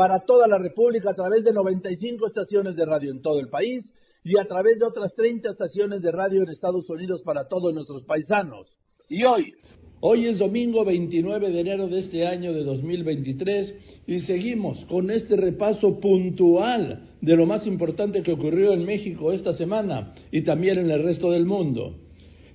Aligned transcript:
para 0.00 0.20
toda 0.20 0.48
la 0.48 0.56
República, 0.56 1.10
a 1.10 1.14
través 1.14 1.44
de 1.44 1.52
95 1.52 2.26
estaciones 2.26 2.74
de 2.74 2.86
radio 2.86 3.10
en 3.10 3.20
todo 3.20 3.38
el 3.38 3.48
país 3.48 3.84
y 4.24 4.38
a 4.38 4.46
través 4.48 4.78
de 4.78 4.86
otras 4.86 5.14
30 5.14 5.50
estaciones 5.50 6.00
de 6.00 6.10
radio 6.10 6.42
en 6.42 6.48
Estados 6.48 6.88
Unidos 6.88 7.20
para 7.22 7.48
todos 7.48 7.74
nuestros 7.74 8.04
paisanos. 8.04 8.74
Y 9.10 9.24
hoy, 9.24 9.52
hoy 10.00 10.28
es 10.28 10.38
domingo 10.38 10.86
29 10.86 11.50
de 11.50 11.60
enero 11.60 11.86
de 11.86 12.00
este 12.00 12.26
año 12.26 12.54
de 12.54 12.64
2023 12.64 13.74
y 14.06 14.20
seguimos 14.20 14.82
con 14.86 15.10
este 15.10 15.36
repaso 15.36 16.00
puntual 16.00 17.10
de 17.20 17.36
lo 17.36 17.44
más 17.44 17.66
importante 17.66 18.22
que 18.22 18.32
ocurrió 18.32 18.72
en 18.72 18.86
México 18.86 19.32
esta 19.32 19.52
semana 19.52 20.14
y 20.32 20.44
también 20.44 20.78
en 20.78 20.90
el 20.90 21.02
resto 21.02 21.30
del 21.30 21.44
mundo. 21.44 21.96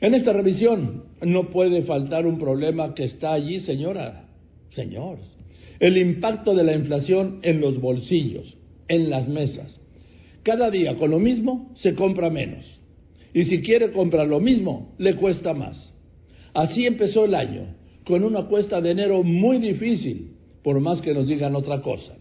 En 0.02 0.16
esta 0.16 0.34
revisión 0.34 1.04
no 1.22 1.52
puede 1.52 1.84
faltar 1.84 2.26
un 2.26 2.40
problema 2.40 2.96
que 2.96 3.04
está 3.04 3.34
allí, 3.34 3.60
señora, 3.60 4.30
señor. 4.72 5.35
El 5.80 5.98
impacto 5.98 6.56
de 6.56 6.64
la 6.64 6.76
inflación 6.76 7.40
en 7.42 7.62
los 7.62 7.80
bolsillos, 7.80 8.56
en 8.88 9.10
las 9.10 9.28
mesas. 9.28 9.80
Cada 10.44 10.70
día 10.70 10.98
con 10.98 11.12
lo 11.12 11.20
mismo 11.20 11.72
se 11.76 11.96
compra 11.96 12.30
menos. 12.30 12.66
Y 13.34 13.46
si 13.46 13.62
quiere 13.62 13.92
comprar 13.92 14.28
lo 14.28 14.40
mismo, 14.40 14.96
le 14.98 15.16
cuesta 15.16 15.54
más. 15.54 15.94
Así 16.54 16.86
empezó 16.86 17.26
el 17.26 17.36
año, 17.36 17.76
con 18.06 18.24
una 18.24 18.46
cuesta 18.46 18.80
de 18.80 18.92
enero 18.92 19.24
muy 19.24 19.58
difícil, 19.58 20.32
por 20.64 20.80
más 20.80 21.02
que 21.02 21.14
nos 21.14 21.28
digan 21.28 21.56
otra 21.56 21.82
cosa. 21.82 22.16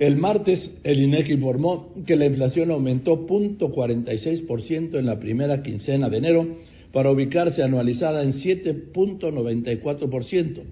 El 0.00 0.16
martes, 0.16 0.68
el 0.82 1.00
INEC 1.02 1.28
informó 1.28 1.94
que 2.06 2.16
la 2.16 2.26
inflación 2.26 2.70
aumentó 2.70 3.26
0.46% 3.26 4.98
en 4.98 5.06
la 5.06 5.20
primera 5.20 5.62
quincena 5.62 6.08
de 6.08 6.16
enero 6.16 6.56
para 6.90 7.10
ubicarse 7.10 7.62
anualizada 7.62 8.22
en 8.22 8.32
7.94%, 8.32 10.62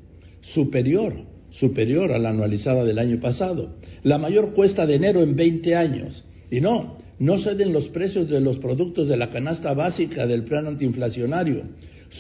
superior, 0.55 1.13
superior 1.61 2.13
a 2.13 2.19
la 2.19 2.31
anualizada 2.31 2.85
del 2.85 2.99
año 2.99 3.21
pasado, 3.21 3.77
la 4.03 4.19
mayor 4.19 4.55
cuesta 4.55 4.87
de 4.87 4.95
enero 4.95 5.23
en 5.23 5.37
20 5.37 5.75
años. 5.75 6.25
Y 6.51 6.61
no, 6.61 6.99
no 7.19 7.39
ceden 7.39 7.73
los 7.73 7.89
precios 7.89 8.29
de 8.29 8.41
los 8.41 8.59
productos 8.59 9.09
de 9.09 9.17
la 9.17 9.31
canasta 9.31 9.75
básica 9.75 10.27
del 10.27 10.45
plan 10.45 10.67
antiinflacionario, 10.67 11.63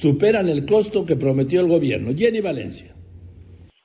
superan 0.00 0.48
el 0.48 0.66
costo 0.66 1.06
que 1.06 1.16
prometió 1.16 1.60
el 1.60 1.68
gobierno. 1.68 2.14
Jenny 2.14 2.40
Valencia. 2.40 2.94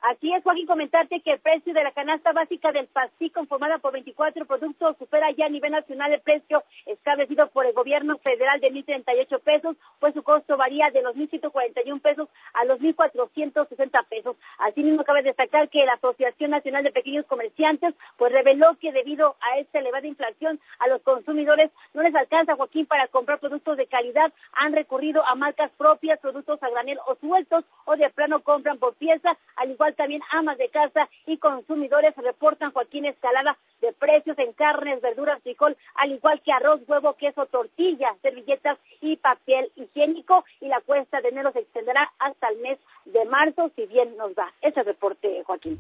Así 0.04 0.34
es, 0.34 0.44
Joaquín, 0.44 0.68
comentarte 0.68 1.22
que 1.22 1.32
el 1.32 1.40
precio 1.40 1.74
de 1.74 1.82
la 1.82 1.94
canasta 1.94 2.34
básica 2.34 2.74
del 2.74 2.88
PASTI, 2.88 3.30
conformada 3.30 3.78
por 3.78 3.94
24 3.94 4.46
productos, 4.46 4.98
supera 4.98 5.32
ya 5.32 5.46
a 5.46 5.50
nivel 5.50 5.72
nacional 5.72 6.12
el 6.12 6.20
precio 6.20 6.62
establecido 6.86 7.48
por 7.52 7.66
el 7.66 7.72
gobierno 7.72 8.18
federal 8.18 8.60
de 8.60 8.70
1.038 8.70 9.40
pesos, 9.40 9.78
pues 10.02 10.14
su 10.14 10.22
costo 10.22 10.58
varía 10.58 10.92
de 10.92 11.04
los 11.04 11.16
1.141 11.16 12.02
pesos 12.02 12.28
a 12.54 12.66
los 12.66 12.82
1.460 12.82 14.06
pesos. 14.10 14.36
Asimismo, 14.58 15.06
cabe 15.06 15.24
destacar 15.24 15.70
que 15.70 15.86
la 15.86 15.94
Asociación 15.94 16.52
Nacional 16.52 16.84
de 16.84 16.92
Pequeños 16.92 17.26
Comerciantes, 17.26 17.96
pues 18.18 18.34
reveló 18.34 18.76
que 18.82 18.92
debido 18.92 19.38
a 19.40 19.60
esta 19.60 19.80
elevada 19.80 20.06
inflación, 20.06 20.60
a 20.80 20.88
los 20.90 21.02
consumidores 21.04 21.72
no 21.94 22.04
les 22.04 22.14
alcanza, 22.14 22.58
Joaquín, 22.58 22.88
para 22.88 23.08
comprar 23.08 23.40
productos 23.40 23.78
de 23.78 23.88
calidad, 23.88 24.34
han 24.52 24.74
recurrido 24.74 25.26
a 25.26 25.36
marcas 25.36 25.72
propias, 25.78 26.20
productos 26.20 26.62
a 26.62 26.70
granel 26.70 27.00
o 27.08 27.16
sueltos, 27.16 27.64
o 27.86 27.96
de 27.96 28.10
plano 28.10 28.44
compran 28.44 28.80
por 28.80 28.96
pieza, 28.96 29.38
al 29.56 29.72
igual 29.72 29.93
también 29.94 30.22
amas 30.32 30.58
de 30.58 30.70
casa 30.70 31.10
y 31.26 31.38
consumidores 31.38 32.16
reportan, 32.16 32.72
Joaquín, 32.72 33.06
escalada 33.06 33.58
de 33.82 33.94
precios 33.94 34.38
en 34.40 34.54
carnes, 34.54 35.02
verduras, 35.02 35.42
frijol, 35.44 35.76
al 35.96 36.12
igual 36.12 36.42
que 36.42 36.52
arroz, 36.52 36.82
huevo, 36.88 37.14
queso, 37.14 37.46
tortilla, 37.48 38.16
servilletas 38.22 38.78
y 39.02 39.18
papel 39.18 39.72
higiénico. 39.76 40.44
Y 40.62 40.68
la 40.68 40.82
cuesta 40.82 41.22
de 41.22 41.30
enero 41.30 41.52
se 41.52 41.60
extenderá 41.60 42.12
hasta 42.20 42.50
el 42.50 42.60
mes 42.60 42.80
de 43.06 43.26
marzo, 43.26 43.72
si 43.76 43.86
bien 43.86 44.16
nos 44.18 44.36
da 44.36 44.52
ese 44.62 44.84
reporte, 44.84 45.44
Joaquín. 45.46 45.80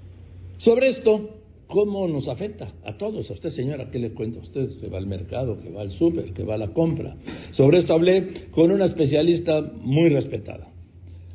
Sobre 0.59 0.89
esto, 0.89 1.29
¿cómo 1.67 2.07
nos 2.07 2.27
afecta? 2.27 2.67
A 2.85 2.97
todos, 2.97 3.29
a 3.29 3.33
usted 3.33 3.49
señora, 3.49 3.89
¿qué 3.91 3.99
le 3.99 4.13
cuento 4.13 4.39
a 4.39 4.43
usted? 4.43 4.79
Que 4.79 4.89
va 4.89 4.97
al 4.97 5.07
mercado, 5.07 5.59
que 5.61 5.71
va 5.71 5.81
al 5.81 5.91
súper, 5.91 6.33
que 6.33 6.43
va 6.43 6.55
a 6.55 6.57
la 6.57 6.73
compra. 6.73 7.15
Sobre 7.51 7.79
esto 7.79 7.93
hablé 7.93 8.49
con 8.51 8.71
una 8.71 8.85
especialista 8.85 9.61
muy 9.61 10.09
respetada. 10.09 10.72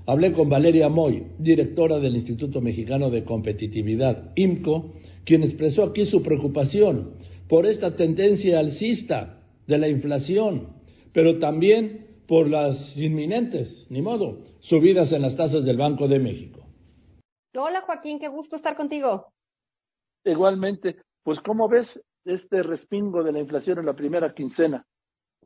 Hablé 0.09 0.33
con 0.33 0.49
Valeria 0.49 0.89
Moy, 0.89 1.23
directora 1.39 1.99
del 1.99 2.17
Instituto 2.17 2.63
Mexicano 2.63 3.11
de 3.11 3.25
Competitividad, 3.25 4.33
IMCO, 4.37 4.95
quien 5.27 5.43
expresó 5.43 5.83
aquí 5.83 6.07
su 6.07 6.23
preocupación 6.23 7.19
por 7.47 7.67
esta 7.67 7.95
tendencia 7.95 8.59
alcista 8.59 9.43
de 9.67 9.77
la 9.77 9.87
inflación, 9.87 10.69
pero 11.13 11.39
también 11.39 12.23
por 12.27 12.49
las 12.49 12.97
inminentes, 12.97 13.87
ni 13.91 14.01
modo, 14.01 14.39
subidas 14.61 15.13
en 15.13 15.21
las 15.21 15.37
tasas 15.37 15.67
del 15.67 15.77
Banco 15.77 16.09
de 16.09 16.19
México. 16.19 16.67
Hola 17.55 17.83
Joaquín, 17.83 18.19
qué 18.19 18.29
gusto 18.29 18.57
estar 18.57 18.77
contigo. 18.77 19.27
Igualmente, 20.25 21.03
pues 21.23 21.39
¿cómo 21.41 21.69
ves 21.69 21.87
este 22.25 22.63
respingo 22.63 23.23
de 23.23 23.33
la 23.33 23.41
inflación 23.41 23.79
en 23.79 23.85
la 23.85 23.95
primera 23.95 24.33
quincena? 24.33 24.87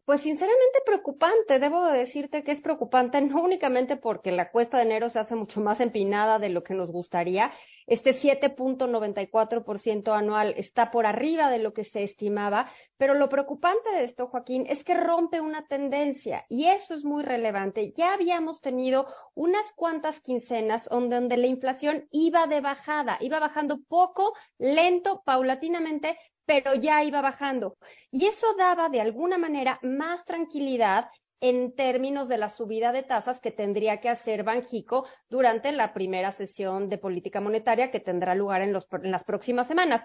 Pues 0.04 0.20
sinceramente 0.22 0.80
preocupante, 0.84 1.60
debo 1.60 1.84
decirte 1.84 2.42
que 2.42 2.50
es 2.52 2.60
preocupante 2.60 3.20
no 3.20 3.40
únicamente 3.40 3.96
porque 3.96 4.32
la 4.32 4.50
cuesta 4.50 4.78
de 4.78 4.82
enero 4.82 5.10
se 5.10 5.20
hace 5.20 5.36
mucho 5.36 5.60
más 5.60 5.78
empinada 5.78 6.40
de 6.40 6.48
lo 6.48 6.64
que 6.64 6.74
nos 6.74 6.90
gustaría, 6.90 7.52
este 7.86 8.20
7.94% 8.20 10.12
anual 10.12 10.54
está 10.56 10.90
por 10.90 11.06
arriba 11.06 11.50
de 11.50 11.58
lo 11.58 11.72
que 11.72 11.84
se 11.84 12.02
estimaba, 12.04 12.70
pero 12.96 13.14
lo 13.14 13.28
preocupante 13.28 13.90
de 13.90 14.04
esto, 14.04 14.28
Joaquín, 14.28 14.66
es 14.68 14.82
que 14.84 14.94
rompe 14.94 15.40
una 15.40 15.66
tendencia 15.66 16.46
y 16.48 16.66
eso 16.66 16.94
es 16.94 17.04
muy 17.04 17.22
relevante. 17.22 17.92
Ya 17.96 18.14
habíamos 18.14 18.60
tenido 18.60 19.06
unas 19.34 19.64
cuantas 19.74 20.18
quincenas 20.20 20.84
donde 20.90 21.36
la 21.36 21.46
inflación 21.46 22.06
iba 22.10 22.46
de 22.46 22.60
bajada, 22.60 23.18
iba 23.20 23.40
bajando 23.40 23.78
poco, 23.88 24.32
lento, 24.58 25.22
paulatinamente, 25.24 26.16
pero 26.46 26.74
ya 26.74 27.02
iba 27.04 27.20
bajando. 27.20 27.76
Y 28.10 28.26
eso 28.26 28.54
daba 28.56 28.88
de 28.88 29.00
alguna 29.00 29.38
manera 29.38 29.78
más 29.82 30.24
tranquilidad 30.24 31.06
en 31.42 31.74
términos 31.74 32.28
de 32.28 32.38
la 32.38 32.50
subida 32.50 32.92
de 32.92 33.02
tasas 33.02 33.40
que 33.40 33.50
tendría 33.50 34.00
que 34.00 34.08
hacer 34.08 34.44
Banjico 34.44 35.06
durante 35.28 35.72
la 35.72 35.92
primera 35.92 36.30
sesión 36.32 36.88
de 36.88 36.98
política 36.98 37.40
monetaria 37.40 37.90
que 37.90 37.98
tendrá 37.98 38.36
lugar 38.36 38.62
en, 38.62 38.76
en, 38.76 39.10
las 39.10 39.24
próximas 39.24 39.66
semanas. 39.66 40.04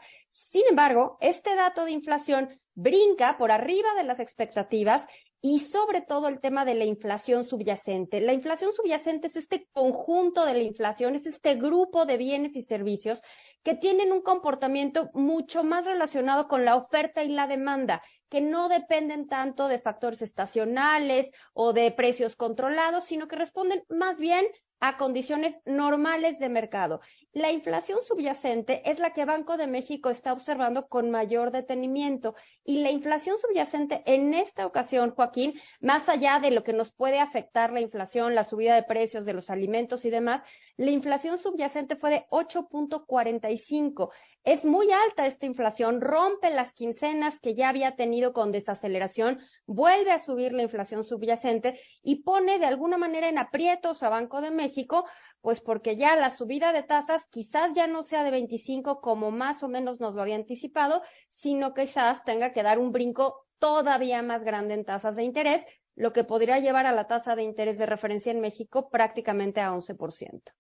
Sin 0.52 0.64
embargo, 0.68 1.18
este 1.22 1.53
dato 1.53 1.86
de 1.86 1.92
inflación 1.92 2.50
brinca 2.74 3.38
por 3.38 3.52
arriba 3.52 3.94
de 3.96 4.04
las 4.04 4.19
expectativas 4.19 5.06
y 5.40 5.59
sobre 5.72 6.02
todo 6.02 6.28
el 6.28 6.42
tema 6.42 6.66
de 6.66 6.74
la 6.74 6.86
inflación 6.86 7.46
subyacente. 7.46 8.19
La 8.19 8.34
inflación 8.34 8.74
subyacente 8.74 9.28
es 9.28 9.36
este 9.36 9.68
conjunto 9.72 10.44
de 10.44 10.54
la 10.54 10.64
inflación, 10.64 11.16
es 11.16 11.28
este 11.28 11.54
grupo 11.54 12.06
de 12.06 12.18
bienes 12.18 12.56
y 12.56 12.64
servicios 12.64 13.22
que 13.67 13.75
tienen 13.75 14.13
un 14.13 14.22
comportamiento 14.22 15.09
mucho 15.13 15.61
más 15.61 15.83
relacionado 15.83 16.47
con 16.47 16.63
la 16.63 16.78
oferta 16.78 17.22
y 17.22 17.28
la 17.28 17.47
demanda, 17.47 18.01
que 18.29 18.39
no 18.39 18.69
dependen 18.69 19.28
tanto 19.28 19.67
de 19.67 19.79
factores 19.79 20.22
estacionales 20.22 21.29
o 21.51 21.73
de 21.73 21.91
precios 21.91 22.38
controlados, 22.38 23.03
sino 23.07 23.27
que 23.27 23.35
responden 23.35 23.83
más 23.89 24.17
bien 24.19 24.45
a 24.79 24.95
condiciones 24.95 25.53
normales 25.66 26.39
de 26.39 26.47
mercado. 26.47 27.01
La 27.33 27.51
inflación 27.51 28.00
subyacente 28.07 28.89
es 28.89 29.00
la 29.00 29.12
que 29.13 29.25
Banco 29.25 29.57
de 29.57 29.68
México 29.68 30.12
está 30.12 30.31
observando 30.31 30.88
con 30.88 31.12
mayor 31.12 31.51
detenimiento 31.51 32.36
y 32.63 32.83
la 32.83 32.92
inflación 32.92 33.38
subyacente 33.39 34.01
en 34.06 34.33
esta 34.33 34.65
ocasión, 34.65 35.12
Joaquín, 35.12 35.59
más 35.81 36.07
allá 36.07 36.39
de 36.39 36.51
lo 36.51 36.63
que 36.63 36.71
nos 36.71 36.94
puede 36.94 37.19
afectar 37.19 37.74
la 37.74 37.81
inflación, 37.81 38.33
la 38.33 38.45
subida 38.45 38.75
de 38.75 38.83
precios 38.83 39.25
de 39.25 39.33
los 39.33 39.50
alimentos 39.50 40.06
y 40.06 40.09
demás, 40.09 40.42
la 40.77 40.91
inflación 40.91 41.39
subyacente 41.39 41.95
fue 41.95 42.12
de 42.12 42.25
8.45. 42.29 44.12
Es 44.44 44.63
muy 44.63 44.91
alta 44.91 45.25
esta 45.25 45.47
inflación, 45.47 46.01
rompe 46.01 46.51
las 46.51 46.71
quincenas 46.74 47.39
que 47.39 47.56
ya 47.56 47.69
había 47.69 47.95
tenido 47.95 48.31
con 48.31 48.51
desaceleración, 48.51 49.39
vuelve 49.65 50.12
a 50.12 50.24
subir 50.24 50.53
la 50.53 50.62
inflación 50.62 51.03
subyacente 51.03 51.79
y 52.03 52.21
pone 52.21 52.59
de 52.59 52.68
alguna 52.68 52.97
manera 52.97 53.27
en 53.27 53.39
aprietos 53.39 54.03
a 54.03 54.09
Banco 54.09 54.39
de 54.39 54.51
México, 54.51 55.06
pues 55.41 55.59
porque 55.62 55.97
ya 55.97 56.15
la 56.15 56.38
subida 56.38 56.71
de 56.71 56.83
tasas 56.83 57.23
quizás 57.31 57.73
ya 57.73 57.88
no 57.88 58.03
sea 58.03 58.23
de 58.23 58.31
25 58.31 59.01
como 59.01 59.31
más 59.31 59.63
o 59.63 59.68
menos 59.68 60.00
nos 60.00 60.13
lo 60.13 60.21
había 60.21 60.35
anticipado, 60.35 61.01
sino 61.33 61.73
quizás 61.73 62.23
tenga 62.23 62.53
que 62.53 62.62
dar 62.62 62.77
un 62.77 62.91
brinco 62.91 63.47
todavía 63.57 64.21
más 64.21 64.44
grande 64.44 64.75
en 64.75 64.85
tasas 64.85 65.15
de 65.15 65.23
interés, 65.23 65.65
lo 65.95 66.13
que 66.13 66.23
podría 66.23 66.59
llevar 66.59 66.85
a 66.85 66.91
la 66.91 67.07
tasa 67.07 67.35
de 67.35 67.41
interés 67.41 67.80
de 67.80 67.88
referencia 67.88 68.31
en 68.31 68.41
México 68.41 68.89
prácticamente 68.89 69.59
a 69.59 69.73
11%. 69.73 70.53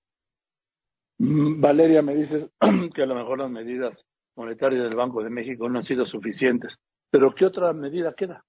Mm, 1.19 1.59
Valeria, 1.59 2.01
me 2.01 2.15
dices 2.15 2.49
que 2.95 3.03
a 3.03 3.05
lo 3.05 3.15
mejor 3.15 3.39
las 3.39 3.49
medidas 3.49 4.05
monetaria 4.35 4.83
del 4.83 4.95
Banco 4.95 5.23
de 5.23 5.29
México 5.29 5.67
no 5.67 5.79
han 5.79 5.85
sido 5.85 6.05
suficientes. 6.05 6.77
Pero 7.09 7.33
¿qué 7.33 7.45
otra 7.45 7.73
medida 7.73 8.13
queda? 8.13 8.43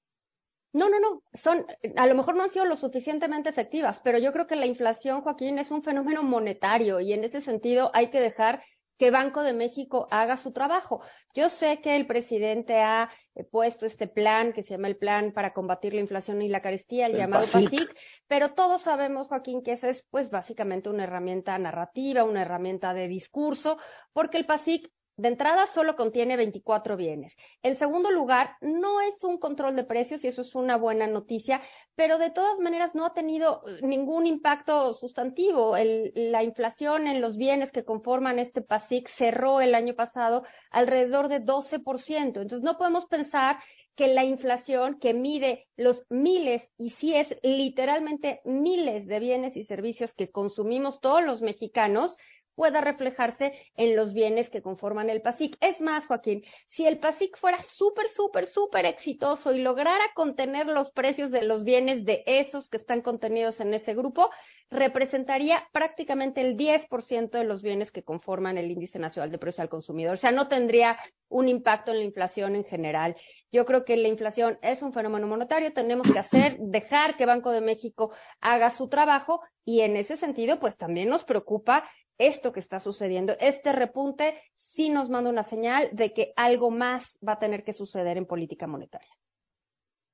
No, 0.72 0.90
no, 0.90 1.00
no. 1.00 1.22
Son, 1.42 1.64
a 1.96 2.06
lo 2.06 2.14
mejor 2.14 2.36
no 2.36 2.42
han 2.42 2.50
sido 2.50 2.66
lo 2.66 2.76
suficientemente 2.76 3.48
efectivas, 3.48 3.98
pero 4.04 4.18
yo 4.18 4.32
creo 4.32 4.46
que 4.46 4.56
la 4.56 4.66
inflación, 4.66 5.22
Joaquín, 5.22 5.58
es 5.58 5.70
un 5.70 5.82
fenómeno 5.82 6.22
monetario 6.22 7.00
y 7.00 7.12
en 7.12 7.24
ese 7.24 7.40
sentido 7.40 7.90
hay 7.94 8.10
que 8.10 8.20
dejar 8.20 8.62
que 8.98 9.10
Banco 9.10 9.42
de 9.42 9.52
México 9.52 10.08
haga 10.10 10.38
su 10.38 10.52
trabajo. 10.52 11.00
Yo 11.34 11.48
sé 11.50 11.80
que 11.80 11.96
el 11.96 12.06
presidente 12.06 12.80
ha 12.80 13.10
eh, 13.34 13.44
puesto 13.44 13.86
este 13.86 14.08
plan 14.08 14.52
que 14.52 14.64
se 14.64 14.70
llama 14.70 14.88
el 14.88 14.96
Plan 14.96 15.32
para 15.32 15.52
combatir 15.52 15.94
la 15.94 16.00
inflación 16.00 16.42
y 16.42 16.48
la 16.48 16.60
carestía, 16.60 17.06
el, 17.06 17.16
llamado 17.16 17.46
PASIC, 17.52 17.94
pero 18.26 18.54
todos 18.54 18.82
sabemos, 18.82 19.28
Joaquín, 19.28 19.62
que 19.62 19.72
esa 19.72 19.88
es 19.88 20.04
pues 20.10 20.30
básicamente 20.30 20.88
una 20.88 21.04
herramienta 21.04 21.56
narrativa, 21.58 22.24
una 22.24 22.42
herramienta 22.42 22.92
de 22.92 23.08
discurso, 23.08 23.78
porque 24.12 24.38
el 24.38 24.46
PASIC 24.46 24.90
de 25.18 25.28
entrada 25.28 25.66
solo 25.74 25.96
contiene 25.96 26.36
24 26.36 26.96
bienes. 26.96 27.34
En 27.62 27.76
segundo 27.76 28.10
lugar, 28.10 28.52
no 28.60 29.00
es 29.00 29.22
un 29.24 29.38
control 29.38 29.74
de 29.74 29.82
precios 29.82 30.22
y 30.22 30.28
eso 30.28 30.42
es 30.42 30.54
una 30.54 30.76
buena 30.76 31.08
noticia, 31.08 31.60
pero 31.96 32.18
de 32.18 32.30
todas 32.30 32.60
maneras 32.60 32.94
no 32.94 33.04
ha 33.04 33.14
tenido 33.14 33.60
eh, 33.66 33.80
ningún 33.82 34.26
impacto 34.26 34.94
sustantivo. 34.94 35.76
la 35.76 36.42
inflación 36.44 37.08
en 37.08 37.20
los 37.20 37.36
bienes 37.36 37.72
que 37.72 37.84
conforman 37.84 38.38
este 38.38 38.62
PASIC 38.62 39.08
cerró 39.18 39.60
el 39.60 39.74
año 39.74 39.94
pasado 39.94 40.44
alrededor 40.70 41.28
de 41.28 41.40
12%. 41.40 42.40
Entonces 42.40 42.62
no 42.62 42.78
podemos 42.78 43.06
pensar 43.06 43.58
que 43.96 44.06
la 44.06 44.24
inflación 44.24 45.00
que 45.00 45.12
mide 45.12 45.66
los 45.76 46.04
miles, 46.08 46.62
y 46.78 46.90
sí 46.90 47.16
es 47.16 47.26
literalmente 47.42 48.40
miles 48.44 49.08
de 49.08 49.18
bienes 49.18 49.56
y 49.56 49.64
servicios 49.64 50.14
que 50.14 50.30
consumimos 50.30 51.00
todos 51.00 51.24
los 51.24 51.42
mexicanos, 51.42 52.16
pueda 52.58 52.80
reflejarse 52.80 53.52
en 53.76 53.94
los 53.94 54.12
bienes 54.12 54.50
que 54.50 54.62
conforman 54.62 55.10
el 55.10 55.22
PASIC. 55.22 55.56
Es 55.60 55.80
más, 55.80 56.04
Joaquín, 56.06 56.42
si 56.74 56.84
el 56.84 56.98
PASIC 56.98 57.38
fuera 57.38 57.62
súper, 57.76 58.08
súper, 58.08 58.48
súper 58.48 58.84
exitoso 58.84 59.54
y 59.54 59.60
lograra 59.60 60.04
contener 60.16 60.66
los 60.66 60.90
precios 60.90 61.30
de 61.30 61.42
los 61.42 61.62
bienes 61.62 62.04
de 62.04 62.24
esos 62.26 62.68
que 62.68 62.78
están 62.78 63.00
contenidos 63.00 63.60
en 63.60 63.74
ese 63.74 63.94
grupo, 63.94 64.28
representaría 64.70 65.68
prácticamente 65.72 66.40
el 66.40 66.56
10% 66.56 67.30
de 67.30 67.44
los 67.44 67.62
bienes 67.62 67.92
que 67.92 68.02
conforman 68.02 68.58
el 68.58 68.72
índice 68.72 68.98
nacional 68.98 69.30
de 69.30 69.38
precios 69.38 69.60
al 69.60 69.68
consumidor. 69.68 70.14
O 70.14 70.18
sea, 70.18 70.32
no 70.32 70.48
tendría 70.48 70.98
un 71.28 71.48
impacto 71.48 71.92
en 71.92 71.98
la 71.98 72.04
inflación 72.04 72.56
en 72.56 72.64
general. 72.64 73.14
Yo 73.52 73.66
creo 73.66 73.84
que 73.84 73.96
la 73.96 74.08
inflación 74.08 74.58
es 74.62 74.82
un 74.82 74.92
fenómeno 74.92 75.28
monetario, 75.28 75.72
tenemos 75.72 76.10
que 76.12 76.18
hacer, 76.18 76.58
dejar 76.58 77.16
que 77.16 77.24
Banco 77.24 77.52
de 77.52 77.60
México 77.60 78.10
haga 78.40 78.76
su 78.76 78.88
trabajo 78.88 79.42
y 79.64 79.82
en 79.82 79.96
ese 79.96 80.16
sentido, 80.16 80.58
pues 80.58 80.76
también 80.76 81.08
nos 81.08 81.22
preocupa 81.22 81.88
esto 82.18 82.52
que 82.52 82.60
está 82.60 82.80
sucediendo, 82.80 83.34
este 83.40 83.72
repunte 83.72 84.40
sí 84.74 84.90
nos 84.90 85.08
manda 85.08 85.30
una 85.30 85.44
señal 85.44 85.88
de 85.92 86.12
que 86.12 86.32
algo 86.36 86.70
más 86.70 87.02
va 87.26 87.34
a 87.34 87.38
tener 87.38 87.64
que 87.64 87.72
suceder 87.72 88.16
en 88.16 88.26
política 88.26 88.66
monetaria. 88.66 89.12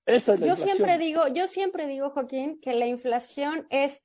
yo 0.06 0.56
siempre 0.56 0.98
digo, 0.98 1.28
yo 1.28 1.48
siempre 1.48 1.86
digo, 1.86 2.10
Joaquín, 2.10 2.60
que 2.60 2.74
la 2.74 2.86
inflación 2.86 3.66
es 3.70 3.98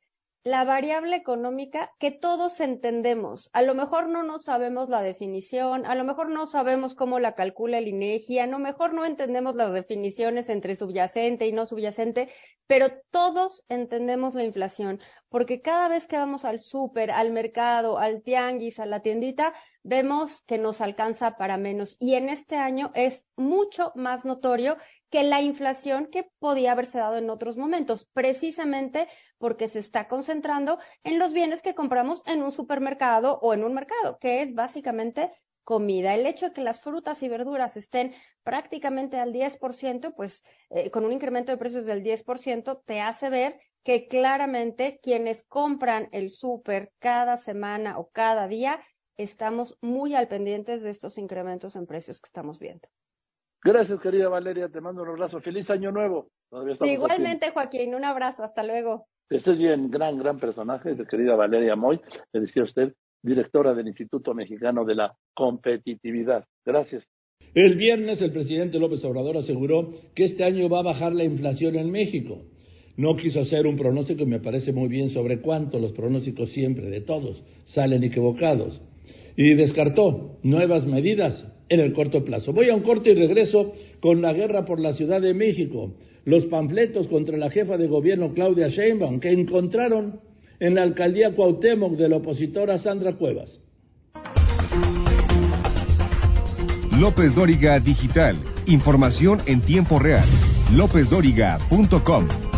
la 0.44 0.64
variable 0.64 1.16
económica 1.18 1.92
que 2.00 2.12
todos 2.12 2.60
entendemos. 2.60 3.50
A 3.52 3.62
lo 3.62 3.76
mejor 3.76 4.08
no 4.08 4.24
nos 4.24 4.46
sabemos 4.46 4.88
la 4.88 5.02
definición, 5.02 5.86
a 5.86 5.96
lo 5.96 6.06
mejor 6.06 6.30
no 6.30 6.48
sabemos 6.48 6.96
cómo 6.96 7.20
la 7.20 7.36
calcula 7.36 7.78
el 7.78 7.90
INEGI, 7.90 8.40
a 8.40 8.48
lo 8.48 8.60
mejor 8.60 8.94
no 8.94 9.06
entendemos 9.06 9.56
las 9.56 9.74
definiciones 9.74 10.48
entre 10.48 10.78
subyacente 10.78 11.46
y 11.46 11.52
no 11.52 11.66
subyacente, 11.66 12.30
pero 12.68 12.88
todos 13.12 13.64
entendemos 13.68 14.34
la 14.34 14.44
inflación, 14.44 15.02
porque 15.30 15.62
cada 15.62 15.90
vez 15.90 16.06
que 16.06 16.18
vamos 16.18 16.46
al 16.46 16.60
súper, 16.60 17.12
al 17.12 17.32
mercado, 17.32 17.98
al 17.98 18.22
tianguis, 18.22 18.80
a 18.80 18.86
la 18.86 19.02
tiendita, 19.02 19.54
vemos 19.84 20.32
que 20.48 20.58
nos 20.58 20.80
alcanza 20.80 21.36
para 21.38 21.58
menos. 21.58 21.98
Y 22.00 22.14
en 22.14 22.30
este 22.30 22.56
año 22.56 22.92
es 22.94 23.26
mucho 23.36 23.92
más 23.96 24.24
notorio 24.24 24.78
que 25.10 25.24
la 25.24 25.42
inflación 25.42 26.08
que 26.12 26.28
podía 26.40 26.74
haberse 26.74 26.98
dado 26.98 27.18
en 27.18 27.30
otros 27.30 27.58
momentos, 27.58 28.08
precisamente 28.14 29.08
porque 29.38 29.70
se 29.70 29.80
está 29.80 30.08
concentrando 30.08 30.80
en 31.04 31.20
los 31.20 31.34
bienes 31.34 31.62
que 31.62 31.76
compramos 31.76 32.22
en 32.26 32.44
un 32.44 32.52
supermercado 32.52 33.40
o 33.42 33.54
en 33.54 33.64
un 33.64 33.74
mercado, 33.74 34.18
que 34.20 34.42
es 34.42 34.54
básicamente 34.54 35.32
comida. 35.64 36.16
El 36.16 36.26
hecho 36.26 36.48
de 36.48 36.54
que 36.54 36.62
las 36.62 36.82
frutas 36.82 37.22
y 37.22 37.30
verduras 37.30 37.76
estén 37.78 38.14
prácticamente 38.44 39.18
al 39.18 39.34
10%, 39.34 40.16
pues 40.16 40.34
eh, 40.72 40.90
con 40.90 41.06
un 41.06 41.12
incremento 41.12 41.52
de 41.52 41.58
precios 41.58 41.86
del 41.86 42.04
10%, 42.04 42.82
te 42.86 43.02
hace 43.02 43.30
ver 43.30 43.60
que 43.84 44.08
claramente 44.08 45.00
quienes 45.02 45.44
compran 45.48 46.10
el 46.12 46.32
súper 46.32 46.92
cada 47.00 47.38
semana 47.38 47.98
o 47.98 48.10
cada 48.10 48.48
día 48.48 48.80
estamos 49.18 49.78
muy 49.82 50.16
al 50.16 50.28
pendientes 50.28 50.82
de 50.82 50.92
estos 50.92 51.18
incrementos 51.18 51.76
en 51.76 51.86
precios 51.86 52.20
que 52.20 52.28
estamos 52.28 52.60
viendo. 52.60 52.88
Gracias, 53.64 54.00
querida 54.00 54.30
Valeria. 54.30 54.70
Te 54.70 54.82
mando 54.82 55.02
un 55.02 55.10
abrazo. 55.10 55.42
Feliz 55.42 55.70
año 55.70 55.92
nuevo. 55.92 56.30
Igualmente, 56.82 57.52
Joaquín. 57.52 57.94
Un 57.94 58.06
abrazo. 58.06 58.44
Hasta 58.44 58.64
luego. 58.64 59.06
Este 59.30 59.52
es 59.52 59.58
bien, 59.60 59.92
gran, 59.92 60.18
gran 60.18 60.40
personaje, 60.40 60.96
querida 61.10 61.36
Valeria 61.36 61.76
Moy. 61.76 62.00
Le 62.34 62.42
decía 62.42 62.64
usted, 62.64 62.94
directora 63.22 63.76
del 63.76 63.88
Instituto 63.88 64.34
Mexicano 64.34 64.86
de 64.86 64.96
la 64.96 65.14
Competitividad. 65.36 66.46
Gracias. 66.66 67.06
El 67.54 67.76
viernes 67.76 68.22
el 68.22 68.32
presidente 68.32 68.80
López 68.80 69.04
Obrador 69.04 69.38
aseguró 69.38 69.94
que 70.16 70.26
este 70.26 70.44
año 70.44 70.68
va 70.68 70.80
a 70.80 70.84
bajar 70.84 71.14
la 71.14 71.24
inflación 71.24 71.76
en 71.76 71.92
México. 71.92 72.40
No 72.98 73.16
quiso 73.16 73.42
hacer 73.42 73.68
un 73.68 73.78
pronóstico 73.78 74.24
y 74.24 74.28
me 74.28 74.40
parece 74.40 74.74
muy 74.74 74.90
bien 74.90 75.10
sobre 75.12 75.42
cuánto 75.42 75.80
los 75.80 75.92
pronósticos 75.94 76.50
siempre 76.52 76.90
de 76.90 77.02
todos 77.02 77.44
salen 77.66 78.04
equivocados. 78.04 78.82
Y 79.38 79.54
descartó 79.54 80.40
nuevas 80.44 80.86
medidas 80.86 81.46
en 81.70 81.80
el 81.80 81.94
corto 81.94 82.24
plazo. 82.26 82.54
Voy 82.54 82.70
a 82.70 82.76
un 82.76 82.82
corte 82.82 83.12
y 83.12 83.14
regreso 83.14 83.74
con 84.02 84.22
la 84.22 84.34
guerra 84.34 84.66
por 84.66 84.80
la 84.80 84.94
Ciudad 84.94 85.22
de 85.22 85.34
México, 85.34 85.94
los 86.26 86.46
panfletos 86.46 87.08
contra 87.08 87.38
la 87.38 87.50
jefa 87.50 87.78
de 87.78 87.88
gobierno 87.88 88.34
Claudia 88.34 88.68
Sheinbaum 88.70 89.20
que 89.20 89.32
encontraron 89.32 90.20
en 90.60 90.76
la 90.76 90.84
alcaldía 90.84 91.36
Cuauhtémoc 91.36 91.94
de 91.94 92.10
la 92.10 92.18
opositora 92.18 92.78
Sandra 92.80 93.14
Cuevas. 93.14 93.62
López 97.00 97.34
Dóriga 97.34 97.80
Digital. 97.80 98.36
Información 98.66 99.42
en 99.46 99.62
tiempo 99.62 100.00
real. 100.00 100.28
LópezDóriga.com. 100.74 102.49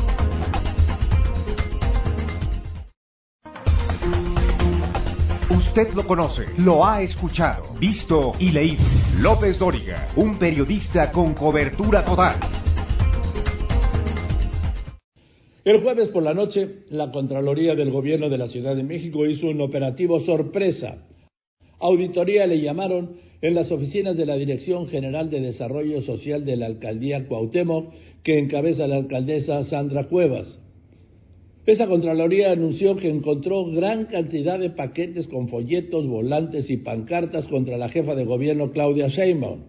Usted 5.73 5.94
lo 5.94 6.06
conoce, 6.06 6.44
lo 6.57 6.85
ha 6.85 7.01
escuchado, 7.01 7.75
visto 7.79 8.33
y 8.40 8.51
leído. 8.51 8.83
López 9.19 9.57
Dóriga, 9.57 10.09
un 10.18 10.37
periodista 10.37 11.13
con 11.13 11.33
cobertura 11.33 12.04
total. 12.04 12.42
El 15.63 15.81
jueves 15.81 16.09
por 16.09 16.23
la 16.23 16.33
noche, 16.33 16.83
la 16.90 17.09
Contraloría 17.09 17.73
del 17.73 17.90
Gobierno 17.90 18.28
de 18.28 18.37
la 18.37 18.47
Ciudad 18.47 18.75
de 18.75 18.83
México 18.83 19.25
hizo 19.25 19.47
un 19.47 19.61
operativo 19.61 20.19
sorpresa. 20.19 21.07
Auditoría 21.80 22.45
le 22.47 22.59
llamaron 22.59 23.16
en 23.42 23.56
las 23.56 23.71
oficinas 23.71 24.18
de 24.18 24.25
la 24.25 24.35
Dirección 24.35 24.90
General 24.90 25.30
de 25.30 25.40
Desarrollo 25.40 26.01
Social 26.01 26.44
de 26.44 26.57
la 26.57 26.66
Alcaldía 26.66 27.30
Cuauhtémoc, 27.30 27.94
que 28.23 28.40
encabeza 28.40 28.87
la 28.87 28.97
alcaldesa 28.97 29.63
Sandra 29.63 30.09
Cuevas. 30.09 30.60
Esa 31.65 31.85
Contraloría 31.85 32.51
anunció 32.51 32.95
que 32.95 33.09
encontró 33.09 33.65
gran 33.65 34.06
cantidad 34.06 34.57
de 34.57 34.71
paquetes 34.71 35.27
con 35.27 35.47
folletos, 35.47 36.07
volantes 36.07 36.68
y 36.71 36.77
pancartas 36.77 37.45
contra 37.47 37.77
la 37.77 37.89
jefa 37.89 38.15
de 38.15 38.25
gobierno 38.25 38.71
Claudia 38.71 39.09
Sheinbaum. 39.09 39.59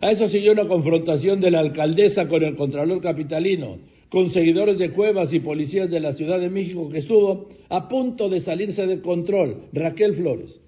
A 0.00 0.10
eso 0.12 0.28
siguió 0.28 0.52
una 0.52 0.66
confrontación 0.66 1.40
de 1.40 1.50
la 1.50 1.60
alcaldesa 1.60 2.26
con 2.28 2.42
el 2.42 2.56
Contralor 2.56 3.02
Capitalino, 3.02 3.78
con 4.08 4.30
seguidores 4.30 4.78
de 4.78 4.92
Cuevas 4.92 5.32
y 5.32 5.40
policías 5.40 5.90
de 5.90 6.00
la 6.00 6.14
Ciudad 6.14 6.40
de 6.40 6.48
México 6.48 6.88
que 6.88 6.98
estuvo 6.98 7.48
a 7.68 7.86
punto 7.86 8.30
de 8.30 8.40
salirse 8.40 8.86
de 8.86 9.02
control. 9.02 9.64
Raquel 9.74 10.14
Flores. 10.14 10.65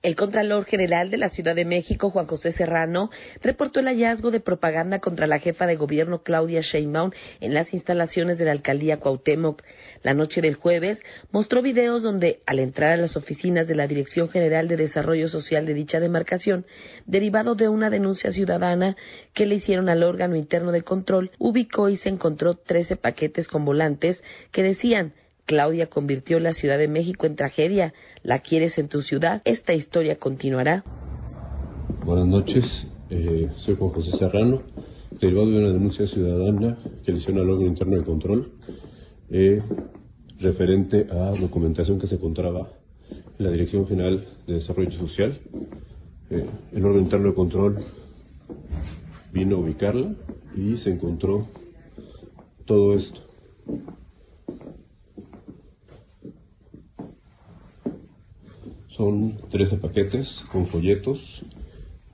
El 0.00 0.14
Contralor 0.14 0.64
General 0.64 1.10
de 1.10 1.16
la 1.16 1.28
Ciudad 1.30 1.56
de 1.56 1.64
México, 1.64 2.10
Juan 2.10 2.28
José 2.28 2.52
Serrano, 2.52 3.10
reportó 3.42 3.80
el 3.80 3.86
hallazgo 3.86 4.30
de 4.30 4.38
propaganda 4.38 5.00
contra 5.00 5.26
la 5.26 5.40
jefa 5.40 5.66
de 5.66 5.74
gobierno 5.74 6.22
Claudia 6.22 6.60
Sheinbaum 6.60 7.10
en 7.40 7.52
las 7.52 7.74
instalaciones 7.74 8.38
de 8.38 8.44
la 8.44 8.52
alcaldía 8.52 9.00
Cuauhtémoc. 9.00 9.64
La 10.04 10.14
noche 10.14 10.40
del 10.40 10.54
jueves 10.54 11.00
mostró 11.32 11.62
videos 11.62 12.00
donde, 12.04 12.42
al 12.46 12.60
entrar 12.60 12.92
a 12.92 12.96
las 12.96 13.16
oficinas 13.16 13.66
de 13.66 13.74
la 13.74 13.88
Dirección 13.88 14.28
General 14.28 14.68
de 14.68 14.76
Desarrollo 14.76 15.28
Social 15.28 15.66
de 15.66 15.74
dicha 15.74 15.98
demarcación, 15.98 16.64
derivado 17.06 17.56
de 17.56 17.68
una 17.68 17.90
denuncia 17.90 18.30
ciudadana 18.30 18.96
que 19.34 19.46
le 19.46 19.56
hicieron 19.56 19.88
al 19.88 20.04
órgano 20.04 20.36
interno 20.36 20.70
de 20.70 20.82
control, 20.82 21.32
ubicó 21.38 21.88
y 21.88 21.96
se 21.96 22.08
encontró 22.08 22.54
13 22.54 22.94
paquetes 22.94 23.48
con 23.48 23.64
volantes 23.64 24.16
que 24.52 24.62
decían 24.62 25.12
Claudia 25.48 25.86
convirtió 25.86 26.38
la 26.40 26.52
Ciudad 26.52 26.76
de 26.76 26.88
México 26.88 27.26
en 27.26 27.34
tragedia. 27.34 27.94
¿La 28.22 28.40
quieres 28.40 28.76
en 28.76 28.88
tu 28.88 29.00
ciudad? 29.00 29.40
Esta 29.46 29.72
historia 29.72 30.16
continuará. 30.16 30.84
Buenas 32.04 32.26
noches, 32.26 32.64
eh, 33.08 33.48
soy 33.64 33.74
Juan 33.76 33.90
José 33.90 34.10
Serrano, 34.18 34.62
derivado 35.18 35.50
de 35.50 35.58
una 35.58 35.72
denuncia 35.72 36.06
ciudadana 36.06 36.78
que 37.02 37.12
le 37.12 37.18
hicieron 37.18 37.40
al 37.40 37.48
órgano 37.48 37.70
interno 37.70 37.96
de 37.96 38.04
control 38.04 38.52
eh, 39.30 39.62
referente 40.38 41.06
a 41.10 41.32
documentación 41.40 41.98
que 41.98 42.06
se 42.06 42.16
encontraba 42.16 42.68
en 43.38 43.44
la 43.46 43.50
Dirección 43.50 43.86
General 43.86 44.22
de 44.46 44.54
Desarrollo 44.54 44.92
Social 44.92 45.40
Eh, 46.30 46.44
el 46.72 46.84
órgano 46.84 47.00
interno 47.00 47.28
de 47.28 47.34
control 47.34 47.78
vino 49.32 49.56
a 49.56 49.60
ubicarla 49.60 50.14
y 50.54 50.76
se 50.76 50.90
encontró 50.90 51.46
todo 52.66 52.94
esto. 52.94 53.20
Son 58.98 59.38
13 59.52 59.76
paquetes 59.76 60.26
con 60.50 60.66
folletos, 60.66 61.20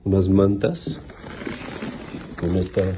unas 0.03 0.29
mantas, 0.29 0.99
con 2.39 2.55
esta 2.57 2.95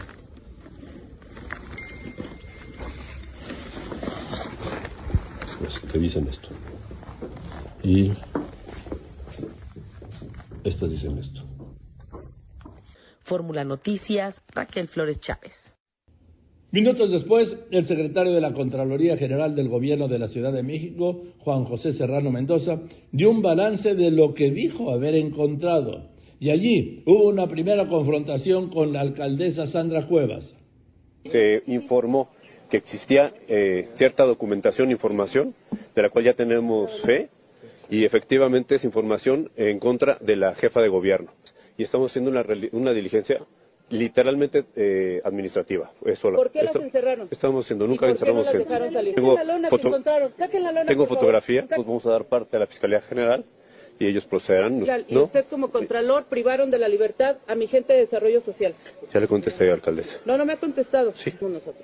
pues, 5.57 6.01
dicen 6.01 6.27
esto. 6.27 6.49
Y 7.81 8.11
estas 10.65 10.91
dicen 10.91 11.17
esto. 11.19 11.41
Fórmula 13.23 13.63
Noticias, 13.63 14.35
Raquel 14.53 14.89
Flores 14.89 15.21
Chávez. 15.21 15.66
Minutos 16.69 17.09
después, 17.09 17.47
el 17.71 17.87
secretario 17.87 18.33
de 18.33 18.41
la 18.41 18.51
Contraloría 18.51 19.15
General 19.15 19.55
del 19.55 19.69
Gobierno 19.69 20.09
de 20.09 20.19
la 20.19 20.27
Ciudad 20.27 20.51
de 20.51 20.63
México, 20.63 21.23
Juan 21.39 21.63
José 21.63 21.93
Serrano 21.93 22.29
Mendoza, 22.29 22.81
dio 23.13 23.31
un 23.31 23.41
balance 23.41 23.95
de 23.95 24.11
lo 24.11 24.33
que 24.33 24.51
dijo 24.51 24.91
haber 24.91 25.15
encontrado. 25.15 26.09
Y 26.41 26.49
allí 26.49 27.03
hubo 27.05 27.29
una 27.29 27.47
primera 27.47 27.87
confrontación 27.87 28.69
con 28.69 28.91
la 28.91 28.99
alcaldesa 28.99 29.67
Sandra 29.67 30.07
Cuevas. 30.07 30.53
Se 31.23 31.63
informó 31.67 32.29
que 32.69 32.77
existía 32.77 33.33
eh, 33.47 33.87
cierta 33.95 34.25
documentación, 34.25 34.91
información, 34.91 35.55
de 35.95 36.01
la 36.01 36.09
cual 36.09 36.25
ya 36.25 36.33
tenemos 36.33 36.91
fe, 37.03 37.29
y 37.89 38.03
efectivamente 38.03 38.75
es 38.75 38.83
información 38.83 39.49
en 39.55 39.79
contra 39.79 40.17
de 40.19 40.35
la 40.35 40.53
jefa 40.55 40.81
de 40.81 40.89
gobierno. 40.89 41.31
Y 41.77 41.83
estamos 41.83 42.11
haciendo 42.11 42.29
una, 42.29 42.43
una 42.73 42.91
diligencia 42.91 43.39
literalmente 43.89 44.65
eh, 44.75 45.21
administrativa. 45.23 45.91
Eso, 46.05 46.31
¿Por 46.31 46.51
qué 46.51 46.63
las 46.63 46.75
encerraron? 46.75 47.27
Estamos 47.31 47.65
haciendo, 47.65 47.87
nunca 47.87 48.07
encerramos 48.07 48.45
no 48.45 48.51
dejaron 48.51 48.91
salir? 48.91 49.15
Tengo, 49.15 49.35
la 49.35 49.43
lona 49.43 49.69
foto, 49.69 49.81
que 49.81 49.87
encontraron. 49.87 50.33
Saquen 50.37 50.63
la 50.63 50.71
lona, 50.71 50.85
tengo 50.85 51.07
por 51.07 51.17
fotografía, 51.17 51.65
pues 51.67 51.85
vamos 51.85 52.05
a 52.05 52.11
dar 52.11 52.25
parte 52.25 52.57
a 52.57 52.59
la 52.59 52.67
Fiscalía 52.67 53.01
General 53.01 53.45
y 53.99 54.07
ellos 54.07 54.25
procederán. 54.25 54.85
Y 55.07 55.13
¿no? 55.13 55.23
usted 55.23 55.45
como 55.49 55.71
contralor 55.71 56.25
privaron 56.25 56.69
de 56.69 56.79
la 56.79 56.87
libertad 56.87 57.37
a 57.47 57.55
mi 57.55 57.67
gente 57.67 57.93
de 57.93 57.99
desarrollo 57.99 58.41
social. 58.41 58.73
Ya 59.11 59.19
le 59.19 59.27
contesté, 59.27 59.69
alcaldesa. 59.71 60.17
No, 60.25 60.37
no 60.37 60.45
me 60.45 60.53
ha 60.53 60.57
contestado. 60.57 61.13
Sí. 61.23 61.33
Nosotros. 61.41 61.75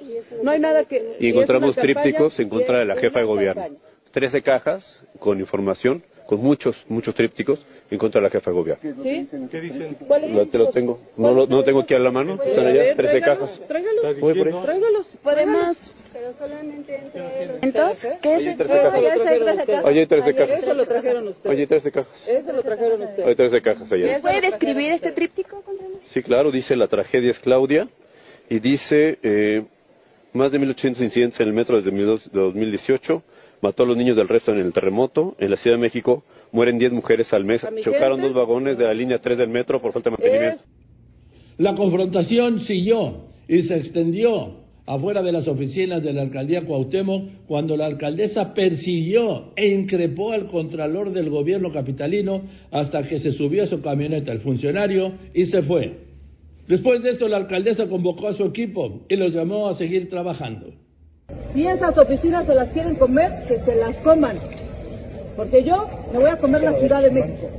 No 0.42 0.52
hay 0.52 0.60
nada 0.60 0.86
que... 0.86 1.16
Y 1.20 1.30
es 1.30 1.34
encontramos 1.34 1.70
una 1.70 1.76
campaña 1.76 2.02
trípticos 2.02 2.40
en 2.40 2.48
y 2.48 2.50
contra 2.50 2.82
es 2.82 2.88
de 2.88 2.94
la 2.94 3.00
jefa 3.00 3.20
de 3.20 3.26
una 3.26 3.34
gobierno. 3.34 3.62
campaña. 3.64 3.94
13 4.12 4.42
cajas 4.44 5.04
con 5.20 5.40
información, 5.40 6.04
con 6.26 6.42
muchos, 6.42 6.76
muchos 6.88 7.14
trípticos 7.16 7.64
en 7.90 7.98
contra 7.98 8.20
de 8.20 8.28
la 8.28 8.32
jefa 8.32 8.52
de 8.52 8.56
gobierno. 8.56 9.04
¿Sí? 9.04 9.28
¿Qué 9.52 9.62
dicen? 9.62 9.98
¿Cuáles 10.08 10.32
Lo, 10.32 10.48
te 10.48 10.58
los 10.58 10.72
tengo. 10.72 11.00
No 11.18 11.34
lo, 11.34 11.48
no 11.48 11.58
lo 11.58 11.64
tengo 11.64 11.82
aquí 11.82 11.94
a 11.94 12.00
la 12.00 12.12
mano. 12.12 12.42
Están 12.44 12.66
allá, 12.66 12.82
ver, 12.82 12.96
13 12.96 13.20
tráigalos, 13.20 13.50
cajas. 13.50 13.68
Tráigalos. 13.68 14.20
Voy 14.20 14.34
por 14.34 14.48
ahí. 14.48 14.64
Tráigalos. 14.64 15.08
Podemos. 15.22 15.78
Pero 16.14 16.34
solamente 16.38 16.96
entre. 16.96 17.60
Entonces, 17.62 18.14
¿qué 18.22 18.36
Oye, 18.38 18.52
es. 18.52 19.84
Oye, 19.84 20.00
hay 20.00 20.06
13 20.08 20.24
Ayer 20.24 20.36
cajas. 20.36 20.64
Eso 20.64 20.74
lo 20.74 20.86
trajeron 20.86 21.28
ustedes. 21.28 21.56
Oye, 21.56 21.68
13 21.68 21.92
cajas. 21.92 22.28
Eso 22.28 22.54
lo 22.54 22.64
trajeron 22.64 23.02
ustedes. 23.02 23.28
Hay 23.28 23.36
13 23.36 23.62
cajas 23.62 23.92
allá. 23.92 24.22
¿Puede 24.22 24.42
describir 24.42 24.92
este 24.94 25.12
tríptico? 25.12 25.64
Sí, 26.14 26.22
claro, 26.22 26.52
dice 26.52 26.76
la 26.76 26.88
tragedia 26.88 27.32
es 27.32 27.40
Claudia 27.40 27.88
y 28.50 28.60
dice 28.60 29.18
eh, 29.24 29.64
más 30.34 30.52
de 30.52 30.60
1.800 30.60 31.02
incidentes 31.02 31.40
en 31.40 31.48
el 31.48 31.54
metro 31.54 31.82
desde 31.82 31.92
2018, 32.32 33.24
mató 33.64 33.84
a 33.84 33.86
los 33.86 33.96
niños 33.96 34.18
del 34.18 34.28
resto 34.28 34.52
en 34.52 34.60
el 34.60 34.74
terremoto, 34.74 35.36
en 35.40 35.50
la 35.50 35.56
Ciudad 35.56 35.78
de 35.78 35.82
México 35.82 36.26
mueren 36.52 36.78
10 36.78 36.92
mujeres 36.92 37.32
al 37.32 37.46
mes, 37.46 37.62
chocaron 37.82 38.20
gente. 38.20 38.28
dos 38.28 38.34
vagones 38.34 38.78
de 38.78 38.84
la 38.84 38.94
línea 38.94 39.20
3 39.20 39.38
del 39.38 39.48
metro 39.48 39.82
por 39.82 39.94
falta 39.94 40.10
de 40.10 40.18
mantenimiento. 40.18 40.64
La 41.58 41.74
confrontación 41.74 42.60
siguió 42.66 43.30
y 43.48 43.62
se 43.64 43.78
extendió 43.78 44.64
afuera 44.86 45.24
de 45.24 45.32
las 45.32 45.48
oficinas 45.48 46.04
de 46.04 46.12
la 46.12 46.24
alcaldía 46.24 46.66
Cuauhtémoc 46.66 47.46
cuando 47.48 47.78
la 47.78 47.86
alcaldesa 47.86 48.54
persiguió 48.54 49.54
e 49.56 49.70
increpó 49.70 50.34
al 50.34 50.48
contralor 50.48 51.12
del 51.12 51.30
gobierno 51.30 51.72
capitalino 51.72 52.42
hasta 52.70 53.08
que 53.08 53.22
se 53.22 53.32
subió 53.32 53.64
a 53.64 53.68
su 53.68 53.82
camioneta 53.82 54.34
el 54.34 54.42
funcionario 54.42 55.14
y 55.34 55.46
se 55.46 55.62
fue. 55.62 56.00
Después 56.68 57.02
de 57.02 57.12
esto 57.12 57.30
la 57.30 57.38
alcaldesa 57.38 57.88
convocó 57.88 58.28
a 58.28 58.34
su 58.34 58.44
equipo 58.44 59.06
y 59.08 59.16
los 59.16 59.34
llamó 59.34 59.70
a 59.70 59.76
seguir 59.76 60.10
trabajando. 60.10 60.83
Si 61.54 61.68
esas 61.68 61.98
oficinas 61.98 62.46
se 62.46 62.56
las 62.56 62.70
quieren 62.70 62.96
comer, 62.96 63.46
que 63.48 63.60
se 63.60 63.76
las 63.76 63.96
coman. 63.98 64.40
Porque 65.36 65.64
yo 65.64 65.88
me 66.12 66.20
voy 66.20 66.30
a 66.30 66.38
comer 66.38 66.64
la 66.64 66.74
Ciudad 66.74 67.02
de 67.02 67.12
México. 67.12 67.50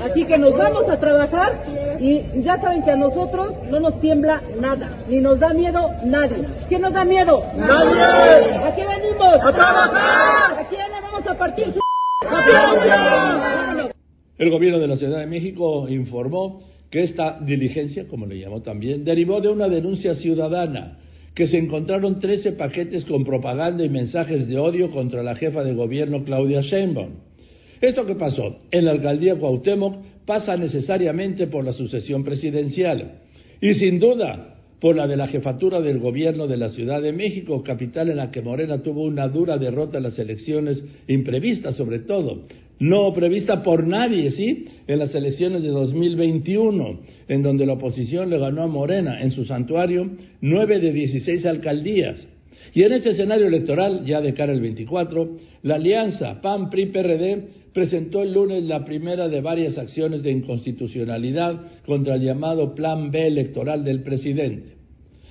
Así 0.00 0.24
que 0.24 0.38
nos 0.38 0.56
vamos 0.56 0.88
a 0.88 0.98
trabajar 0.98 1.52
y 2.00 2.22
ya 2.42 2.60
saben 2.60 2.82
que 2.82 2.90
a 2.90 2.96
nosotros 2.96 3.54
no 3.70 3.80
nos 3.80 4.00
tiembla 4.00 4.42
nada, 4.58 4.90
ni 5.08 5.20
nos 5.20 5.38
da 5.38 5.52
miedo 5.52 5.90
nadie. 6.04 6.46
¿Quién 6.68 6.80
nos 6.82 6.92
da 6.92 7.04
miedo? 7.04 7.42
¡Nadie! 7.56 8.54
¿A 8.64 8.74
qué 8.74 8.86
venimos? 8.86 9.34
¡A 9.42 9.52
trabajar! 9.52 10.58
¿A 10.58 10.68
quién 10.68 10.80
le 10.80 11.00
vamos 11.00 11.26
a 11.26 11.38
partir. 11.38 11.74
El 14.38 14.50
gobierno 14.50 14.78
de 14.78 14.88
la 14.88 14.96
Ciudad 14.96 15.18
de 15.18 15.26
México 15.26 15.88
informó 15.88 16.62
que 16.90 17.04
esta 17.04 17.38
diligencia, 17.40 18.08
como 18.08 18.26
le 18.26 18.38
llamó 18.38 18.62
también, 18.62 19.04
derivó 19.04 19.40
de 19.40 19.48
una 19.48 19.68
denuncia 19.68 20.14
ciudadana, 20.16 20.98
que 21.34 21.48
se 21.48 21.58
encontraron 21.58 22.20
13 22.20 22.52
paquetes 22.52 23.04
con 23.04 23.24
propaganda 23.24 23.84
y 23.84 23.88
mensajes 23.88 24.46
de 24.46 24.58
odio 24.58 24.90
contra 24.90 25.22
la 25.22 25.34
jefa 25.34 25.64
de 25.64 25.74
gobierno 25.74 26.24
Claudia 26.24 26.60
Sheinbaum. 26.60 27.10
Esto 27.80 28.06
que 28.06 28.14
pasó 28.14 28.58
en 28.70 28.84
la 28.84 28.92
alcaldía 28.92 29.36
Cuauhtémoc 29.36 29.96
pasa 30.24 30.56
necesariamente 30.56 31.48
por 31.48 31.64
la 31.64 31.72
sucesión 31.72 32.24
presidencial 32.24 33.20
y 33.60 33.74
sin 33.74 33.98
duda 33.98 34.54
por 34.80 34.96
la 34.96 35.06
de 35.06 35.16
la 35.16 35.28
jefatura 35.28 35.80
del 35.80 35.98
gobierno 35.98 36.46
de 36.46 36.56
la 36.56 36.68
Ciudad 36.70 37.00
de 37.00 37.12
México, 37.12 37.62
capital 37.62 38.10
en 38.10 38.18
la 38.18 38.30
que 38.30 38.42
Morena 38.42 38.82
tuvo 38.82 39.02
una 39.02 39.28
dura 39.28 39.56
derrota 39.56 39.96
en 39.96 40.04
las 40.04 40.18
elecciones 40.18 40.82
imprevistas 41.08 41.74
sobre 41.76 42.00
todo, 42.00 42.42
no 42.78 43.12
prevista 43.12 43.62
por 43.62 43.86
nadie, 43.86 44.30
¿sí? 44.32 44.66
En 44.86 44.98
las 44.98 45.14
elecciones 45.14 45.62
de 45.62 45.68
2021, 45.68 47.00
en 47.28 47.42
donde 47.42 47.66
la 47.66 47.74
oposición 47.74 48.30
le 48.30 48.38
ganó 48.38 48.62
a 48.62 48.66
Morena 48.66 49.20
en 49.22 49.30
su 49.30 49.44
santuario 49.44 50.10
nueve 50.40 50.80
de 50.80 50.92
16 50.92 51.46
alcaldías. 51.46 52.26
Y 52.74 52.82
en 52.82 52.92
ese 52.92 53.10
escenario 53.10 53.46
electoral, 53.46 54.04
ya 54.04 54.20
de 54.20 54.34
cara 54.34 54.52
al 54.52 54.60
24, 54.60 55.36
la 55.62 55.76
alianza 55.76 56.40
PAN-PRI-PRD 56.40 57.48
presentó 57.72 58.22
el 58.22 58.32
lunes 58.32 58.64
la 58.64 58.84
primera 58.84 59.28
de 59.28 59.40
varias 59.40 59.78
acciones 59.78 60.22
de 60.22 60.32
inconstitucionalidad 60.32 61.60
contra 61.86 62.16
el 62.16 62.22
llamado 62.22 62.74
Plan 62.74 63.10
B 63.10 63.26
electoral 63.26 63.84
del 63.84 64.02
presidente. 64.02 64.83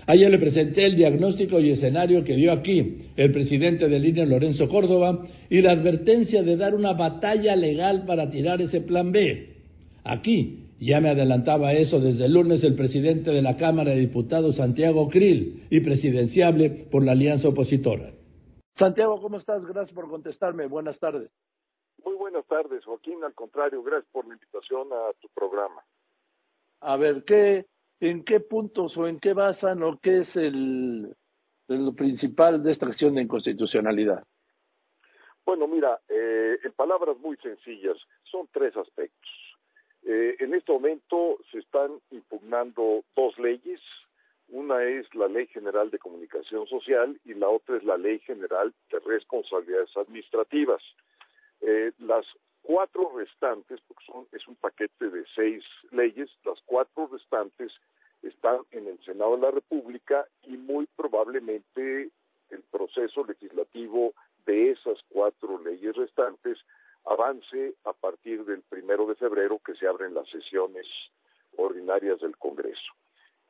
Ayer 0.05 0.29
le 0.29 0.39
presenté 0.39 0.86
el 0.86 0.95
diagnóstico 0.95 1.60
y 1.60 1.72
escenario 1.72 2.24
que 2.24 2.36
dio 2.36 2.51
aquí 2.51 3.10
el 3.15 3.31
presidente 3.31 3.88
de 3.88 4.00
línea 4.00 4.25
Lorenzo 4.25 4.67
Córdoba 4.67 5.25
y 5.50 5.62
la 5.62 5.72
advertencia 5.72 6.43
de 6.43 6.57
dar 6.57 6.75
una 6.75 6.93
batalla 6.93 7.55
legal 7.55 8.03
para 8.05 8.29
tirar 8.29 8.62
ese 8.62 8.81
plan 8.81 9.12
B. 9.12 9.53
Aquí 10.03 10.63
ya 10.79 11.00
me 11.00 11.10
adelantaba 11.10 11.74
eso 11.74 12.00
desde 12.00 12.25
el 12.25 12.33
lunes 12.33 12.63
el 12.63 12.75
presidente 12.75 13.31
de 13.31 13.41
la 13.41 13.55
Cámara 13.55 13.91
de 13.91 14.01
Diputados, 14.01 14.57
Santiago 14.57 15.07
Krill, 15.07 15.67
y 15.69 15.79
presidenciable 15.79 16.88
por 16.91 17.05
la 17.05 17.13
alianza 17.13 17.48
opositora. 17.48 18.12
Santiago, 18.75 19.22
¿cómo 19.22 19.38
estás? 19.38 19.63
Gracias 19.65 19.93
por 19.93 20.10
contestarme. 20.10 20.67
Buenas 20.67 21.00
tardes. 21.00 21.29
Muy 22.03 22.15
buenas 22.15 22.45
tardes, 22.48 22.83
Joaquín. 22.83 23.24
Al 23.24 23.33
contrario, 23.33 23.81
gracias 23.81 24.12
por 24.12 24.27
la 24.27 24.33
invitación 24.33 24.88
a 24.91 25.13
tu 25.22 25.29
programa. 25.29 25.81
A 26.81 26.98
ver, 26.98 27.24
¿qué, 27.24 27.65
¿en 28.00 28.24
qué 28.24 28.40
puntos 28.40 28.98
o 28.98 29.08
en 29.08 29.20
qué 29.20 29.34
basan 29.34 29.84
o 29.84 30.00
qué 30.02 30.22
es 30.22 30.36
el, 30.36 31.16
el 31.68 31.96
principal 31.96 32.64
de 32.64 32.72
esta 32.72 32.88
acción 32.88 33.16
de 33.16 33.22
inconstitucionalidad? 33.22 34.24
Bueno, 35.46 35.68
mira, 35.68 36.00
eh, 36.08 36.58
en 36.64 36.72
palabras 36.74 37.18
muy 37.18 37.36
sencillas, 37.38 37.98
son 38.24 38.48
tres 38.52 38.76
aspectos. 38.78 39.30
Eh, 40.06 40.36
en 40.40 40.54
este 40.54 40.72
momento 40.72 41.40
se 41.52 41.60
están 41.60 42.00
impugnando 42.12 43.04
dos 43.16 43.38
leyes. 43.40 43.82
Una 44.50 44.84
es 44.84 45.14
la 45.16 45.28
Ley 45.28 45.48
General 45.48 45.90
de 45.90 46.00
Comunicación 46.00 46.68
Social 46.68 47.20
y 47.26 47.34
la 47.34 47.50
otra 47.50 47.78
es 47.78 47.84
la 47.84 47.98
Ley 47.98 48.20
General 48.20 48.74
de 48.92 49.00
Responsabilidades 49.00 49.96
Administrativas. 49.96 50.82
Eh, 51.62 51.92
las 52.00 52.26
cuatro 52.63 53.12
restantes, 53.15 53.79
porque 53.88 54.03
son, 54.05 54.27
es 54.32 54.48
un 54.48 54.55
paquete 54.55 55.10
de 55.10 55.25
seis 55.36 55.63
leyes, 55.91 56.29
las 56.43 56.60
cuatro 56.65 57.08
restantes 57.12 57.72
están 58.24 58.62
en 58.72 58.88
el 58.88 59.03
Senado 59.03 59.36
de 59.36 59.41
la 59.43 59.51
República 59.51 60.25
y 60.43 60.58
muy 60.58 60.88
probablemente 60.96 62.10
el 62.50 62.63
proceso 62.72 63.25
legislativo 63.25 64.13
de 64.46 64.72
esas 64.72 64.98
cuatro 65.10 65.62
leyes 65.62 65.96
restantes 65.96 66.58
avance 67.05 67.75
a 67.84 67.93
partir 67.93 68.46
del 68.46 68.62
primero 68.62 69.05
de 69.05 69.15
febrero 69.15 69.60
que 69.60 69.75
se 69.75 69.88
abren 69.88 70.13
las 70.13 70.29
sesiones 70.29 70.88
ordinarias 71.58 72.20
del 72.22 72.38
Congreso. 72.38 72.93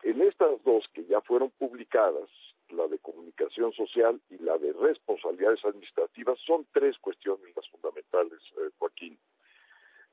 En 0.01 0.22
estas 0.22 0.62
dos 0.63 0.86
que 0.93 1.05
ya 1.05 1.22
fueron 1.22 1.51
publicadas, 1.51 2.29
la 2.74 2.88
de 2.88 3.00
comunicación 3.00 3.72
social 3.74 4.20
y 4.30 4.38
la 4.38 4.58
de 4.58 4.74
responsabilidades 4.74 5.63
administrativas, 5.65 6.39
son 6.46 6.65
tres 6.74 6.98
cuestiones 7.00 7.56
las 7.56 7.68
fundamentales, 7.70 8.39
eh, 8.58 8.70
Joaquín. 8.77 9.18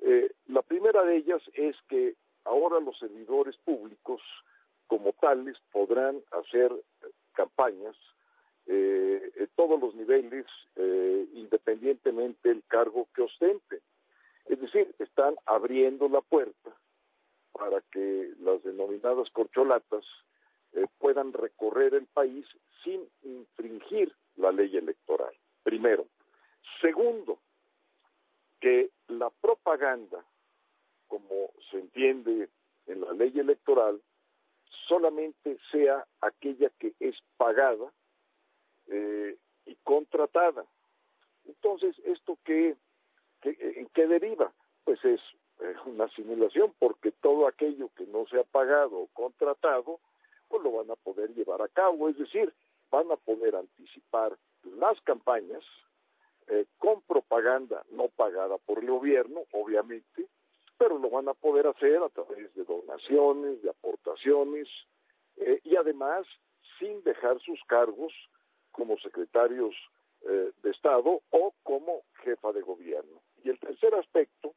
Eh, 0.00 0.32
la 0.48 0.62
primera 0.62 1.04
de 1.04 1.16
ellas 1.16 1.42
es 1.54 1.76
que 1.88 2.14
ahora 2.44 2.80
los 2.80 2.98
servidores 2.98 3.56
públicos 3.58 4.20
como 4.86 5.12
tales 5.12 5.56
podrán 5.70 6.20
hacer 6.32 6.72
campañas 7.32 7.96
eh, 8.66 9.32
en 9.36 9.48
todos 9.56 9.80
los 9.80 9.94
niveles, 9.94 10.46
eh, 10.76 11.26
independientemente 11.34 12.48
del 12.48 12.62
cargo 12.66 13.08
que 13.14 13.22
ostenten. 13.22 13.80
Es 14.46 14.60
decir, 14.60 14.94
están 14.98 15.36
abriendo 15.46 16.08
la 16.08 16.20
puerta 16.20 16.76
para 17.52 17.80
que 17.92 18.32
las 18.40 18.62
denominadas 18.62 19.30
corcholatas 19.30 20.04
eh, 20.72 20.86
puedan 20.98 21.32
recorrer 21.32 21.94
el 21.94 22.06
país 22.06 22.46
sin 22.84 23.08
infringir 23.22 24.14
la 24.36 24.52
ley 24.52 24.76
electoral. 24.76 25.34
Primero. 25.62 26.06
Segundo, 26.80 27.38
que 28.60 28.90
la 29.08 29.30
propaganda, 29.30 30.24
como 31.08 31.50
se 31.70 31.78
entiende 31.78 32.48
en 32.86 33.00
la 33.00 33.12
ley 33.12 33.38
electoral, 33.38 34.00
solamente 34.86 35.58
sea 35.70 36.06
aquella 36.20 36.70
que 36.78 36.94
es 37.00 37.16
pagada 37.36 37.92
eh, 38.88 39.36
y 39.66 39.76
contratada. 39.84 40.64
Entonces, 41.46 41.98
¿esto 42.04 42.38
qué, 42.44 42.76
en 43.42 43.86
qué 43.94 44.06
deriva? 44.06 44.52
Pues 44.84 45.04
es 45.04 45.20
eh, 45.60 45.74
una 45.86 46.08
simulación, 46.10 46.74
porque 46.78 47.12
todo 47.12 47.46
aquello 47.46 47.90
que 47.96 48.06
no 48.06 48.26
se 48.26 48.38
ha 48.38 48.44
pagado 48.44 48.98
o 48.98 49.06
contratado, 49.08 50.00
pues 50.50 50.62
lo 50.62 50.72
van 50.72 50.90
a 50.90 50.96
poder 50.96 51.32
llevar 51.34 51.62
a 51.62 51.68
cabo, 51.68 52.08
es 52.08 52.18
decir, 52.18 52.52
van 52.90 53.10
a 53.10 53.16
poder 53.16 53.54
anticipar 53.54 54.36
las 54.64 55.00
campañas 55.02 55.62
eh, 56.48 56.66
con 56.78 57.00
propaganda 57.02 57.84
no 57.92 58.08
pagada 58.08 58.58
por 58.58 58.80
el 58.80 58.90
gobierno, 58.90 59.42
obviamente, 59.52 60.26
pero 60.76 60.98
lo 60.98 61.08
van 61.08 61.28
a 61.28 61.34
poder 61.34 61.68
hacer 61.68 62.02
a 62.02 62.08
través 62.08 62.52
de 62.54 62.64
donaciones, 62.64 63.62
de 63.62 63.70
aportaciones 63.70 64.68
eh, 65.36 65.60
y 65.62 65.76
además 65.76 66.26
sin 66.78 67.02
dejar 67.04 67.38
sus 67.40 67.62
cargos 67.64 68.12
como 68.72 68.98
secretarios 68.98 69.74
eh, 70.22 70.50
de 70.62 70.70
Estado 70.70 71.20
o 71.30 71.54
como 71.62 72.02
jefa 72.24 72.52
de 72.52 72.62
gobierno. 72.62 73.22
Y 73.44 73.50
el 73.50 73.58
tercer 73.58 73.94
aspecto 73.94 74.54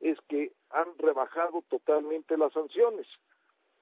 es 0.00 0.18
que 0.28 0.52
han 0.70 0.96
rebajado 0.98 1.62
totalmente 1.68 2.36
las 2.36 2.52
sanciones. 2.52 3.06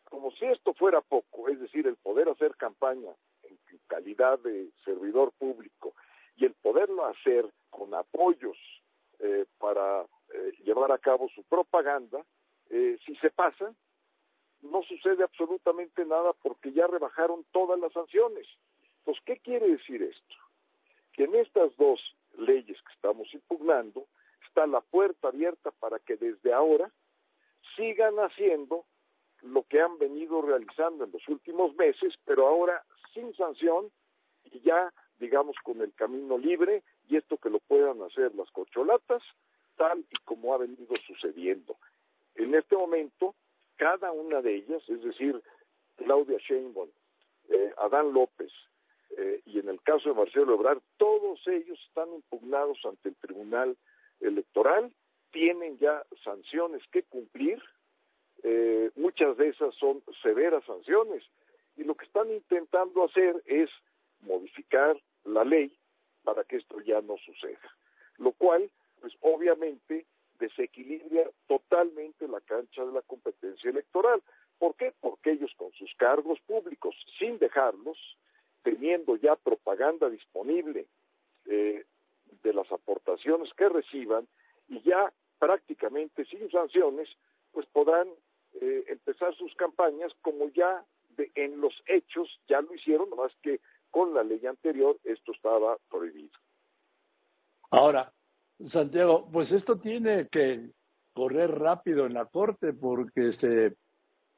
Como 0.08 0.30
si 0.32 0.44
esto 0.46 0.74
fuera 0.74 1.00
poco, 1.00 1.48
es 1.48 1.60
decir, 1.60 1.86
el 1.86 1.96
poder 1.96 2.28
hacer 2.28 2.56
campaña 2.56 3.10
en 3.42 3.58
calidad 3.86 4.38
de 4.40 4.70
servidor 4.84 5.32
público 5.32 5.94
y 6.36 6.44
el 6.44 6.54
poderlo 6.54 7.04
hacer 7.06 7.48
con 7.70 7.94
apoyos 7.94 8.56
eh, 9.18 9.46
para 9.58 10.02
eh, 10.02 10.52
llevar 10.64 10.92
a 10.92 10.98
cabo 10.98 11.28
su 11.34 11.42
propaganda, 11.44 12.24
si 13.04 13.14
se 13.16 13.30
pasa, 13.30 13.72
no 14.62 14.82
sucede 14.82 15.22
absolutamente 15.22 16.04
nada 16.04 16.32
porque 16.42 16.72
ya 16.72 16.86
rebajaron 16.86 17.44
todas 17.52 17.78
las 17.78 17.92
sanciones. 17.92 18.46
Pues, 19.04 19.18
¿qué 19.24 19.38
quiere 19.38 19.68
decir 19.68 20.02
esto? 20.02 20.34
Que 21.12 21.24
en 21.24 21.34
estas 21.36 21.74
dos 21.76 22.00
leyes 22.38 22.76
que 22.82 22.92
estamos 22.92 23.32
impugnando 23.32 24.06
está 24.46 24.66
la 24.66 24.80
puerta 24.80 25.28
abierta 25.28 25.70
para 25.70 25.98
que 25.98 26.16
desde 26.16 26.52
ahora 26.52 26.90
sigan 27.76 28.16
haciendo 28.16 28.84
lo 29.46 29.62
que 29.64 29.80
han 29.80 29.98
venido 29.98 30.42
realizando 30.42 31.04
en 31.04 31.12
los 31.12 31.26
últimos 31.28 31.74
meses, 31.76 32.14
pero 32.24 32.46
ahora 32.46 32.84
sin 33.14 33.34
sanción 33.34 33.90
y 34.44 34.60
ya, 34.60 34.92
digamos, 35.18 35.56
con 35.62 35.80
el 35.80 35.92
camino 35.94 36.38
libre 36.38 36.82
y 37.08 37.16
esto 37.16 37.36
que 37.38 37.50
lo 37.50 37.58
puedan 37.60 38.02
hacer 38.02 38.34
las 38.34 38.50
corcholatas, 38.50 39.22
tal 39.76 40.00
y 40.10 40.16
como 40.24 40.54
ha 40.54 40.58
venido 40.58 40.94
sucediendo. 41.06 41.76
En 42.34 42.54
este 42.54 42.76
momento, 42.76 43.34
cada 43.76 44.12
una 44.12 44.42
de 44.42 44.56
ellas, 44.56 44.82
es 44.88 45.02
decir, 45.02 45.40
Claudia 45.96 46.38
Sheinbaum, 46.38 46.88
eh, 47.48 47.72
Adán 47.78 48.12
López, 48.12 48.52
eh, 49.16 49.40
y 49.46 49.58
en 49.58 49.68
el 49.68 49.80
caso 49.82 50.10
de 50.10 50.14
Marcelo 50.14 50.54
Ebrard, 50.54 50.80
todos 50.96 51.40
ellos 51.46 51.78
están 51.88 52.12
impugnados 52.12 52.78
ante 52.84 53.10
el 53.10 53.16
Tribunal 53.16 53.76
Electoral, 54.20 54.92
tienen 55.30 55.78
ya 55.78 56.04
sanciones 56.24 56.82
que 56.90 57.02
cumplir, 57.04 57.62
eh, 58.42 58.90
muchas 58.96 59.36
de 59.36 59.48
esas 59.48 59.74
son 59.76 60.02
severas 60.22 60.64
sanciones, 60.64 61.22
y 61.76 61.84
lo 61.84 61.94
que 61.94 62.06
están 62.06 62.30
intentando 62.30 63.04
hacer 63.04 63.42
es 63.46 63.70
modificar 64.20 65.00
la 65.24 65.44
ley 65.44 65.76
para 66.24 66.44
que 66.44 66.56
esto 66.56 66.80
ya 66.80 67.00
no 67.02 67.16
suceda, 67.18 67.76
lo 68.18 68.32
cual, 68.32 68.70
pues 69.00 69.14
obviamente, 69.20 70.06
desequilibra 70.38 71.30
totalmente 71.46 72.28
la 72.28 72.40
cancha 72.40 72.84
de 72.84 72.92
la 72.92 73.02
competencia 73.02 73.70
electoral. 73.70 74.22
¿Por 74.58 74.74
qué? 74.76 74.92
Porque 75.00 75.32
ellos 75.32 75.52
con 75.56 75.72
sus 75.72 75.94
cargos 75.96 76.40
públicos, 76.40 76.94
sin 77.18 77.38
dejarlos, 77.38 77.98
teniendo 78.62 79.16
ya 79.16 79.36
propaganda 79.36 80.10
disponible 80.10 80.86
eh, 81.46 81.84
de 82.42 82.52
las 82.52 82.70
aportaciones 82.72 83.52
que 83.54 83.68
reciban 83.68 84.26
y 84.68 84.80
ya 84.82 85.12
prácticamente 85.38 86.24
sin 86.24 86.50
sanciones, 86.50 87.08
pues 87.52 87.66
podrán 87.66 88.08
eh, 88.60 88.84
empezar 88.88 89.34
sus 89.34 89.54
campañas 89.54 90.12
como 90.22 90.48
ya 90.50 90.84
de, 91.16 91.30
en 91.34 91.60
los 91.60 91.74
hechos 91.86 92.28
ya 92.48 92.60
lo 92.60 92.74
hicieron, 92.74 93.08
más 93.10 93.32
que 93.42 93.60
con 93.90 94.14
la 94.14 94.22
ley 94.22 94.44
anterior 94.46 94.96
esto 95.04 95.32
estaba 95.32 95.76
prohibido. 95.90 96.38
Ahora, 97.70 98.12
Santiago, 98.68 99.28
pues 99.32 99.50
esto 99.52 99.78
tiene 99.78 100.28
que 100.28 100.70
correr 101.12 101.50
rápido 101.50 102.06
en 102.06 102.14
la 102.14 102.26
Corte 102.26 102.72
porque 102.72 103.32
se 103.34 103.76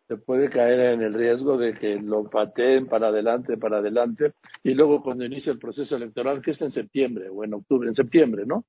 se 0.09 0.17
puede 0.17 0.49
caer 0.49 0.95
en 0.95 1.03
el 1.03 1.13
riesgo 1.13 1.59
de 1.59 1.75
que 1.75 1.97
lo 1.97 2.25
pateen 2.31 2.87
para 2.87 3.09
adelante, 3.09 3.59
para 3.59 3.77
adelante, 3.77 4.33
y 4.63 4.73
luego 4.73 5.03
cuando 5.03 5.27
inicie 5.27 5.53
el 5.53 5.59
proceso 5.59 5.97
electoral, 5.97 6.41
que 6.41 6.53
es 6.53 6.63
en 6.63 6.73
septiembre 6.73 7.29
o 7.29 7.45
en 7.45 7.53
octubre, 7.53 7.89
en 7.89 7.95
septiembre, 7.95 8.45
¿no? 8.47 8.65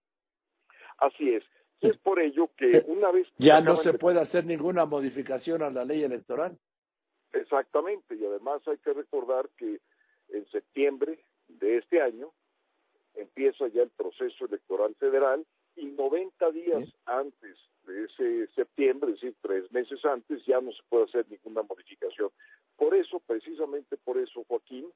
Así 0.98 1.30
es. 1.30 1.44
Es 1.82 1.98
por 1.98 2.20
ello 2.20 2.50
que 2.58 2.84
una 2.88 3.12
vez... 3.12 3.28
ya 3.38 3.62
no 3.62 3.78
se 3.78 3.94
puede 3.94 4.20
hacer 4.20 4.46
ninguna 4.46 4.86
modificación 4.86 5.64
a 5.64 5.70
la 5.70 5.86
ley 5.86 6.04
electoral. 6.04 6.58
Exactamente, 7.34 8.16
y 8.16 8.26
además 8.26 8.62
hay 8.68 8.78
que 8.78 8.94
recordar 8.94 9.50
que 9.58 9.80
en 10.30 10.46
septiembre 10.50 11.20
de 11.48 11.78
este 11.78 12.02
año 12.02 12.32
empieza 13.16 13.68
ya 13.68 13.84
el 13.84 13.90
proceso 13.90 14.46
electoral 14.46 14.96
federal 14.96 15.46
y 15.76 15.86
90 15.86 16.52
días 16.52 16.90
antes 17.06 17.58
de 17.86 18.06
ese 18.06 18.48
septiembre, 18.54 19.12
es 19.12 19.22
decir, 19.22 19.36
tres 19.42 19.72
meses 19.72 20.04
antes, 20.06 20.46
ya 20.46 20.60
no 20.62 20.72
se 20.72 20.84
puede 20.90 21.06
hacer 21.06 21.26
ninguna 21.30 21.64
modificación. 21.64 22.30
Por 22.76 22.96
eso, 22.96 23.20
precisamente 23.26 23.98
por 23.98 24.18
eso, 24.18 24.44
Joaquín, 24.48 24.88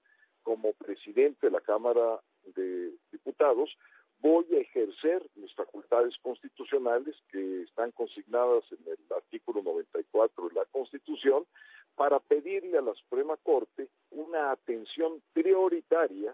como 0.43 0.74
presidente 0.74 1.48
de 1.48 1.52
la 1.52 1.62
Cámara 1.62 2.19
de 2.56 2.91
Diputados, 3.12 3.76
voy 4.23 4.45
a 4.55 4.59
ejercer 4.59 5.21
mis 5.36 5.53
facultades 5.53 6.15
constitucionales 6.21 7.13
que 7.29 7.63
están 7.63 7.91
consignadas 7.91 8.63
en 8.71 8.93
el 8.93 8.97
artículo 9.13 9.62
94 9.62 10.47
de 10.47 10.55
la 10.55 10.65
Constitución 10.65 11.45
para 11.95 12.19
pedirle 12.21 12.77
a 12.77 12.81
la 12.81 12.93
Suprema 12.95 13.36
Corte 13.43 13.89
una 14.12 14.51
atención 14.51 15.21
prioritaria 15.33 16.33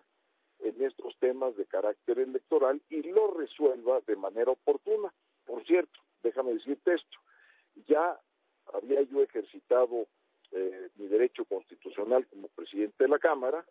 en 0.59 0.83
estos 0.83 1.17
temas 1.17 1.57
de 1.57 1.65
carácter 1.65 2.19
electoral 2.19 2.79
y 2.89 3.01
lo 3.01 3.33
resuelva 3.33 4.01
de 4.05 4.15
manera 4.15 4.51
oportuna. 4.51 5.11
Por 5.45 5.65
cierto, 5.65 5.99
déjame 6.21 6.53
decirte 6.53 6.93
esto, 6.93 7.17
ya 7.87 8.19
había 8.71 9.01
yo 9.01 9.23
ejercitado 9.23 10.05
eh, 10.51 10.89
mi 10.97 11.07
derecho 11.07 11.43
constitucional 11.45 12.27
como 12.27 12.49
presidente 12.49 13.05
de 13.05 13.09
la 13.09 13.17
Cámara 13.17 13.65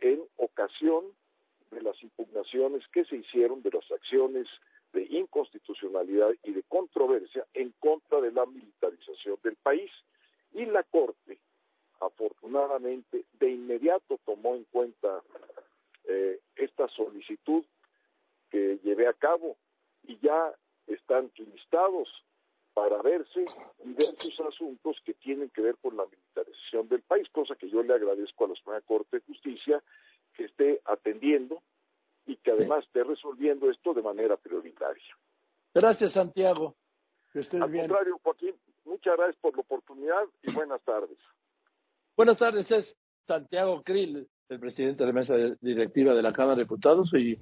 en 0.00 0.22
ocasión 0.36 1.06
de 1.70 1.82
las 1.82 2.02
impugnaciones 2.02 2.86
que 2.88 3.04
se 3.04 3.16
hicieron 3.16 3.62
de 3.62 3.70
las 3.70 3.90
acciones 3.90 4.46
de 4.92 5.02
inconstitucionalidad 5.02 6.30
y 6.44 6.52
de 6.52 6.62
controversia 6.64 7.46
en 7.54 7.72
contra 7.78 8.20
de 8.20 8.32
la 8.32 8.46
militarización 8.46 9.38
del 9.42 9.56
país. 9.56 9.90
Y 10.52 10.64
la 10.66 10.82
Corte, 10.82 11.38
afortunadamente, 12.00 13.24
de 13.38 13.50
inmediato 13.50 14.18
tomó 14.24 14.54
en 14.54 14.64
cuenta 14.64 15.22
eh, 16.04 16.40
esta 16.56 16.88
solicitud 16.88 17.64
que 18.50 18.78
llevé 18.82 19.06
a 19.06 19.12
cabo 19.12 19.56
y 20.06 20.18
ya 20.20 20.54
están 20.86 21.30
listados 21.36 22.08
para 22.72 23.02
verse 23.02 23.44
y 23.84 23.92
ver 23.92 24.14
sus 24.20 24.40
asuntos 24.40 24.96
que 25.04 25.12
tienen 25.14 25.50
que 25.50 25.60
ver 25.60 25.76
con 25.82 25.96
la 25.96 26.06
militarización 26.06 26.88
del 26.88 27.02
país, 27.02 27.28
cosa 27.30 27.56
que 27.56 27.68
yo 27.68 27.82
le 27.82 27.92
agradezco 27.92 28.44
a 28.44 28.48
la 28.48 28.54
Suprema 28.54 28.80
Corte 28.82 29.16
de 29.18 29.24
Justicia 29.26 29.82
que 30.38 30.44
esté 30.44 30.80
atendiendo 30.84 31.60
y 32.26 32.36
que 32.36 32.52
además 32.52 32.84
esté 32.84 33.02
resolviendo 33.02 33.68
esto 33.70 33.92
de 33.92 34.02
manera 34.02 34.36
prioritaria. 34.36 35.16
Gracias, 35.74 36.12
Santiago. 36.12 36.76
Que 37.32 37.40
Al 37.40 37.72
contrario, 37.72 38.18
Joaquín, 38.22 38.54
muchas 38.84 39.16
gracias 39.16 39.36
por 39.40 39.54
la 39.54 39.62
oportunidad 39.62 40.22
y 40.42 40.52
buenas 40.52 40.80
tardes. 40.82 41.18
Buenas 42.16 42.38
tardes, 42.38 42.70
es 42.70 42.96
Santiago 43.26 43.82
Krill, 43.82 44.26
el 44.48 44.60
presidente 44.60 45.04
de 45.04 45.06
la 45.08 45.12
mesa 45.12 45.34
directiva 45.60 46.14
de 46.14 46.22
la 46.22 46.32
Cámara 46.32 46.56
de 46.56 46.62
Diputados 46.62 47.12
y 47.14 47.36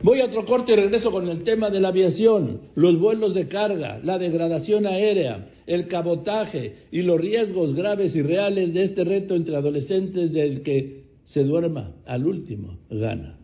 Voy 0.00 0.20
a 0.20 0.26
otro 0.26 0.44
corte 0.44 0.74
y 0.74 0.76
regreso 0.76 1.10
con 1.10 1.28
el 1.28 1.42
tema 1.42 1.70
de 1.70 1.80
la 1.80 1.88
aviación, 1.88 2.70
los 2.76 3.00
vuelos 3.00 3.34
de 3.34 3.48
carga, 3.48 3.98
la 4.04 4.16
degradación 4.16 4.86
aérea, 4.86 5.50
el 5.66 5.88
cabotaje 5.88 6.86
y 6.92 7.02
los 7.02 7.20
riesgos 7.20 7.74
graves 7.74 8.14
y 8.14 8.22
reales 8.22 8.72
de 8.74 8.84
este 8.84 9.02
reto 9.02 9.34
entre 9.34 9.56
adolescentes 9.56 10.32
del 10.32 10.62
que 10.62 10.97
se 11.32 11.44
duerma 11.44 11.92
al 12.06 12.26
último 12.26 12.78
gana. 12.90 13.38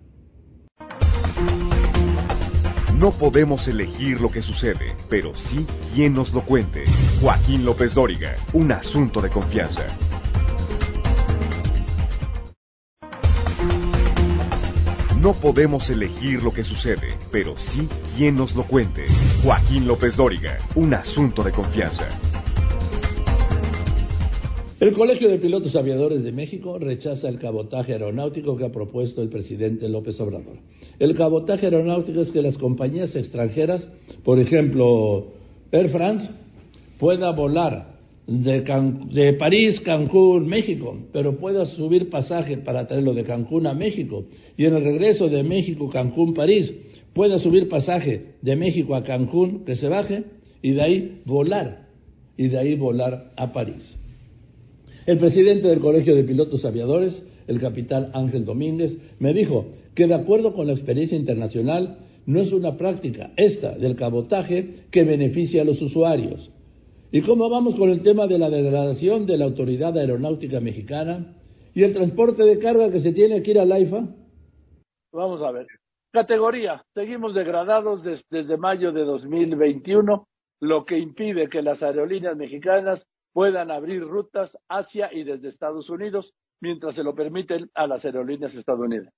No 2.95 3.11
podemos 3.19 3.67
elegir 3.69 4.21
lo 4.21 4.31
que 4.31 4.41
sucede, 4.41 4.97
pero 5.11 5.33
sí 5.51 5.67
quién 5.95 6.15
nos 6.15 6.33
lo 6.33 6.43
cuente. 6.45 6.85
Joaquín 7.21 7.65
López 7.65 7.93
Dóriga, 7.93 8.37
un 8.53 8.73
asunto 8.73 9.21
de 9.21 9.29
confianza. 9.31 9.99
No 15.21 15.35
podemos 15.35 15.89
elegir 15.91 16.43
lo 16.43 16.53
que 16.53 16.63
sucede, 16.65 17.19
pero 17.33 17.55
sí 17.73 17.89
quién 18.17 18.37
nos 18.37 18.55
lo 18.55 18.67
cuente. 18.67 19.07
Joaquín 19.43 19.87
López 19.87 20.17
Dóriga, 20.17 20.59
un 20.75 20.95
asunto 20.95 21.43
de 21.43 21.51
confianza. 21.51 22.34
El 24.85 24.93
Colegio 24.93 25.31
de 25.31 25.39
Pilotos 25.39 25.75
Aviadores 25.77 26.23
de 26.25 26.31
México 26.31 26.79
rechaza 26.79 27.27
el 27.31 27.39
cabotaje 27.39 27.95
aeronáutico 27.95 28.55
que 28.55 28.67
ha 28.67 28.71
propuesto 28.71 29.23
el 29.23 29.31
presidente 29.31 29.89
López 29.89 30.21
Obrador. 30.21 30.59
El 30.99 31.17
cabotaje 31.17 31.65
aeronáutico 31.65 32.21
es 32.21 32.29
que 32.29 32.43
las 32.43 32.59
compañías 32.59 33.17
extranjeras, 33.17 33.83
por 34.25 34.39
ejemplo, 34.39 35.29
Air 35.73 35.89
France, 35.89 36.29
pueda 36.99 37.31
volar 37.31 37.95
de, 38.27 39.33
París, 39.39 39.81
Cancún, 39.81 40.49
México, 40.49 40.99
pero 41.15 41.39
pueda 41.39 41.65
subir 41.65 42.11
pasaje 42.11 42.59
para 42.59 42.87
traerlo 42.87 43.15
de 43.15 43.25
Cancún 43.25 43.67
a 43.67 43.73
México 43.73 44.27
y 44.59 44.67
en 44.67 44.77
el 44.77 44.85
regreso 44.85 45.29
de 45.29 45.45
México, 45.45 45.89
Cancún, 45.89 46.35
París, 46.35 46.71
pueda 47.15 47.39
subir 47.39 47.71
pasaje 47.71 48.35
de 48.43 48.55
México 48.55 48.95
a 48.95 49.03
Cancún, 49.03 49.65
que 49.65 49.77
se 49.77 49.89
baje 49.89 50.25
y 50.61 50.73
de 50.73 50.83
ahí 50.83 51.23
volar 51.25 51.87
y 52.37 52.49
de 52.49 52.59
ahí 52.59 52.75
volar 52.75 53.33
a 53.39 53.51
París. 53.51 54.04
El 55.07 55.19
presidente 55.19 55.69
del 55.69 55.81
Colegio 55.81 56.15
de 56.15 56.25
Pilotos 56.25 56.65
Aviadores, 56.65 57.23
el 57.47 57.61
capitán 57.61 58.11
Ángel 58.15 58.45
Domínguez, 58.45 58.97
me 59.19 59.35
dijo 59.35 59.67
que 59.95 60.07
de 60.07 60.15
acuerdo 60.15 60.55
con 60.55 60.67
la 60.67 60.73
experiencia 60.73 61.19
internacional, 61.19 61.99
no 62.27 62.41
es 62.41 62.53
una 62.53 62.77
práctica 62.77 63.33
esta 63.37 63.73
del 63.77 63.97
cabotaje 63.97 64.87
que 64.91 65.05
beneficia 65.05 65.63
a 65.63 65.65
los 65.65 65.81
usuarios, 65.83 66.51
¿Y 67.15 67.23
cómo 67.23 67.49
vamos 67.49 67.77
con 67.77 67.91
el 67.91 68.03
tema 68.03 68.27
de 68.27 68.39
la 68.39 68.51
degradación 68.51 69.25
de 69.25 69.39
la 69.39 69.45
Autoridad 69.45 69.97
Aeronáutica 69.97 70.59
Mexicana 70.59 71.37
y 71.73 71.85
el 71.85 71.95
transporte 71.95 72.43
de 72.43 72.59
carga 72.59 72.91
que 72.91 73.03
se 73.03 73.13
tiene 73.13 73.41
que 73.41 73.53
ir 73.53 73.61
al 73.61 73.71
AIFA? 73.71 74.09
Vamos 75.13 75.41
a 75.41 75.53
ver. 75.53 75.69
Categoría. 76.11 76.85
Seguimos 76.93 77.33
degradados 77.33 78.03
desde 78.03 78.57
mayo 78.57 78.91
de 78.91 79.05
2021, 79.05 80.27
lo 80.59 80.85
que 80.85 80.99
impide 80.99 81.49
que 81.49 81.63
las 81.63 81.85
aerolíneas 81.85 82.37
mexicanas 82.37 83.07
puedan 83.35 83.71
abrir 83.71 84.03
rutas 84.03 84.57
hacia 84.69 85.13
y 85.13 85.25
desde 85.25 85.49
Estados 85.49 85.91
Unidos, 85.91 86.33
mientras 86.61 86.95
se 86.95 87.05
lo 87.05 87.15
permiten 87.15 87.71
a 87.75 87.87
las 87.87 88.03
aerolíneas 88.05 88.55
estadounidenses. 88.55 89.13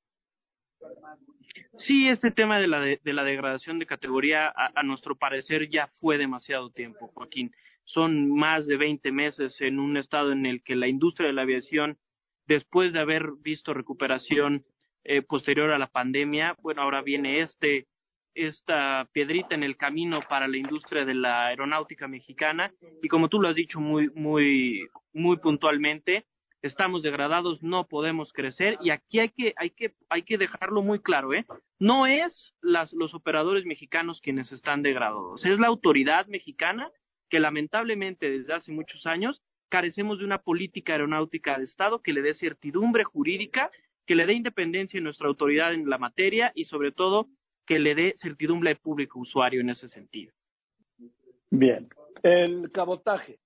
Sí, 1.79 2.09
este 2.09 2.31
tema 2.31 2.59
de 2.59 2.67
la, 2.67 2.81
de, 2.81 3.13
la 3.13 3.23
degradación 3.23 3.79
de 3.79 3.87
categoría, 3.87 4.53
a, 4.55 4.83
nuestro 4.83 5.17
parecer, 5.17 5.69
ya 5.71 5.89
fue 6.01 6.19
demasiado 6.19 6.71
tiempo, 6.71 7.13
Joaquín 7.15 7.53
son 7.87 8.37
más 8.37 8.67
de 8.67 8.77
20 8.77 9.13
meses 9.13 9.61
en 9.61 9.79
un 9.79 9.97
estado 9.97 10.33
en 10.33 10.45
el 10.45 10.63
que 10.65 10.75
la 10.75 10.89
industria 10.89 11.29
de 11.29 11.33
la 11.33 11.43
aviación, 11.43 11.99
después 12.47 12.93
de 12.93 12.99
haber 12.99 13.31
visto 13.41 13.75
recuperación 13.75 14.65
eh, 15.05 15.23
posterior 15.23 15.71
a 15.71 15.79
la 15.79 15.87
pandemia, 15.87 16.57
bueno, 16.63 16.83
ahora 16.83 17.01
viene 17.03 17.43
este 17.43 17.87
esta 18.37 19.09
piedrita 19.13 19.55
en 19.55 19.63
el 19.63 19.77
camino 19.77 20.21
para 20.29 20.47
la 20.47 20.57
industria 20.57 21.05
de 21.05 21.15
la 21.15 21.47
aeronáutica 21.47 22.07
mexicana. 22.07 22.73
Y 23.03 23.09
como 23.09 23.29
tú 23.29 23.41
lo 23.41 23.49
has 23.49 23.57
dicho 23.57 23.81
muy 23.81 24.11
muy 24.15 24.87
muy 25.13 25.39
puntualmente 25.39 26.27
estamos 26.63 27.03
degradados 27.03 27.63
no 27.63 27.87
podemos 27.87 28.33
crecer. 28.33 28.79
Y 28.81 28.91
aquí 28.91 29.21
hay 29.21 29.31
que 29.31 29.55
hay 29.57 29.71
que 29.71 29.95
hay 30.09 30.23
que 30.23 30.39
dejarlo 30.39 30.83
muy 30.83 31.01
claro 31.01 31.33
eh 31.33 31.45
no 31.79 32.07
es 32.07 32.55
las, 32.61 32.93
los 32.93 33.15
operadores 33.15 33.65
mexicanos 33.65 34.21
quienes 34.21 34.53
están 34.53 34.83
degradados. 34.83 35.45
Es 35.45 35.59
la 35.59 35.69
autoridad 35.69 36.27
mexicana 36.27 36.91
que 37.29 37.41
lamentablemente 37.41 38.31
desde 38.31 38.55
hace 38.55 38.73
muchos 38.73 39.07
años 39.07 39.43
carecemos 39.69 40.19
de 40.19 40.25
una 40.25 40.39
política 40.39 40.93
aeronáutica 40.93 41.59
de 41.59 41.65
Estado 41.65 42.01
que 42.01 42.13
le 42.13 42.23
dé 42.23 42.35
certidumbre 42.35 43.05
jurídica, 43.05 43.71
que 44.07 44.15
le 44.15 44.27
dé 44.27 44.35
independencia 44.35 45.01
a 45.01 45.03
nuestra 45.03 45.29
autoridad 45.29 45.75
en 45.75 45.91
la 45.91 45.99
materia 45.99 46.53
y 46.55 46.67
sobre 46.67 46.93
todo 46.93 47.29
que 47.67 47.79
le 47.79 47.95
dé 47.95 48.15
certidumbre 48.17 48.71
al 48.71 48.77
público 48.77 49.19
usuario 49.19 49.61
en 49.61 49.71
ese 49.71 49.89
sentido. 49.89 50.33
Bien, 51.51 51.89
el 52.23 52.71
cabotaje, 52.73 53.39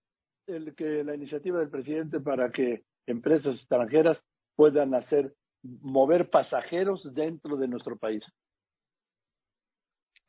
el 0.47 0.75
que 0.75 1.05
la 1.05 1.15
iniciativa 1.15 1.59
del 1.59 1.71
presidente 1.71 2.21
para 2.21 2.51
que 2.51 2.83
empresas 3.07 3.57
extranjeras 3.57 4.23
puedan 4.57 4.95
hacer 4.95 5.35
mover 5.63 6.31
pasajeros 6.31 7.13
dentro 7.15 7.57
de 7.57 7.69
nuestro 7.69 7.97
país. 7.97 8.25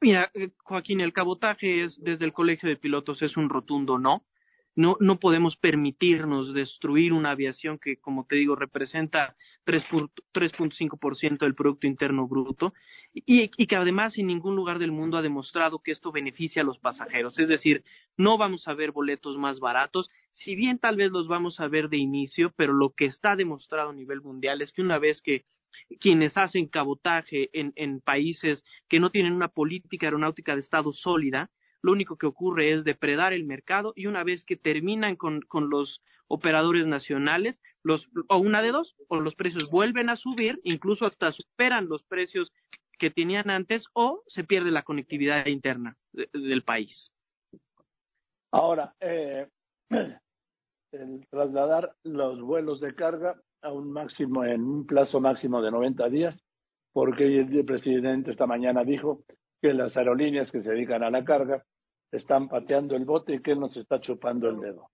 Mira, 0.02 0.32
eh, 0.34 0.50
Joaquín, 0.64 1.00
el 1.00 1.14
cabotaje 1.14 1.84
es 1.84 2.02
desde 2.02 2.26
el 2.26 2.34
Colegio 2.34 2.68
de 2.68 2.76
Pilotos 2.76 3.22
es 3.22 3.38
un 3.38 3.50
rotundo 3.50 4.00
no. 4.00 4.26
No, 4.74 4.96
no 5.02 5.20
podemos 5.20 5.58
permitirnos 5.58 6.54
destruir 6.54 7.12
una 7.12 7.32
aviación 7.32 7.78
que, 7.78 7.98
como 7.98 8.26
te 8.26 8.38
digo, 8.38 8.56
representa 8.56 9.36
3.5% 9.66 11.40
del 11.40 11.56
Producto 11.56 11.88
Interno 11.88 12.26
Bruto 12.28 12.74
y, 13.14 13.52
y, 13.58 13.68
que 13.68 13.76
además 13.76 14.18
en 14.18 14.28
ningún 14.28 14.56
lugar 14.56 14.80
del 14.80 14.92
mundo 14.92 15.18
ha 15.18 15.22
demostrado 15.22 15.80
que 15.80 15.92
esto 15.92 16.12
beneficia 16.12 16.62
a 16.62 16.66
los 16.66 16.80
pasajeros. 16.80 17.38
Es 17.40 17.50
decir, 17.50 17.84
no 18.18 18.38
vamos 18.38 18.68
a 18.68 18.74
ver 18.74 18.92
boletos 18.92 19.38
más 19.38 19.60
baratos, 19.60 20.10
si 20.34 20.56
bien 20.56 20.80
tal 20.80 20.96
vez 20.96 21.12
los 21.12 21.28
vamos 21.28 21.60
a 21.60 21.68
ver 21.68 21.90
de 21.90 21.98
inicio, 21.98 22.54
pero 22.56 22.74
lo 22.74 22.92
que 22.92 23.06
está 23.06 23.36
demostrado 23.36 23.90
a 23.90 23.94
nivel 23.94 24.22
mundial 24.22 24.62
es 24.62 24.72
que 24.72 24.82
una 24.82 24.98
vez 24.98 25.22
que 25.22 25.44
quienes 26.00 26.38
hacen 26.38 26.68
cabotaje 26.68 27.50
en, 27.54 27.74
en 27.76 28.02
países 28.02 28.64
que 28.88 29.00
no 29.00 29.10
tienen 29.10 29.34
una 29.34 29.50
política 29.50 30.08
aeronáutica 30.08 30.56
de 30.56 30.62
Estado 30.62 30.94
sólida, 30.94 31.50
lo 31.82 31.92
único 31.92 32.18
que 32.18 32.28
ocurre 32.28 32.74
es 32.74 32.84
depredar 32.84 33.34
el 33.34 33.44
mercado 33.44 33.94
y 33.96 34.06
una 34.06 34.24
vez 34.24 34.44
que 34.46 34.56
terminan 34.56 35.16
con, 35.16 35.42
con 35.42 35.70
los 35.70 36.02
operadores 36.28 36.88
nacionales, 36.88 37.60
los, 37.84 38.08
o 38.30 38.38
una 38.38 38.62
de 38.62 38.72
dos, 38.72 38.96
o 39.08 39.20
los 39.20 39.36
precios 39.36 39.70
vuelven 39.70 40.10
a 40.10 40.16
subir, 40.16 40.60
incluso 40.64 41.06
hasta 41.06 41.32
superan 41.32 41.90
los 41.90 42.04
precios 42.04 42.52
que 43.02 43.10
tenían 43.10 43.50
antes, 43.50 43.84
o 43.94 44.22
se 44.28 44.44
pierde 44.44 44.70
la 44.70 44.84
conectividad 44.84 45.48
interna 45.48 45.98
del 46.14 46.62
país. 46.62 47.12
Ahora, 48.52 48.94
eh, 49.00 49.48
el 50.92 51.26
trasladar 51.32 51.96
los 52.04 52.40
vuelos 52.40 52.80
de 52.80 52.94
carga 52.94 53.42
a 53.64 53.72
un 53.72 53.92
máximo, 53.92 54.46
en 54.46 54.62
un 54.62 54.86
plazo 54.86 55.20
máximo 55.20 55.64
de 55.64 55.72
90 55.72 56.10
días, 56.10 56.44
porque 56.94 57.40
el 57.40 57.66
presidente 57.66 58.30
esta 58.30 58.46
mañana 58.46 58.84
dijo 58.84 59.24
que 59.64 59.74
las 59.74 59.98
aerolíneas 59.98 60.52
que 60.52 60.62
se 60.62 60.70
dedican 60.70 61.02
a 61.02 61.10
la 61.10 61.26
carga 61.26 61.66
están 62.12 62.50
pateando 62.50 62.96
el 62.96 63.06
bote 63.06 63.34
y 63.34 63.42
que 63.42 63.56
nos 63.56 63.76
está 63.78 64.00
chupando 64.00 64.48
el 64.48 64.60
dedo. 64.60 64.92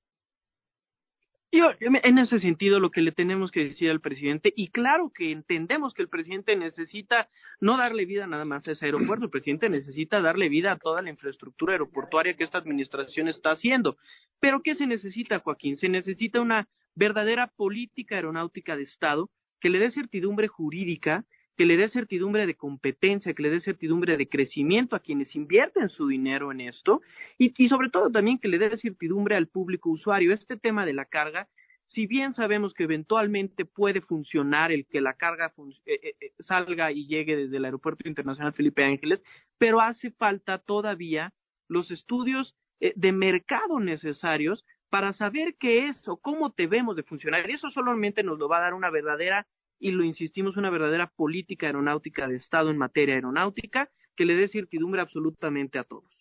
Yo, 1.58 1.72
en 1.80 2.20
ese 2.20 2.40
sentido, 2.40 2.80
lo 2.80 2.92
que 2.92 3.02
le 3.02 3.12
tenemos 3.12 3.50
que 3.50 3.64
decir 3.64 3.90
al 3.90 4.00
presidente, 4.00 4.54
y 4.56 4.68
claro 4.68 5.12
que 5.12 5.32
entendemos 5.32 5.96
que 5.96 6.04
el 6.04 6.08
presidente 6.08 6.56
necesita 6.56 7.30
no 7.60 7.78
darle 7.78 8.06
vida 8.06 8.28
nada 8.28 8.46
más 8.46 8.68
a 8.68 8.74
ese 8.74 8.86
aeropuerto, 8.86 9.26
el 9.26 9.32
presidente 9.32 9.68
necesita 9.68 10.22
darle 10.22 10.50
vida 10.50 10.72
a 10.74 10.78
toda 10.78 11.02
la 11.02 11.10
infraestructura 11.10 11.74
aeroportuaria 11.74 12.36
que 12.36 12.44
esta 12.44 12.60
administración 12.60 13.28
está 13.28 13.50
haciendo. 13.50 13.98
Pero 14.40 14.62
¿qué 14.62 14.76
se 14.76 14.86
necesita, 14.86 15.40
Joaquín? 15.40 15.78
Se 15.78 15.90
necesita 15.90 16.42
una 16.42 16.68
verdadera 16.94 17.48
política 17.48 18.14
aeronáutica 18.14 18.76
de 18.76 18.84
Estado 18.84 19.32
que 19.60 19.72
le 19.72 19.80
dé 19.80 19.90
certidumbre 19.90 20.48
jurídica, 20.48 21.26
que 21.58 21.66
le 21.66 21.76
dé 21.76 21.90
certidumbre 21.90 22.46
de 22.46 22.56
competencia, 22.56 23.34
que 23.34 23.42
le 23.42 23.50
dé 23.50 23.60
certidumbre 23.60 24.16
de 24.16 24.30
crecimiento 24.30 24.96
a 24.96 25.00
quienes 25.00 25.36
invierten 25.36 25.90
su 25.90 26.08
dinero 26.08 26.52
en 26.52 26.62
esto 26.62 27.02
y, 27.40 27.68
sobre 27.68 27.90
todo 27.90 28.12
también 28.12 28.38
que 28.38 28.48
le 28.48 28.60
dé 28.60 28.78
certidumbre 28.78 29.36
al 29.36 29.48
público 29.48 29.90
usuario. 29.90 30.34
Este 30.34 30.56
tema 30.56 30.86
de 30.86 30.94
la 30.94 31.06
carga, 31.06 31.48
si 31.88 32.06
bien 32.06 32.34
sabemos 32.34 32.76
que 32.76 32.84
eventualmente 32.84 33.66
puede 33.66 34.02
funcionar 34.02 34.72
el 34.72 34.86
que 34.86 35.02
la 35.02 35.16
carga 35.16 35.52
eh, 35.58 36.00
eh, 36.04 36.16
eh, 36.20 36.32
salga 36.40 36.92
y 36.92 37.08
llegue 37.08 37.36
desde 37.36 37.58
el 37.58 37.66
Aeropuerto 37.66 38.08
Internacional 38.08 38.54
Felipe 38.54 38.84
Ángeles, 38.84 39.24
pero 39.58 39.82
hace 39.82 40.12
falta 40.12 40.60
todavía 40.60 41.34
los 41.68 41.90
estudios 41.90 42.56
de 42.80 43.12
mercado 43.12 43.80
necesarios 43.80 44.64
para 44.90 45.12
saber 45.14 45.56
qué 45.60 45.88
es 45.88 46.08
o 46.08 46.18
cómo 46.18 46.54
debemos 46.56 46.96
de 46.96 47.02
funcionar. 47.02 47.50
Y 47.50 47.54
eso 47.54 47.72
solamente 47.72 48.22
nos 48.22 48.38
lo 48.38 48.48
va 48.48 48.60
a 48.60 48.62
dar 48.62 48.76
una 48.76 48.92
verdadera, 48.92 49.48
y 49.80 49.92
lo 49.92 50.04
insistimos, 50.04 50.58
una 50.58 50.70
verdadera 50.70 51.12
política 51.16 51.68
aeronáutica 51.68 52.28
de 52.28 52.38
Estado 52.38 52.70
en 52.70 52.78
materia 52.78 53.16
aeronáutica 53.16 53.90
que 54.16 54.26
le 54.26 54.36
dé 54.36 54.48
certidumbre 54.48 55.02
absolutamente 55.02 55.78
a 55.80 55.84
todos. 55.84 56.12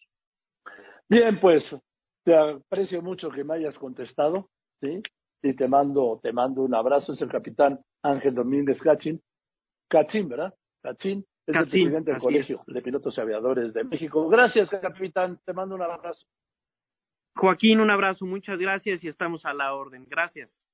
Bien, 1.09 1.41
pues 1.41 1.65
te 2.25 2.37
aprecio 2.37 3.03
mucho 3.03 3.31
que 3.31 3.45
me 3.45 3.55
hayas 3.55 3.77
contestado, 3.77 4.51
¿sí? 4.81 5.03
Y 5.43 5.55
te 5.55 5.69
mando, 5.69 6.21
te 6.23 6.33
mando 6.33 6.63
un 6.63 6.75
abrazo. 6.75 7.13
Es 7.13 7.23
el 7.23 7.31
capitán 7.31 7.81
Ángel 8.03 8.35
Domínguez 8.35 8.81
Cachín. 8.81 9.23
Cachín, 9.89 10.29
¿verdad? 10.29 10.55
Cachín, 10.83 11.25
es 11.47 11.55
el 11.55 11.63
presidente 11.63 12.11
del 12.11 12.21
Colegio 12.21 12.59
de 12.67 12.83
Pilotos 12.83 13.17
y 13.17 13.21
Aviadores 13.21 13.73
de 13.73 13.85
México. 13.85 14.29
Gracias, 14.29 14.69
capitán. 14.69 15.39
Te 15.45 15.53
mando 15.53 15.77
un 15.77 15.83
abrazo. 15.83 16.27
Joaquín, 17.37 17.81
un 17.81 17.91
abrazo. 17.91 18.25
Muchas 18.25 18.59
gracias 18.59 19.05
y 19.05 19.09
estamos 19.09 19.45
a 19.45 19.55
la 19.55 19.75
orden. 19.75 20.07
Gracias. 20.09 20.67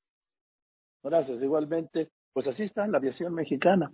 Gracias, 1.03 1.43
igualmente. 1.43 2.11
Pues 2.33 2.47
así 2.47 2.63
está 2.63 2.87
la 2.87 2.97
aviación 2.97 3.35
mexicana. 3.35 3.91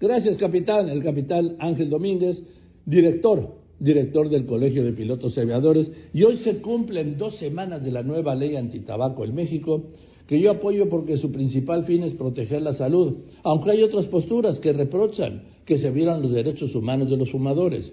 Gracias, 0.00 0.38
capitán. 0.38 0.88
El 0.88 1.02
capitán 1.02 1.56
Ángel 1.58 1.90
Domínguez, 1.90 2.42
director, 2.86 3.54
director 3.78 4.30
del 4.30 4.46
Colegio 4.46 4.82
de 4.82 4.92
Pilotos 4.92 5.36
y 5.36 5.40
Aviadores. 5.40 5.90
Y 6.14 6.22
hoy 6.22 6.38
se 6.38 6.62
cumplen 6.62 7.18
dos 7.18 7.36
semanas 7.36 7.84
de 7.84 7.90
la 7.90 8.02
nueva 8.02 8.34
ley 8.34 8.56
antitabaco 8.56 9.24
en 9.24 9.34
México 9.34 9.90
que 10.26 10.40
yo 10.40 10.52
apoyo 10.52 10.88
porque 10.88 11.18
su 11.18 11.30
principal 11.30 11.84
fin 11.84 12.04
es 12.04 12.14
proteger 12.14 12.62
la 12.62 12.72
salud, 12.74 13.16
aunque 13.42 13.72
hay 13.72 13.82
otras 13.82 14.06
posturas 14.06 14.58
que 14.60 14.72
reprochan 14.72 15.42
que 15.66 15.76
se 15.76 15.90
vieran 15.90 16.22
los 16.22 16.32
derechos 16.32 16.74
humanos 16.74 17.10
de 17.10 17.18
los 17.18 17.30
fumadores. 17.30 17.92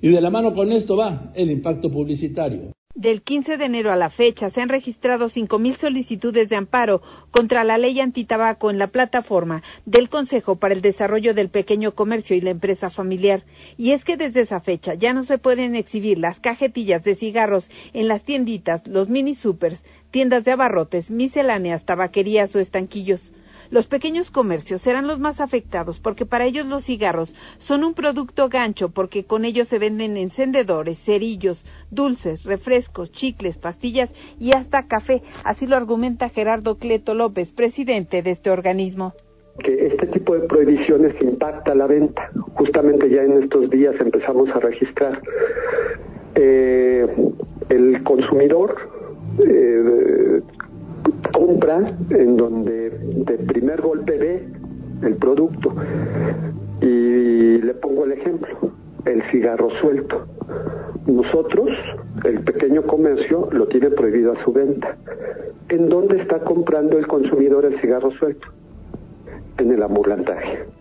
Y 0.00 0.08
de 0.08 0.20
la 0.20 0.30
mano 0.30 0.54
con 0.54 0.72
esto 0.72 0.96
va 0.96 1.30
el 1.36 1.50
impacto 1.50 1.90
publicitario. 1.90 2.72
Del 2.98 3.22
15 3.22 3.58
de 3.58 3.64
enero 3.64 3.92
a 3.92 3.96
la 3.96 4.10
fecha 4.10 4.50
se 4.50 4.60
han 4.60 4.68
registrado 4.68 5.30
5.000 5.30 5.78
solicitudes 5.78 6.48
de 6.48 6.56
amparo 6.56 7.00
contra 7.30 7.62
la 7.62 7.78
ley 7.78 8.00
antitabaco 8.00 8.70
en 8.70 8.78
la 8.80 8.88
plataforma 8.88 9.62
del 9.86 10.08
Consejo 10.08 10.56
para 10.56 10.74
el 10.74 10.82
Desarrollo 10.82 11.32
del 11.32 11.48
Pequeño 11.48 11.92
Comercio 11.92 12.34
y 12.34 12.40
la 12.40 12.50
Empresa 12.50 12.90
Familiar. 12.90 13.44
Y 13.76 13.92
es 13.92 14.02
que 14.02 14.16
desde 14.16 14.40
esa 14.40 14.58
fecha 14.58 14.94
ya 14.94 15.12
no 15.12 15.22
se 15.22 15.38
pueden 15.38 15.76
exhibir 15.76 16.18
las 16.18 16.40
cajetillas 16.40 17.04
de 17.04 17.14
cigarros 17.14 17.70
en 17.92 18.08
las 18.08 18.24
tienditas, 18.24 18.84
los 18.88 19.08
mini 19.08 19.36
supers, 19.36 19.80
tiendas 20.10 20.44
de 20.44 20.50
abarrotes, 20.50 21.08
misceláneas, 21.08 21.84
tabaquerías 21.84 22.52
o 22.56 22.58
estanquillos. 22.58 23.20
Los 23.70 23.86
pequeños 23.86 24.30
comercios 24.30 24.80
serán 24.82 25.06
los 25.06 25.18
más 25.18 25.40
afectados 25.40 26.00
porque 26.00 26.26
para 26.26 26.46
ellos 26.46 26.66
los 26.66 26.84
cigarros 26.84 27.32
son 27.66 27.84
un 27.84 27.94
producto 27.94 28.48
gancho 28.48 28.88
porque 28.88 29.24
con 29.24 29.44
ellos 29.44 29.68
se 29.68 29.78
venden 29.78 30.16
encendedores, 30.16 30.98
cerillos, 31.04 31.62
dulces, 31.90 32.44
refrescos, 32.44 33.12
chicles, 33.12 33.58
pastillas 33.58 34.10
y 34.38 34.52
hasta 34.52 34.86
café. 34.86 35.22
Así 35.44 35.66
lo 35.66 35.76
argumenta 35.76 36.28
Gerardo 36.30 36.76
Cleto 36.76 37.14
López, 37.14 37.48
presidente 37.50 38.22
de 38.22 38.30
este 38.30 38.50
organismo 38.50 39.14
que 39.58 39.88
este 39.88 40.06
tipo 40.06 40.34
de 40.34 40.46
prohibiciones 40.46 41.20
impacta 41.20 41.74
la 41.74 41.88
venta. 41.88 42.30
Justamente 42.54 43.10
ya 43.10 43.22
en 43.22 43.42
estos 43.42 43.68
días 43.70 43.94
empezamos 43.98 44.48
a 44.50 44.60
registrar. 44.60 45.20
Eh, 46.36 47.06
el 47.68 48.02
consumidor 48.04 48.76
eh, 49.44 50.40
compra 51.32 51.96
en 52.10 52.36
donde 52.36 52.90
de 52.90 53.38
primer 53.38 53.80
golpe 53.80 54.18
ve 54.18 54.48
el 55.02 55.16
producto. 55.16 55.74
Y 56.80 57.58
le 57.60 57.74
pongo 57.74 58.04
el 58.04 58.12
ejemplo, 58.12 58.56
el 59.04 59.22
cigarro 59.30 59.70
suelto. 59.80 60.26
Nosotros, 61.06 61.70
el 62.24 62.40
pequeño 62.40 62.82
comercio, 62.82 63.48
lo 63.52 63.66
tiene 63.66 63.90
prohibido 63.90 64.32
a 64.32 64.44
su 64.44 64.52
venta. 64.52 64.96
¿En 65.68 65.88
dónde 65.88 66.20
está 66.20 66.40
comprando 66.40 66.98
el 66.98 67.06
consumidor 67.06 67.64
el 67.64 67.80
cigarro 67.80 68.10
suelto? 68.12 68.48
En 69.58 69.72
el. 69.72 69.78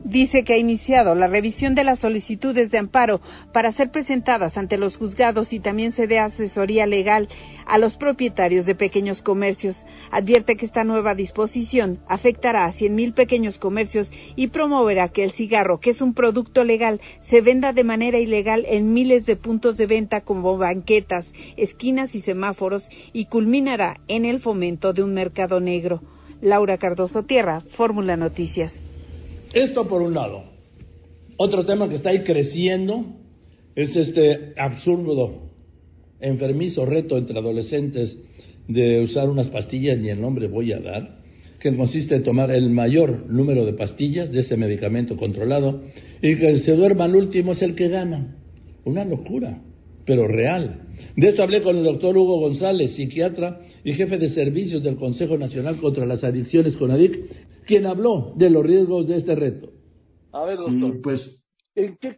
Dice 0.03 0.43
que 0.43 0.53
ha 0.53 0.57
iniciado 0.57 1.15
la 1.15 1.27
revisión 1.27 1.75
de 1.75 1.83
las 1.83 1.99
solicitudes 1.99 2.69
de 2.71 2.77
amparo 2.77 3.21
para 3.51 3.71
ser 3.71 3.91
presentadas 3.91 4.57
ante 4.57 4.77
los 4.77 4.95
juzgados 4.97 5.51
y 5.51 5.59
también 5.59 5.91
se 5.93 6.07
dé 6.07 6.19
asesoría 6.19 6.85
legal 6.85 7.27
a 7.65 7.77
los 7.77 7.97
propietarios 7.97 8.65
de 8.65 8.75
pequeños 8.75 9.21
comercios. 9.21 9.75
Advierte 10.11 10.55
que 10.55 10.65
esta 10.65 10.83
nueva 10.83 11.15
disposición 11.15 11.99
afectará 12.07 12.65
a 12.65 12.73
100.000 12.73 13.13
pequeños 13.13 13.57
comercios 13.57 14.09
y 14.35 14.47
promoverá 14.47 15.09
que 15.09 15.23
el 15.23 15.31
cigarro, 15.31 15.79
que 15.79 15.91
es 15.91 16.01
un 16.01 16.13
producto 16.13 16.63
legal, 16.63 17.01
se 17.29 17.41
venda 17.41 17.73
de 17.73 17.83
manera 17.83 18.19
ilegal 18.19 18.65
en 18.67 18.93
miles 18.93 19.25
de 19.25 19.35
puntos 19.35 19.77
de 19.77 19.87
venta 19.87 20.21
como 20.21 20.57
banquetas, 20.57 21.25
esquinas 21.57 22.13
y 22.15 22.21
semáforos 22.21 22.87
y 23.11 23.25
culminará 23.25 23.99
en 24.07 24.25
el 24.25 24.39
fomento 24.39 24.93
de 24.93 25.03
un 25.03 25.13
mercado 25.13 25.59
negro. 25.59 26.01
Laura 26.41 26.77
Cardoso 26.77 27.23
Tierra, 27.23 27.61
Fórmula 27.75 28.15
Noticias. 28.15 28.71
Esto 29.53 29.87
por 29.87 30.01
un 30.01 30.13
lado. 30.13 30.43
Otro 31.37 31.65
tema 31.65 31.87
que 31.89 31.95
está 31.95 32.09
ahí 32.09 32.23
creciendo 32.23 33.05
es 33.75 33.95
este 33.95 34.53
absurdo, 34.57 35.49
enfermizo 36.19 36.85
reto 36.85 37.17
entre 37.17 37.37
adolescentes 37.37 38.17
de 38.67 39.03
usar 39.03 39.29
unas 39.29 39.47
pastillas, 39.49 39.97
ni 39.97 40.09
el 40.09 40.19
nombre 40.19 40.47
voy 40.47 40.73
a 40.73 40.79
dar, 40.79 41.17
que 41.59 41.75
consiste 41.75 42.15
en 42.15 42.23
tomar 42.23 42.51
el 42.51 42.69
mayor 42.69 43.25
número 43.29 43.65
de 43.65 43.73
pastillas 43.73 44.31
de 44.31 44.41
ese 44.41 44.57
medicamento 44.57 45.17
controlado 45.17 45.81
y 46.21 46.35
que 46.35 46.49
el 46.49 46.63
se 46.63 46.75
duerma 46.75 47.05
al 47.05 47.15
último 47.15 47.53
es 47.53 47.61
el 47.61 47.75
que 47.75 47.87
gana. 47.87 48.35
Una 48.83 49.05
locura, 49.05 49.61
pero 50.07 50.25
real. 50.25 50.87
De 51.15 51.27
esto 51.27 51.43
hablé 51.43 51.61
con 51.61 51.75
el 51.75 51.83
doctor 51.83 52.17
Hugo 52.17 52.39
González, 52.39 52.95
psiquiatra 52.95 53.59
y 53.83 53.93
jefe 53.93 54.17
de 54.17 54.29
servicios 54.29 54.81
del 54.81 54.95
Consejo 54.95 55.37
Nacional 55.37 55.79
contra 55.79 56.05
las 56.05 56.23
Adicciones 56.23 56.77
CONADIC, 56.77 57.65
quien 57.65 57.85
habló 57.85 58.33
de 58.35 58.49
los 58.49 58.63
riesgos 58.63 59.07
de 59.07 59.17
este 59.17 59.35
reto. 59.35 59.69
A 60.31 60.45
ver, 60.45 60.57
doctor, 60.57 61.01
pues, 61.01 61.45
¿en 61.75 61.97
qué, 61.97 62.17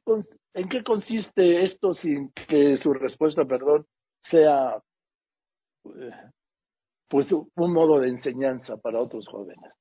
¿en 0.54 0.70
qué 0.70 0.84
consiste 0.84 1.64
esto 1.64 1.96
sin 1.96 2.32
que 2.48 2.78
su 2.78 2.94
respuesta, 2.94 3.44
perdón, 3.46 3.86
sea 4.22 4.76
eh, 5.86 6.12
pues 7.08 7.28
un 7.32 7.74
modo 7.74 8.00
de 8.00 8.10
enseñanza 8.10 8.78
para 8.78 9.02
otros 9.02 9.28
jóvenes? 9.28 9.72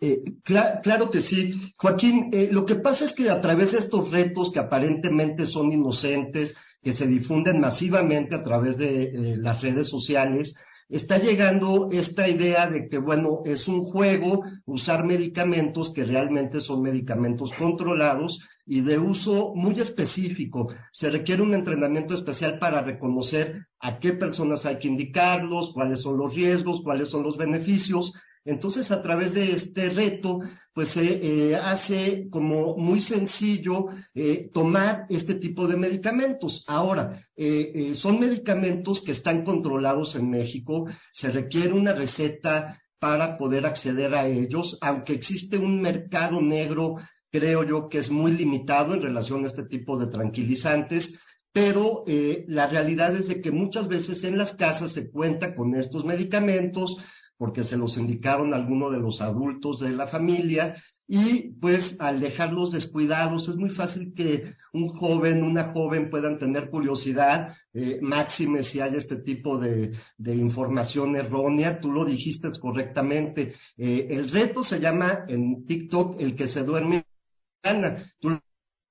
Eh, 0.00 0.22
claro 0.42 1.10
que 1.10 1.20
sí. 1.20 1.54
Joaquín, 1.78 2.30
eh, 2.32 2.48
lo 2.50 2.66
que 2.66 2.74
pasa 2.76 3.04
es 3.04 3.12
que 3.14 3.30
a 3.30 3.40
través 3.40 3.70
de 3.70 3.78
estos 3.78 4.10
retos 4.10 4.50
que 4.52 4.58
aparentemente 4.58 5.46
son 5.46 5.70
inocentes, 5.70 6.52
que 6.84 6.92
se 6.92 7.06
difunden 7.06 7.60
masivamente 7.60 8.34
a 8.34 8.42
través 8.42 8.76
de 8.76 9.36
las 9.38 9.62
redes 9.62 9.88
sociales, 9.88 10.54
está 10.88 11.18
llegando 11.18 11.88
esta 11.90 12.28
idea 12.28 12.68
de 12.68 12.88
que, 12.88 12.98
bueno, 12.98 13.40
es 13.46 13.66
un 13.66 13.84
juego 13.84 14.44
usar 14.66 15.04
medicamentos 15.04 15.92
que 15.94 16.04
realmente 16.04 16.60
son 16.60 16.82
medicamentos 16.82 17.50
controlados 17.58 18.38
y 18.66 18.82
de 18.82 18.98
uso 18.98 19.52
muy 19.54 19.80
específico. 19.80 20.68
Se 20.92 21.10
requiere 21.10 21.42
un 21.42 21.54
entrenamiento 21.54 22.14
especial 22.14 22.58
para 22.58 22.82
reconocer 22.82 23.66
a 23.80 23.98
qué 23.98 24.12
personas 24.12 24.64
hay 24.66 24.78
que 24.78 24.88
indicarlos, 24.88 25.72
cuáles 25.72 26.02
son 26.02 26.18
los 26.18 26.34
riesgos, 26.34 26.82
cuáles 26.82 27.08
son 27.08 27.22
los 27.22 27.36
beneficios 27.36 28.12
entonces, 28.44 28.90
a 28.90 29.02
través 29.02 29.32
de 29.32 29.52
este 29.52 29.88
reto, 29.88 30.40
pues 30.74 30.88
se 30.88 31.02
eh, 31.02 31.56
hace 31.56 32.26
como 32.30 32.76
muy 32.76 33.00
sencillo 33.02 33.86
eh, 34.12 34.50
tomar 34.52 35.06
este 35.08 35.36
tipo 35.36 35.68
de 35.68 35.76
medicamentos. 35.76 36.64
Ahora, 36.66 37.20
eh, 37.36 37.94
son 37.98 38.18
medicamentos 38.18 39.00
que 39.02 39.12
están 39.12 39.44
controlados 39.44 40.16
en 40.16 40.28
México, 40.28 40.86
se 41.12 41.30
requiere 41.30 41.72
una 41.72 41.92
receta 41.92 42.80
para 42.98 43.38
poder 43.38 43.66
acceder 43.66 44.14
a 44.14 44.26
ellos, 44.26 44.76
aunque 44.80 45.12
existe 45.12 45.58
un 45.58 45.80
mercado 45.80 46.40
negro, 46.40 46.96
creo 47.30 47.62
yo 47.62 47.88
que 47.88 47.98
es 47.98 48.10
muy 48.10 48.32
limitado 48.32 48.94
en 48.94 49.02
relación 49.02 49.44
a 49.44 49.48
este 49.48 49.64
tipo 49.66 49.98
de 49.98 50.08
tranquilizantes, 50.08 51.08
pero 51.52 52.02
la 52.48 52.66
realidad 52.66 53.14
es 53.14 53.28
de 53.28 53.40
que 53.40 53.52
muchas 53.52 53.86
veces 53.86 54.24
en 54.24 54.38
las 54.38 54.54
casas 54.54 54.92
se 54.92 55.10
cuenta 55.10 55.54
con 55.54 55.74
estos 55.76 56.04
medicamentos, 56.04 56.96
porque 57.38 57.64
se 57.64 57.76
los 57.76 57.96
indicaron 57.96 58.54
algunos 58.54 58.92
de 58.92 58.98
los 58.98 59.20
adultos 59.20 59.80
de 59.80 59.90
la 59.90 60.06
familia 60.08 60.76
y 61.06 61.52
pues 61.60 61.96
al 61.98 62.20
dejarlos 62.20 62.72
descuidados 62.72 63.46
es 63.48 63.56
muy 63.56 63.70
fácil 63.70 64.14
que 64.16 64.54
un 64.72 64.88
joven, 64.88 65.42
una 65.42 65.72
joven 65.72 66.08
puedan 66.08 66.38
tener 66.38 66.70
curiosidad, 66.70 67.54
eh, 67.74 67.98
máxime 68.00 68.64
si 68.64 68.80
hay 68.80 68.96
este 68.96 69.16
tipo 69.16 69.58
de, 69.58 69.92
de, 70.16 70.34
información 70.34 71.14
errónea, 71.16 71.78
tú 71.78 71.92
lo 71.92 72.04
dijiste 72.04 72.48
correctamente, 72.58 73.54
eh, 73.76 74.06
el 74.10 74.30
reto 74.30 74.64
se 74.64 74.80
llama 74.80 75.24
en 75.28 75.66
TikTok 75.66 76.16
el 76.18 76.34
que 76.36 76.48
se 76.48 76.62
duerme 76.62 77.04
gana, 77.62 78.02
tú 78.18 78.30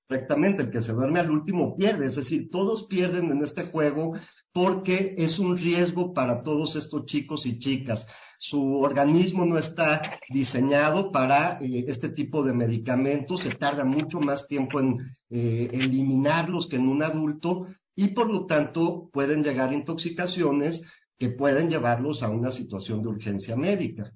correctamente, 0.06 0.62
el 0.62 0.70
que 0.70 0.82
se 0.82 0.92
duerme 0.92 1.20
al 1.20 1.30
último 1.30 1.76
pierde, 1.76 2.06
es 2.06 2.16
decir, 2.16 2.50
todos 2.50 2.86
pierden 2.86 3.30
en 3.30 3.44
este 3.44 3.64
juego 3.64 4.14
porque 4.52 5.14
es 5.18 5.38
un 5.38 5.56
riesgo 5.56 6.12
para 6.12 6.42
todos 6.42 6.76
estos 6.76 7.06
chicos 7.06 7.46
y 7.46 7.58
chicas. 7.58 8.06
Su 8.38 8.80
organismo 8.80 9.46
no 9.46 9.58
está 9.58 10.18
diseñado 10.28 11.10
para 11.10 11.58
eh, 11.60 11.86
este 11.88 12.10
tipo 12.10 12.42
de 12.42 12.52
medicamentos, 12.52 13.42
se 13.42 13.54
tarda 13.54 13.84
mucho 13.84 14.20
más 14.20 14.46
tiempo 14.48 14.80
en 14.80 14.98
eh, 15.30 15.70
eliminarlos 15.72 16.68
que 16.68 16.76
en 16.76 16.88
un 16.88 17.02
adulto 17.02 17.66
y 17.96 18.08
por 18.08 18.30
lo 18.30 18.46
tanto 18.46 19.08
pueden 19.12 19.42
llegar 19.42 19.72
intoxicaciones 19.72 20.80
que 21.18 21.30
pueden 21.30 21.70
llevarlos 21.70 22.22
a 22.22 22.28
una 22.28 22.52
situación 22.52 23.02
de 23.02 23.08
urgencia 23.08 23.56
médica. 23.56 24.12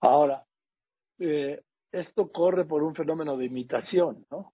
Ahora, 0.00 0.44
eh, 1.18 1.60
esto 1.92 2.30
corre 2.30 2.64
por 2.64 2.82
un 2.82 2.94
fenómeno 2.94 3.36
de 3.36 3.46
imitación, 3.46 4.26
¿no? 4.30 4.52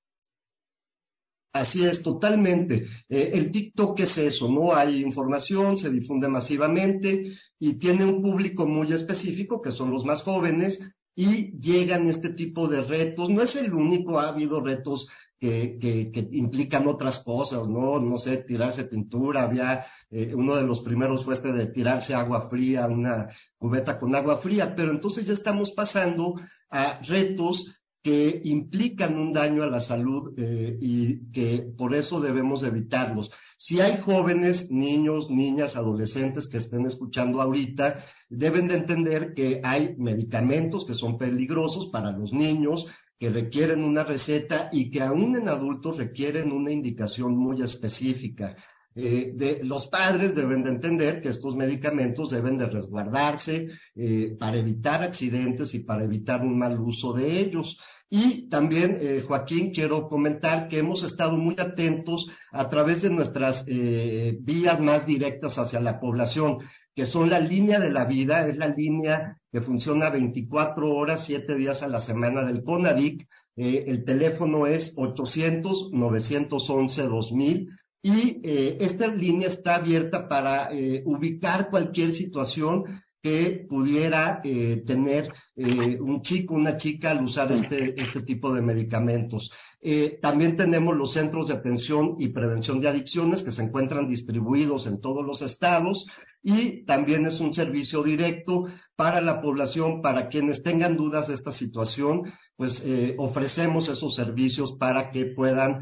Así 1.53 1.85
es, 1.85 2.03
totalmente. 2.03 2.87
Eh, 3.09 3.31
el 3.33 3.51
TikTok 3.51 3.99
es 4.01 4.19
eso, 4.19 4.49
¿no? 4.49 4.75
Hay 4.75 5.01
información, 5.01 5.79
se 5.79 5.89
difunde 5.89 6.29
masivamente 6.29 7.33
y 7.59 7.79
tiene 7.79 8.05
un 8.05 8.21
público 8.21 8.67
muy 8.67 8.93
específico, 8.93 9.63
que 9.63 9.71
son 9.71 9.91
los 9.91 10.05
más 10.05 10.23
jóvenes, 10.23 10.79
y 11.15 11.59
llegan 11.59 12.09
este 12.09 12.31
tipo 12.31 12.69
de 12.69 12.83
retos. 12.83 13.31
No 13.31 13.43
es 13.43 13.57
el 13.57 13.73
único, 13.73 14.21
ha 14.21 14.29
habido 14.29 14.61
retos 14.61 15.09
que, 15.39 15.79
que, 15.81 16.29
implican 16.33 16.87
otras 16.87 17.19
cosas, 17.25 17.69
¿no? 17.69 18.01
No 18.01 18.19
sé, 18.19 18.39
tirarse 18.39 18.85
pintura, 18.85 19.43
había, 19.43 19.85
eh, 20.11 20.33
uno 20.35 20.57
de 20.57 20.63
los 20.63 20.81
primeros 20.81 21.25
fue 21.25 21.35
este 21.35 21.53
de 21.53 21.67
tirarse 21.67 22.15
agua 22.15 22.49
fría, 22.49 22.87
una 22.87 23.29
cubeta 23.59 23.99
con 23.99 24.15
agua 24.15 24.39
fría, 24.39 24.75
pero 24.75 24.91
entonces 24.91 25.27
ya 25.27 25.35
estamos 25.35 25.73
pasando 25.73 26.35
a 26.71 27.01
retos 27.07 27.65
que 28.07 28.41
implican 28.45 29.19
un 29.19 29.33
daño 29.33 29.65
a 29.65 29.67
la 29.67 29.81
salud 29.81 30.33
eh, 30.39 30.79
y 30.81 31.33
que 31.33 31.73
por 31.77 31.93
eso 31.93 32.21
debemos 32.21 32.63
evitarlos. 32.63 33.29
Si 33.59 33.81
hay 33.81 34.01
jóvenes, 34.01 34.71
niños, 34.71 35.29
niñas, 35.29 35.75
adolescentes 35.75 36.47
que 36.47 36.59
estén 36.59 36.87
escuchando 36.87 37.43
ahorita, 37.43 37.97
deben 38.31 38.69
de 38.69 38.77
entender 38.77 39.35
que 39.35 39.61
hay 39.65 39.97
medicamentos 39.97 40.87
que 40.87 40.95
son 40.95 41.19
peligrosos 41.19 41.89
para 41.91 42.13
los 42.13 42.33
niños, 42.33 42.87
que 43.19 43.31
requieren 43.31 43.83
una 43.83 44.05
receta 44.05 44.69
y 44.73 44.91
que 44.91 45.03
aún 45.03 45.37
en 45.37 45.49
adultos 45.49 45.97
requieren 45.97 46.53
una 46.53 46.71
indicación 46.71 47.37
muy 47.37 47.63
específica. 47.63 48.55
Eh, 48.99 49.61
los 49.63 49.89
padres 49.89 50.35
deben 50.35 50.63
de 50.63 50.71
entender 50.71 51.21
que 51.21 51.29
estos 51.29 51.55
medicamentos 51.55 52.31
deben 52.31 52.57
de 52.57 52.65
resguardarse 52.67 53.69
eh, 53.95 54.35
para 54.39 54.57
evitar 54.57 55.03
accidentes 55.03 55.75
y 55.75 55.81
para 55.81 56.05
evitar 56.05 56.41
un 56.41 56.59
mal 56.59 56.81
uso 56.81 57.13
de 57.13 57.41
ellos. 57.41 57.79
Y 58.09 58.49
también, 58.49 58.97
eh, 59.01 59.23
Joaquín, 59.27 59.73
quiero 59.73 60.09
comentar 60.09 60.69
que 60.69 60.79
hemos 60.79 61.03
estado 61.03 61.37
muy 61.37 61.57
atentos 61.59 62.27
a 62.53 62.71
través 62.71 63.03
de 63.03 63.11
nuestras 63.11 63.65
vías 63.67 64.81
más 64.81 65.07
directas 65.07 65.59
hacia 65.59 65.81
la 65.81 66.01
población, 66.01 66.59
que 66.97 67.07
son 67.07 67.31
la 67.31 67.39
línea 67.39 67.79
de 67.79 67.93
la 67.93 68.07
vida, 68.07 68.49
es 68.49 68.57
la 68.57 68.67
línea 68.69 69.37
que 69.53 69.61
funciona 69.61 70.11
24 70.11 70.93
horas, 70.93 71.23
7 71.27 71.55
días 71.55 71.81
a 71.83 71.89
la 71.89 72.01
semana 72.01 72.43
del 72.43 72.65
CONADIC. 72.65 73.29
Eh, 73.57 73.85
el 73.87 74.05
teléfono 74.05 74.67
es 74.67 74.93
800-911-2000 74.97 77.69
y 78.03 78.41
esta 78.45 79.07
línea 79.09 79.49
está 79.49 79.77
abierta 79.77 80.29
para 80.29 80.69
ubicar 81.05 81.71
cualquier 81.71 82.15
situación 82.15 82.85
que 83.27 83.67
pudiera 83.69 84.41
eh, 84.45 84.85
tener 84.87 85.33
eh, 85.57 85.99
un 86.01 86.23
chico, 86.23 86.55
una 86.55 86.77
chica 86.77 87.11
al 87.11 87.25
usar 87.25 87.51
este, 87.51 88.01
este 88.01 88.23
tipo 88.23 88.55
de 88.55 88.63
medicamentos. 88.63 89.51
Eh, 89.83 90.21
también 90.23 90.57
tenemos 90.57 90.97
los 90.97 91.13
centros 91.13 91.49
de 91.49 91.55
atención 91.55 92.15
y 92.21 92.29
prevención 92.29 92.81
de 92.81 92.89
adicciones 92.89 93.43
que 93.43 93.51
se 93.51 93.65
encuentran 93.65 94.09
distribuidos 94.09 94.87
en 94.87 95.01
todos 95.01 95.27
los 95.27 95.43
estados 95.43 96.07
y 96.41 96.85
también 96.85 97.27
es 97.27 97.41
un 97.41 97.53
servicio 97.53 98.05
directo 98.05 98.67
para 98.95 99.21
la 99.21 99.43
población, 99.43 100.03
para 100.03 100.29
quienes 100.29 100.63
tengan 100.63 100.97
dudas 100.97 101.27
de 101.27 101.35
esta 101.35 101.53
situación, 101.53 102.33
pues 102.57 102.81
ofrecemos 103.19 103.89
esos 103.89 104.15
servicios 104.15 104.77
para 104.79 105.11
que 105.11 105.27
puedan 105.27 105.81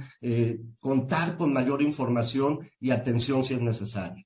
contar 0.80 1.37
con 1.37 1.52
mayor 1.52 1.83
información 1.83 2.61
y 2.80 2.90
atención 2.90 3.44
si 3.44 3.52
es 3.52 3.61
necesario. 3.61 4.24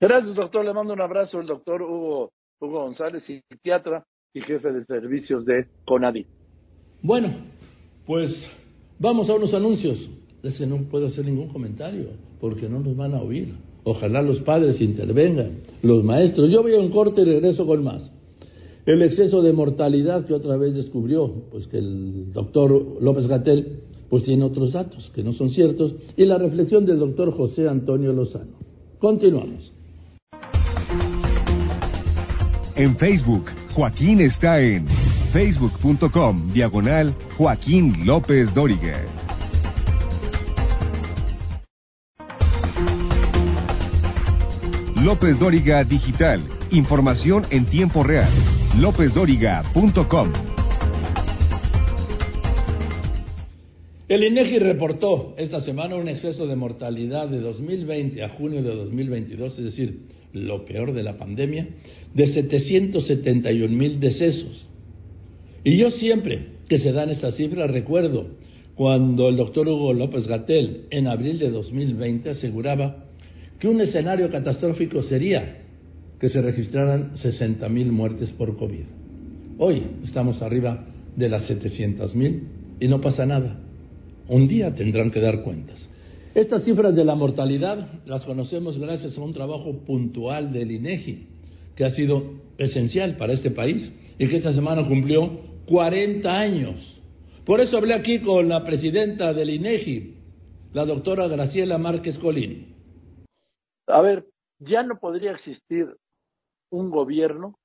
Gracias, 0.00 0.34
doctor. 0.34 0.64
Le 0.64 0.74
mando 0.74 0.92
un 0.92 1.00
abrazo 1.00 1.38
al 1.38 1.46
doctor 1.46 1.82
Hugo 1.82 2.32
Hugo 2.60 2.82
González, 2.82 3.22
psiquiatra 3.24 4.04
y 4.34 4.42
jefe 4.42 4.70
de 4.70 4.84
servicios 4.84 5.46
de 5.46 5.66
CONADI. 5.86 6.26
Bueno, 7.02 7.28
pues 8.06 8.30
vamos 8.98 9.30
a 9.30 9.34
unos 9.34 9.54
anuncios. 9.54 9.98
Ese 10.42 10.66
no 10.66 10.76
puedo 10.90 11.06
hacer 11.06 11.24
ningún 11.24 11.48
comentario 11.48 12.08
porque 12.38 12.68
no 12.68 12.80
nos 12.80 12.96
van 12.96 13.14
a 13.14 13.22
oír. 13.22 13.54
Ojalá 13.84 14.20
los 14.20 14.40
padres 14.40 14.78
intervengan, 14.80 15.60
los 15.82 16.04
maestros. 16.04 16.50
Yo 16.50 16.62
voy 16.62 16.74
a 16.74 16.80
un 16.80 16.90
corte 16.90 17.22
y 17.22 17.24
regreso 17.24 17.66
con 17.66 17.82
más. 17.82 18.10
El 18.84 19.02
exceso 19.02 19.40
de 19.42 19.52
mortalidad 19.52 20.26
que 20.26 20.34
otra 20.34 20.56
vez 20.58 20.74
descubrió, 20.74 21.32
pues 21.50 21.66
que 21.66 21.78
el 21.78 22.30
doctor 22.32 23.00
López 23.00 23.26
Gatel 23.26 23.80
pues 24.10 24.24
tiene 24.24 24.44
otros 24.44 24.72
datos 24.72 25.10
que 25.14 25.22
no 25.22 25.32
son 25.32 25.50
ciertos, 25.50 25.94
y 26.16 26.24
la 26.24 26.36
reflexión 26.36 26.84
del 26.84 26.98
doctor 26.98 27.32
José 27.32 27.68
Antonio 27.68 28.12
Lozano. 28.12 28.58
Continuamos. 28.98 29.72
En 32.80 32.96
Facebook, 32.96 33.44
Joaquín 33.74 34.22
está 34.22 34.58
en 34.58 34.86
facebook.com 35.34 36.50
diagonal 36.54 37.14
Joaquín 37.36 38.06
López 38.06 38.54
Dóriga. 38.54 39.04
López 44.96 45.38
Dóriga 45.38 45.84
Digital. 45.84 46.42
Información 46.70 47.46
en 47.50 47.66
tiempo 47.66 48.02
real. 48.02 48.32
LópezDóriga.com. 48.78 50.32
El 54.08 54.24
INEGI 54.24 54.58
reportó 54.58 55.34
esta 55.36 55.60
semana 55.60 55.96
un 55.96 56.08
exceso 56.08 56.46
de 56.46 56.56
mortalidad 56.56 57.28
de 57.28 57.40
2020 57.40 58.24
a 58.24 58.30
junio 58.30 58.62
de 58.62 58.74
2022, 58.74 59.58
es 59.58 59.64
decir, 59.66 60.19
lo 60.32 60.64
peor 60.64 60.92
de 60.92 61.02
la 61.02 61.16
pandemia, 61.16 61.66
de 62.14 62.26
771 62.32 63.76
mil 63.76 64.00
decesos. 64.00 64.66
Y 65.64 65.76
yo 65.76 65.90
siempre 65.90 66.60
que 66.68 66.78
se 66.78 66.92
dan 66.92 67.10
esas 67.10 67.34
cifras 67.36 67.70
recuerdo 67.70 68.28
cuando 68.74 69.28
el 69.28 69.36
doctor 69.36 69.68
Hugo 69.68 69.92
López 69.92 70.26
Gatel 70.26 70.86
en 70.90 71.06
abril 71.06 71.38
de 71.38 71.50
2020 71.50 72.30
aseguraba 72.30 73.04
que 73.58 73.68
un 73.68 73.80
escenario 73.80 74.30
catastrófico 74.30 75.02
sería 75.02 75.58
que 76.18 76.30
se 76.30 76.40
registraran 76.40 77.16
60 77.18 77.68
mil 77.68 77.92
muertes 77.92 78.30
por 78.30 78.56
COVID. 78.56 78.84
Hoy 79.58 79.82
estamos 80.04 80.40
arriba 80.40 80.86
de 81.16 81.28
las 81.28 81.44
700 81.46 82.14
mil 82.14 82.44
y 82.78 82.88
no 82.88 83.00
pasa 83.00 83.26
nada. 83.26 83.60
Un 84.28 84.48
día 84.48 84.74
tendrán 84.74 85.10
que 85.10 85.20
dar 85.20 85.42
cuentas. 85.42 85.88
Estas 86.34 86.62
cifras 86.62 86.94
de 86.94 87.04
la 87.04 87.16
mortalidad 87.16 87.88
las 88.06 88.24
conocemos 88.24 88.78
gracias 88.78 89.18
a 89.18 89.20
un 89.20 89.32
trabajo 89.32 89.84
puntual 89.84 90.52
del 90.52 90.70
INEGI, 90.70 91.26
que 91.74 91.84
ha 91.84 91.90
sido 91.90 92.22
esencial 92.56 93.16
para 93.16 93.32
este 93.32 93.50
país 93.50 93.92
y 94.16 94.28
que 94.28 94.36
esta 94.36 94.52
semana 94.52 94.86
cumplió 94.86 95.40
40 95.66 96.30
años. 96.30 97.02
Por 97.44 97.60
eso 97.60 97.78
hablé 97.78 97.94
aquí 97.94 98.20
con 98.22 98.48
la 98.48 98.64
presidenta 98.64 99.32
del 99.32 99.50
INEGI, 99.50 100.18
la 100.72 100.84
doctora 100.84 101.26
Graciela 101.26 101.78
Márquez 101.78 102.16
Colín. 102.18 102.76
A 103.88 104.00
ver, 104.00 104.24
ya 104.60 104.84
no 104.84 105.00
podría 105.00 105.32
existir 105.32 105.88
un 106.70 106.90
gobierno 106.90 107.56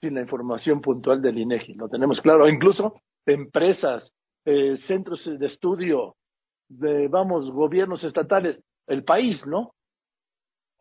sin 0.00 0.14
la 0.14 0.22
información 0.22 0.80
puntual 0.80 1.22
del 1.22 1.38
INEGI, 1.38 1.74
lo 1.74 1.88
tenemos 1.88 2.20
claro, 2.20 2.48
incluso 2.48 2.94
empresas, 3.26 4.12
eh, 4.44 4.76
centros 4.88 5.24
de 5.24 5.46
estudio, 5.46 6.16
de, 6.68 7.08
vamos, 7.08 7.50
gobiernos 7.50 8.02
estatales, 8.04 8.58
el 8.86 9.04
país, 9.04 9.44
¿no? 9.46 9.74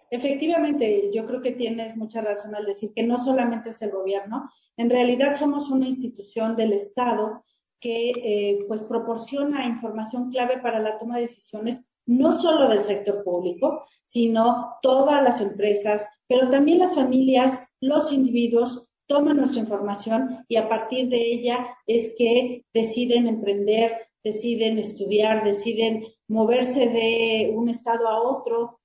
Efectivamente, 0.09 1.11
yo 1.13 1.25
creo 1.25 1.41
que 1.41 1.51
tienes 1.51 1.97
mucha 1.97 2.21
razón 2.21 2.55
al 2.55 2.65
decir 2.65 2.91
que 2.95 3.03
no 3.03 3.23
solamente 3.25 3.71
es 3.71 3.81
el 3.81 3.91
gobierno, 3.91 4.49
en 4.77 4.89
realidad 4.89 5.37
somos 5.37 5.69
una 5.69 5.87
institución 5.87 6.55
del 6.55 6.73
Estado 6.73 7.43
que 7.81 8.11
eh, 8.11 8.59
pues 8.67 8.81
proporciona 8.83 9.67
información 9.67 10.31
clave 10.31 10.59
para 10.61 10.79
la 10.79 10.97
toma 10.97 11.17
de 11.17 11.27
decisiones 11.27 11.79
no 12.05 12.41
solo 12.41 12.69
del 12.69 12.85
sector 12.85 13.23
público, 13.23 13.83
sino 14.07 14.75
todas 14.81 15.21
las 15.23 15.41
empresas, 15.41 16.01
pero 16.27 16.49
también 16.49 16.79
las 16.79 16.95
familias, 16.95 17.59
los 17.81 18.11
individuos 18.11 18.85
toman 19.07 19.37
nuestra 19.37 19.59
información 19.59 20.45
y 20.47 20.55
a 20.55 20.67
partir 20.67 21.09
de 21.09 21.33
ella 21.33 21.67
es 21.85 22.13
que 22.17 22.63
deciden 22.73 23.27
emprender, 23.27 24.06
deciden 24.33 24.79
estudiar, 24.79 25.43
deciden 25.43 26.05
moverse 26.27 26.79
de 26.79 27.51
un 27.55 27.69
estado 27.69 28.07
a 28.07 28.21
otro, 28.21 28.79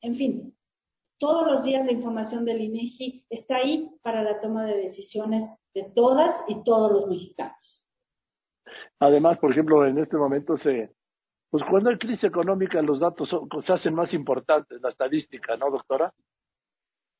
en 0.00 0.16
fin, 0.16 0.54
todos 1.18 1.46
los 1.46 1.64
días 1.64 1.86
la 1.86 1.92
información 1.92 2.44
del 2.44 2.60
INEGI 2.60 3.24
está 3.30 3.56
ahí 3.56 3.88
para 4.02 4.22
la 4.22 4.40
toma 4.40 4.64
de 4.64 4.88
decisiones 4.88 5.48
de 5.74 5.84
todas 5.94 6.34
y 6.48 6.62
todos 6.64 6.90
los 6.90 7.08
mexicanos. 7.08 7.84
Además, 8.98 9.38
por 9.38 9.52
ejemplo, 9.52 9.86
en 9.86 9.98
este 9.98 10.16
momento 10.16 10.56
se, 10.56 10.90
pues 11.50 11.62
cuando 11.70 11.90
hay 11.90 11.98
crisis 11.98 12.24
económica 12.24 12.82
los 12.82 13.00
datos 13.00 13.28
se 13.64 13.72
hacen 13.72 13.94
más 13.94 14.12
importantes, 14.12 14.80
la 14.80 14.88
estadística, 14.88 15.56
¿no, 15.56 15.70
doctora? 15.70 16.12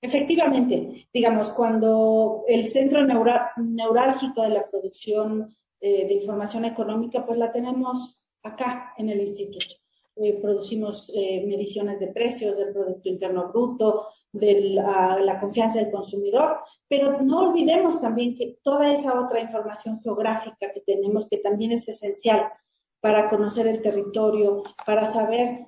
Efectivamente, 0.00 1.06
digamos, 1.14 1.52
cuando 1.52 2.42
el 2.48 2.72
centro 2.72 3.06
neurálgico 3.06 4.42
de 4.42 4.48
la 4.48 4.68
producción 4.68 5.54
eh, 5.84 6.06
de 6.06 6.14
información 6.14 6.64
económica, 6.64 7.26
pues 7.26 7.36
la 7.36 7.50
tenemos 7.50 8.16
acá 8.44 8.94
en 8.98 9.10
el 9.10 9.20
instituto. 9.20 9.74
Eh, 10.14 10.38
producimos 10.40 11.10
eh, 11.12 11.44
mediciones 11.44 11.98
de 11.98 12.06
precios 12.06 12.56
del 12.56 12.72
Producto 12.72 13.08
Interno 13.08 13.48
Bruto, 13.48 14.06
de 14.30 14.60
la, 14.74 15.40
confianza 15.40 15.80
del 15.80 15.90
consumidor, 15.90 16.58
pero 16.86 17.20
no 17.20 17.48
olvidemos 17.48 18.00
también 18.00 18.36
que 18.36 18.58
toda 18.62 18.94
esa 18.94 19.20
otra 19.22 19.40
información 19.40 20.00
geográfica 20.02 20.72
que 20.72 20.82
tenemos, 20.82 21.26
que 21.28 21.38
también 21.38 21.72
es 21.72 21.88
esencial 21.88 22.52
para 23.00 23.28
conocer 23.28 23.66
el 23.66 23.82
territorio, 23.82 24.62
para 24.86 25.12
saber 25.12 25.66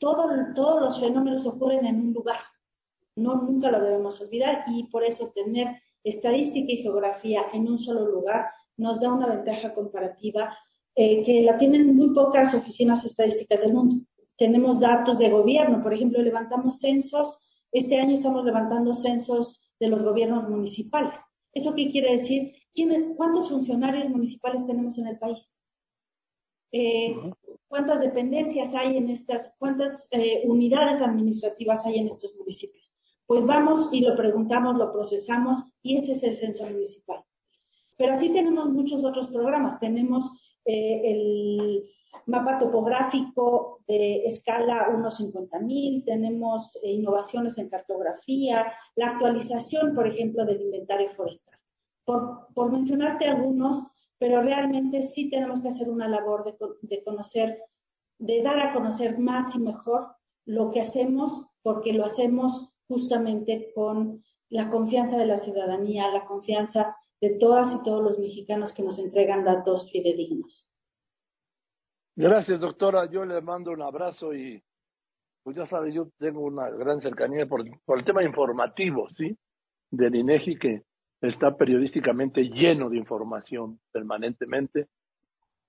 todo, 0.00 0.28
todos 0.56 0.82
los 0.82 0.98
fenómenos 0.98 1.46
ocurren 1.46 1.86
en 1.86 2.00
un 2.00 2.12
lugar. 2.14 2.40
No, 3.14 3.36
nunca 3.36 3.70
lo 3.70 3.78
debemos 3.78 4.20
olvidar 4.20 4.64
y 4.66 4.88
por 4.88 5.04
eso 5.04 5.30
tener 5.32 5.80
estadística 6.02 6.72
y 6.72 6.82
geografía 6.82 7.44
en 7.52 7.68
un 7.68 7.78
solo 7.78 8.06
lugar 8.06 8.50
nos 8.76 9.00
da 9.00 9.12
una 9.12 9.26
ventaja 9.26 9.74
comparativa 9.74 10.56
eh, 10.94 11.22
que 11.24 11.42
la 11.42 11.58
tienen 11.58 11.96
muy 11.96 12.10
pocas 12.10 12.54
oficinas 12.54 13.04
estadísticas 13.04 13.60
del 13.60 13.72
mundo. 13.72 14.04
Tenemos 14.36 14.80
datos 14.80 15.18
de 15.18 15.30
gobierno, 15.30 15.82
por 15.82 15.94
ejemplo, 15.94 16.20
levantamos 16.20 16.78
censos, 16.80 17.38
este 17.70 17.98
año 17.98 18.16
estamos 18.16 18.44
levantando 18.44 18.96
censos 18.96 19.62
de 19.80 19.88
los 19.88 20.02
gobiernos 20.02 20.48
municipales. 20.48 21.14
¿Eso 21.54 21.74
qué 21.74 21.90
quiere 21.90 22.18
decir? 22.18 22.52
¿Quiénes, 22.74 23.16
¿Cuántos 23.16 23.48
funcionarios 23.48 24.08
municipales 24.10 24.66
tenemos 24.66 24.96
en 24.98 25.06
el 25.06 25.18
país? 25.18 25.38
Eh, 26.72 27.14
¿Cuántas 27.68 28.00
dependencias 28.00 28.74
hay 28.74 28.96
en 28.96 29.10
estas, 29.10 29.54
cuántas 29.58 30.02
eh, 30.10 30.42
unidades 30.44 31.00
administrativas 31.02 31.84
hay 31.84 31.98
en 31.98 32.08
estos 32.08 32.34
municipios? 32.36 32.90
Pues 33.26 33.44
vamos 33.46 33.92
y 33.92 34.00
lo 34.00 34.16
preguntamos, 34.16 34.76
lo 34.76 34.92
procesamos 34.92 35.64
y 35.82 35.98
ese 35.98 36.12
es 36.14 36.22
el 36.22 36.40
censo 36.40 36.64
municipal. 36.64 37.22
Pero 38.02 38.14
así 38.14 38.30
tenemos 38.30 38.68
muchos 38.70 39.04
otros 39.04 39.28
programas. 39.28 39.78
Tenemos 39.78 40.32
eh, 40.64 41.02
el 41.04 41.84
mapa 42.26 42.58
topográfico 42.58 43.78
de 43.86 44.26
escala 44.26 44.88
1.50.000, 44.88 46.04
tenemos 46.04 46.74
eh, 46.82 46.94
innovaciones 46.94 47.56
en 47.58 47.68
cartografía, 47.68 48.72
la 48.96 49.10
actualización, 49.10 49.94
por 49.94 50.08
ejemplo, 50.08 50.44
del 50.44 50.62
inventario 50.62 51.10
forestal. 51.14 51.54
Por, 52.04 52.48
por 52.54 52.72
mencionarte 52.72 53.28
algunos, 53.28 53.86
pero 54.18 54.42
realmente 54.42 55.12
sí 55.14 55.30
tenemos 55.30 55.62
que 55.62 55.68
hacer 55.68 55.88
una 55.88 56.08
labor 56.08 56.44
de, 56.44 56.56
de 56.80 57.04
conocer, 57.04 57.60
de 58.18 58.42
dar 58.42 58.58
a 58.58 58.74
conocer 58.74 59.16
más 59.20 59.54
y 59.54 59.60
mejor 59.60 60.08
lo 60.44 60.72
que 60.72 60.80
hacemos, 60.80 61.46
porque 61.62 61.92
lo 61.92 62.06
hacemos 62.06 62.68
justamente 62.88 63.70
con 63.76 64.24
la 64.48 64.70
confianza 64.70 65.18
de 65.18 65.26
la 65.26 65.38
ciudadanía, 65.38 66.10
la 66.10 66.24
confianza 66.24 66.96
de 67.22 67.38
todas 67.38 67.72
y 67.72 67.84
todos 67.84 68.02
los 68.02 68.18
mexicanos 68.18 68.74
que 68.74 68.82
nos 68.82 68.98
entregan 68.98 69.44
datos 69.44 69.88
fidedignos. 69.92 70.68
Gracias, 72.16 72.60
doctora. 72.60 73.08
Yo 73.08 73.24
le 73.24 73.40
mando 73.40 73.70
un 73.70 73.80
abrazo 73.80 74.34
y, 74.34 74.60
pues 75.44 75.56
ya 75.56 75.64
sabe, 75.66 75.92
yo 75.92 76.08
tengo 76.18 76.40
una 76.40 76.68
gran 76.70 77.00
cercanía 77.00 77.46
por, 77.46 77.62
por 77.84 78.00
el 78.00 78.04
tema 78.04 78.24
informativo, 78.24 79.08
¿sí? 79.10 79.38
Del 79.88 80.16
INEGI 80.16 80.58
que 80.58 80.82
está 81.20 81.56
periodísticamente 81.56 82.42
lleno 82.42 82.90
de 82.90 82.98
información 82.98 83.78
permanentemente 83.92 84.88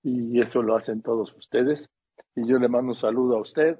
y 0.02 0.40
eso 0.40 0.60
lo 0.60 0.76
hacen 0.76 1.02
todos 1.02 1.32
ustedes. 1.36 1.88
Y 2.34 2.48
yo 2.48 2.58
le 2.58 2.68
mando 2.68 2.92
un 2.92 2.98
saludo 2.98 3.36
a 3.36 3.40
usted, 3.40 3.78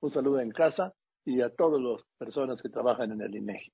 un 0.00 0.10
saludo 0.10 0.40
en 0.40 0.52
casa 0.52 0.94
y 1.26 1.42
a 1.42 1.54
todas 1.54 1.82
las 1.82 2.02
personas 2.16 2.62
que 2.62 2.70
trabajan 2.70 3.12
en 3.12 3.20
el 3.20 3.36
INEGI. 3.36 3.70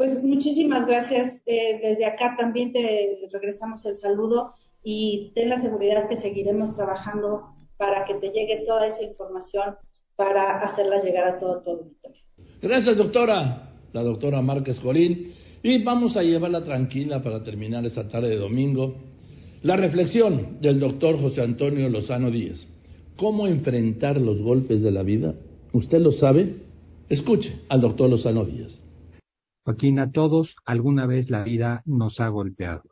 Pues 0.00 0.24
muchísimas 0.24 0.86
gracias. 0.86 1.42
Eh, 1.44 1.78
desde 1.82 2.06
acá 2.06 2.34
también 2.38 2.72
te 2.72 3.18
regresamos 3.30 3.84
el 3.84 4.00
saludo 4.00 4.54
y 4.82 5.30
ten 5.34 5.50
la 5.50 5.60
seguridad 5.60 6.08
que 6.08 6.22
seguiremos 6.22 6.74
trabajando 6.74 7.42
para 7.76 8.06
que 8.06 8.14
te 8.14 8.30
llegue 8.30 8.64
toda 8.66 8.86
esa 8.86 9.02
información 9.02 9.74
para 10.16 10.62
hacerla 10.62 11.02
llegar 11.02 11.28
a 11.28 11.38
todo 11.38 11.60
todo 11.60 11.84
Gracias, 12.62 12.96
doctora. 12.96 13.72
La 13.92 14.02
doctora 14.02 14.40
Márquez 14.40 14.80
Colín. 14.80 15.34
Y 15.62 15.82
vamos 15.84 16.16
a 16.16 16.22
llevarla 16.22 16.64
tranquila 16.64 17.22
para 17.22 17.44
terminar 17.44 17.84
esta 17.84 18.08
tarde 18.08 18.30
de 18.30 18.36
domingo. 18.36 18.94
La 19.64 19.76
reflexión 19.76 20.62
del 20.62 20.80
doctor 20.80 21.20
José 21.20 21.42
Antonio 21.42 21.90
Lozano 21.90 22.30
Díaz. 22.30 22.66
¿Cómo 23.18 23.46
enfrentar 23.46 24.18
los 24.18 24.40
golpes 24.40 24.80
de 24.80 24.92
la 24.92 25.02
vida? 25.02 25.34
¿Usted 25.74 25.98
lo 25.98 26.12
sabe? 26.12 26.54
Escuche 27.10 27.52
al 27.68 27.82
doctor 27.82 28.08
Lozano 28.08 28.46
Díaz. 28.46 28.79
Joaquín, 29.64 29.98
a 29.98 30.10
todos 30.10 30.56
alguna 30.64 31.06
vez 31.06 31.30
la 31.30 31.44
vida 31.44 31.82
nos 31.84 32.20
ha 32.20 32.28
golpeado 32.28 32.82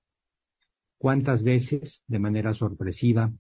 cuántas 0.99 1.45
veces 1.45 2.03
de 2.09 2.19
manera 2.19 2.55
sorpresiva, 2.55 3.33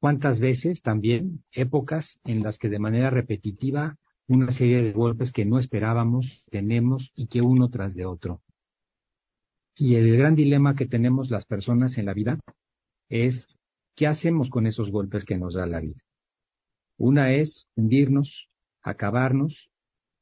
cuántas 0.00 0.40
veces 0.40 0.82
también 0.82 1.44
épocas 1.52 2.20
en 2.24 2.42
las 2.42 2.58
que 2.58 2.68
de 2.68 2.80
manera 2.80 3.10
repetitiva 3.10 3.96
una 4.26 4.52
serie 4.52 4.82
de 4.82 4.92
golpes 4.92 5.32
que 5.32 5.44
no 5.44 5.58
esperábamos 5.58 6.44
tenemos 6.50 7.10
y 7.14 7.28
que 7.28 7.40
uno 7.40 7.70
tras 7.70 7.94
de 7.94 8.06
otro. 8.06 8.42
Y 9.76 9.94
el 9.96 10.16
gran 10.16 10.34
dilema 10.34 10.74
que 10.74 10.86
tenemos 10.86 11.30
las 11.30 11.44
personas 11.44 11.96
en 11.98 12.06
la 12.06 12.14
vida 12.14 12.38
es 13.08 13.46
¿qué 13.94 14.06
hacemos 14.06 14.50
con 14.50 14.66
esos 14.66 14.90
golpes 14.90 15.24
que 15.24 15.38
nos 15.38 15.54
da 15.54 15.66
la 15.66 15.80
vida? 15.80 16.00
Una 16.96 17.32
es 17.32 17.66
hundirnos, 17.76 18.48
acabarnos 18.82 19.70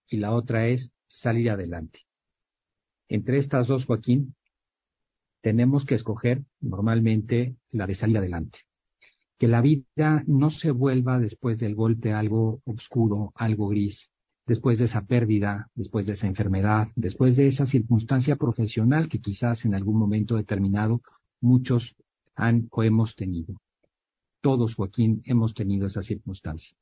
y 0.08 0.18
la 0.18 0.32
otra 0.32 0.68
es 0.68 0.90
salir 1.08 1.50
adelante. 1.50 2.00
Entre 3.12 3.36
estas 3.36 3.66
dos, 3.66 3.84
Joaquín, 3.84 4.34
tenemos 5.42 5.84
que 5.84 5.96
escoger 5.96 6.46
normalmente 6.62 7.56
la 7.70 7.86
de 7.86 7.94
salir 7.94 8.16
adelante. 8.16 8.60
Que 9.38 9.48
la 9.48 9.60
vida 9.60 10.24
no 10.26 10.50
se 10.50 10.70
vuelva 10.70 11.18
después 11.18 11.58
del 11.58 11.74
golpe 11.74 12.14
algo 12.14 12.62
oscuro, 12.64 13.30
algo 13.34 13.68
gris, 13.68 14.08
después 14.46 14.78
de 14.78 14.86
esa 14.86 15.04
pérdida, 15.04 15.68
después 15.74 16.06
de 16.06 16.14
esa 16.14 16.26
enfermedad, 16.26 16.88
después 16.96 17.36
de 17.36 17.48
esa 17.48 17.66
circunstancia 17.66 18.36
profesional 18.36 19.10
que 19.10 19.20
quizás 19.20 19.66
en 19.66 19.74
algún 19.74 19.98
momento 19.98 20.36
determinado 20.36 21.02
muchos 21.38 21.94
han 22.34 22.66
o 22.70 22.82
hemos 22.82 23.14
tenido. 23.14 23.60
Todos, 24.40 24.74
Joaquín, 24.74 25.20
hemos 25.26 25.52
tenido 25.52 25.86
esa 25.86 26.00
circunstancia. 26.00 26.74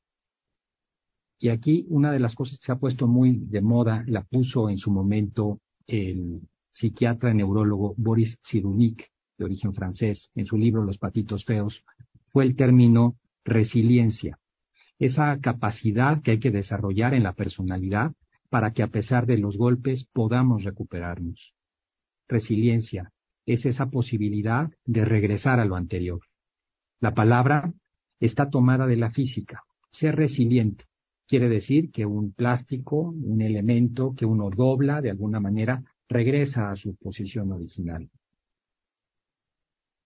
Y 1.39 1.49
aquí 1.49 1.85
una 1.89 2.09
de 2.09 2.19
las 2.19 2.35
cosas 2.35 2.57
que 2.57 2.67
se 2.67 2.71
ha 2.71 2.79
puesto 2.79 3.05
muy 3.05 3.35
de 3.35 3.59
moda, 3.59 4.05
la 4.07 4.23
puso 4.23 4.69
en 4.69 4.77
su 4.77 4.91
momento 4.91 5.59
el 5.91 6.41
psiquiatra 6.71 7.31
y 7.31 7.35
neurólogo 7.35 7.93
Boris 7.97 8.37
Cyrulnik, 8.49 9.09
de 9.37 9.45
origen 9.45 9.73
francés, 9.73 10.29
en 10.35 10.45
su 10.45 10.57
libro 10.57 10.83
Los 10.83 10.97
patitos 10.97 11.43
feos, 11.45 11.83
fue 12.31 12.45
el 12.45 12.55
término 12.55 13.17
resiliencia, 13.43 14.39
esa 14.99 15.39
capacidad 15.39 16.21
que 16.21 16.31
hay 16.31 16.39
que 16.39 16.51
desarrollar 16.51 17.13
en 17.13 17.23
la 17.23 17.33
personalidad 17.33 18.13
para 18.49 18.71
que 18.71 18.83
a 18.83 18.87
pesar 18.87 19.25
de 19.25 19.37
los 19.37 19.57
golpes 19.57 20.05
podamos 20.13 20.63
recuperarnos. 20.63 21.53
Resiliencia 22.27 23.11
es 23.45 23.65
esa 23.65 23.89
posibilidad 23.89 24.69
de 24.85 25.03
regresar 25.03 25.59
a 25.59 25.65
lo 25.65 25.75
anterior. 25.75 26.21
La 26.99 27.13
palabra 27.13 27.73
está 28.19 28.49
tomada 28.49 28.85
de 28.85 28.97
la 28.97 29.11
física. 29.11 29.63
Ser 29.91 30.15
resiliente 30.15 30.85
quiere 31.31 31.47
decir 31.47 31.91
que 31.91 32.05
un 32.05 32.33
plástico, 32.33 33.03
un 33.03 33.41
elemento 33.41 34.13
que 34.17 34.25
uno 34.25 34.49
dobla 34.49 34.99
de 34.99 35.11
alguna 35.11 35.39
manera, 35.39 35.81
regresa 36.09 36.71
a 36.71 36.75
su 36.75 36.93
posición 36.97 37.53
original. 37.53 38.09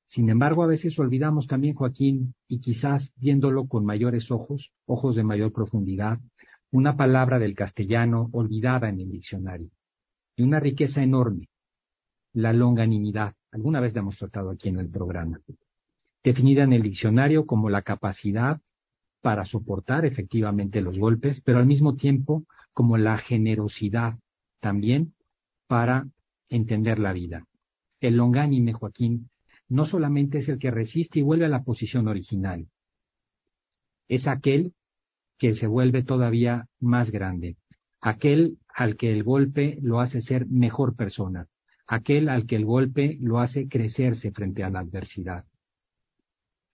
Sin 0.05 0.29
embargo, 0.29 0.61
a 0.61 0.67
veces 0.67 0.99
olvidamos 0.99 1.47
también, 1.47 1.73
Joaquín, 1.73 2.35
y 2.47 2.59
quizás 2.59 3.11
viéndolo 3.15 3.67
con 3.67 3.85
mayores 3.85 4.29
ojos, 4.29 4.69
ojos 4.85 5.15
de 5.15 5.23
mayor 5.23 5.51
profundidad, 5.51 6.19
una 6.69 6.95
palabra 6.95 7.39
del 7.39 7.55
castellano 7.55 8.29
olvidada 8.31 8.87
en 8.89 8.99
el 8.99 9.09
diccionario, 9.09 9.71
y 10.35 10.43
una 10.43 10.59
riqueza 10.59 11.01
enorme, 11.01 11.49
la 12.33 12.53
longanimidad. 12.53 13.33
Alguna 13.51 13.81
vez 13.81 13.95
la 13.95 14.01
hemos 14.01 14.17
tratado 14.17 14.51
aquí 14.51 14.69
en 14.69 14.77
el 14.77 14.91
programa. 14.91 15.41
Definida 16.23 16.65
en 16.65 16.73
el 16.73 16.83
diccionario 16.83 17.47
como 17.47 17.71
la 17.71 17.81
capacidad 17.81 18.61
para 19.25 19.43
soportar 19.43 20.05
efectivamente 20.05 20.81
los 20.81 20.99
golpes, 20.99 21.41
pero 21.41 21.57
al 21.57 21.65
mismo 21.65 21.95
tiempo 21.95 22.45
como 22.73 22.95
la 22.95 23.17
generosidad 23.17 24.19
también 24.59 25.15
para 25.65 26.07
entender 26.47 26.99
la 26.99 27.11
vida. 27.11 27.43
El 27.99 28.17
longánime, 28.17 28.73
Joaquín, 28.73 29.31
no 29.67 29.87
solamente 29.87 30.37
es 30.37 30.47
el 30.47 30.59
que 30.59 30.69
resiste 30.69 31.17
y 31.17 31.23
vuelve 31.23 31.45
a 31.45 31.49
la 31.49 31.63
posición 31.63 32.07
original, 32.07 32.67
es 34.07 34.27
aquel 34.27 34.73
que 35.39 35.55
se 35.55 35.65
vuelve 35.65 36.03
todavía 36.03 36.67
más 36.79 37.09
grande, 37.09 37.57
aquel 38.01 38.59
al 38.75 38.95
que 38.95 39.11
el 39.11 39.23
golpe 39.23 39.79
lo 39.81 40.01
hace 40.01 40.21
ser 40.21 40.45
mejor 40.45 40.95
persona, 40.95 41.47
aquel 41.87 42.29
al 42.29 42.45
que 42.45 42.57
el 42.57 42.65
golpe 42.65 43.17
lo 43.19 43.39
hace 43.39 43.67
crecerse 43.67 44.29
frente 44.29 44.63
a 44.63 44.69
la 44.69 44.81
adversidad. 44.81 45.45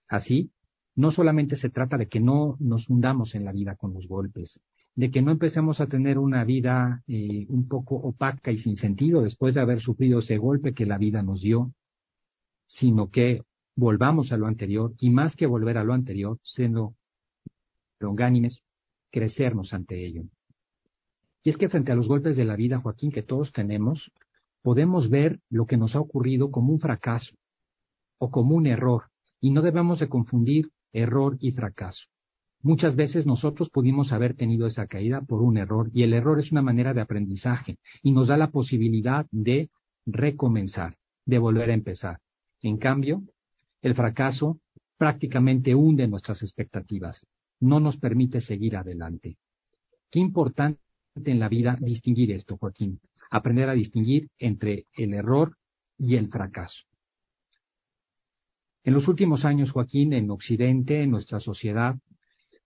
Así, 0.06 0.50
no 0.94 1.12
solamente 1.12 1.56
se 1.56 1.70
trata 1.70 1.96
de 1.96 2.08
que 2.08 2.20
no 2.20 2.56
nos 2.60 2.88
hundamos 2.88 3.34
en 3.34 3.44
la 3.44 3.52
vida 3.52 3.76
con 3.76 3.94
los 3.94 4.06
golpes, 4.06 4.60
de 4.94 5.10
que 5.10 5.22
no 5.22 5.30
empecemos 5.30 5.80
a 5.80 5.86
tener 5.86 6.18
una 6.18 6.44
vida 6.44 7.02
eh, 7.06 7.46
un 7.48 7.66
poco 7.66 7.96
opaca 7.96 8.52
y 8.52 8.58
sin 8.58 8.76
sentido 8.76 9.22
después 9.22 9.54
de 9.54 9.60
haber 9.60 9.80
sufrido 9.80 10.18
ese 10.18 10.36
golpe 10.36 10.74
que 10.74 10.86
la 10.86 10.98
vida 10.98 11.22
nos 11.22 11.40
dio, 11.40 11.72
sino 12.66 13.10
que 13.10 13.42
volvamos 13.74 14.32
a 14.32 14.36
lo 14.36 14.46
anterior 14.46 14.92
y 14.98 15.10
más 15.10 15.34
que 15.34 15.46
volver 15.46 15.78
a 15.78 15.84
lo 15.84 15.94
anterior, 15.94 16.38
siendo 16.42 16.94
longánimes, 18.00 18.62
crecernos 19.10 19.72
ante 19.72 20.04
ello. 20.04 20.24
Y 21.42 21.50
es 21.50 21.56
que 21.56 21.68
frente 21.68 21.90
a 21.92 21.96
los 21.96 22.06
golpes 22.06 22.36
de 22.36 22.44
la 22.44 22.56
vida, 22.56 22.78
Joaquín, 22.78 23.10
que 23.10 23.22
todos 23.22 23.52
tenemos, 23.52 24.12
podemos 24.62 25.08
ver 25.08 25.40
lo 25.48 25.66
que 25.66 25.76
nos 25.76 25.94
ha 25.96 26.00
ocurrido 26.00 26.50
como 26.50 26.72
un 26.72 26.80
fracaso 26.80 27.34
o 28.18 28.30
como 28.30 28.54
un 28.54 28.66
error, 28.66 29.04
y 29.40 29.50
no 29.50 29.62
debemos 29.62 29.98
de 29.98 30.08
confundir 30.08 30.70
error 30.92 31.36
y 31.40 31.52
fracaso. 31.52 32.04
Muchas 32.62 32.94
veces 32.94 33.26
nosotros 33.26 33.70
pudimos 33.70 34.12
haber 34.12 34.34
tenido 34.34 34.68
esa 34.68 34.86
caída 34.86 35.20
por 35.22 35.42
un 35.42 35.58
error 35.58 35.90
y 35.92 36.04
el 36.04 36.12
error 36.12 36.38
es 36.38 36.52
una 36.52 36.62
manera 36.62 36.94
de 36.94 37.00
aprendizaje 37.00 37.78
y 38.02 38.12
nos 38.12 38.28
da 38.28 38.36
la 38.36 38.50
posibilidad 38.50 39.26
de 39.32 39.70
recomenzar, 40.06 40.96
de 41.26 41.38
volver 41.38 41.70
a 41.70 41.74
empezar. 41.74 42.18
En 42.60 42.76
cambio, 42.76 43.22
el 43.80 43.94
fracaso 43.94 44.60
prácticamente 44.96 45.74
hunde 45.74 46.06
nuestras 46.06 46.42
expectativas, 46.42 47.26
no 47.58 47.80
nos 47.80 47.96
permite 47.96 48.40
seguir 48.40 48.76
adelante. 48.76 49.36
Qué 50.10 50.20
importante 50.20 50.78
en 51.24 51.40
la 51.40 51.48
vida 51.48 51.76
distinguir 51.80 52.30
esto, 52.30 52.56
Joaquín, 52.56 53.00
aprender 53.30 53.68
a 53.68 53.74
distinguir 53.74 54.28
entre 54.38 54.86
el 54.94 55.14
error 55.14 55.56
y 55.98 56.14
el 56.14 56.28
fracaso. 56.28 56.84
En 58.84 58.94
los 58.94 59.06
últimos 59.06 59.44
años, 59.44 59.70
Joaquín, 59.70 60.12
en 60.12 60.30
Occidente, 60.30 61.02
en 61.02 61.10
nuestra 61.12 61.38
sociedad, 61.38 61.96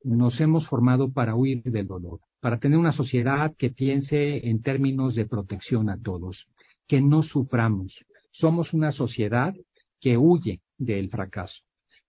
nos 0.03 0.41
hemos 0.41 0.67
formado 0.67 1.13
para 1.13 1.35
huir 1.35 1.63
del 1.65 1.87
dolor, 1.87 2.21
para 2.41 2.59
tener 2.59 2.79
una 2.79 2.93
sociedad 2.93 3.55
que 3.59 3.71
piense 3.71 4.49
en 4.49 4.63
términos 4.63 5.15
de 5.15 5.27
protección 5.27 5.91
a 5.91 6.01
todos, 6.01 6.47
que 6.87 7.03
no 7.03 7.23
suframos. 7.23 7.93
Somos 8.33 8.73
una 8.73 8.93
sociedad 8.93 9.55
que 10.01 10.17
huye 10.17 10.61
del 10.79 11.11
fracaso, 11.11 11.61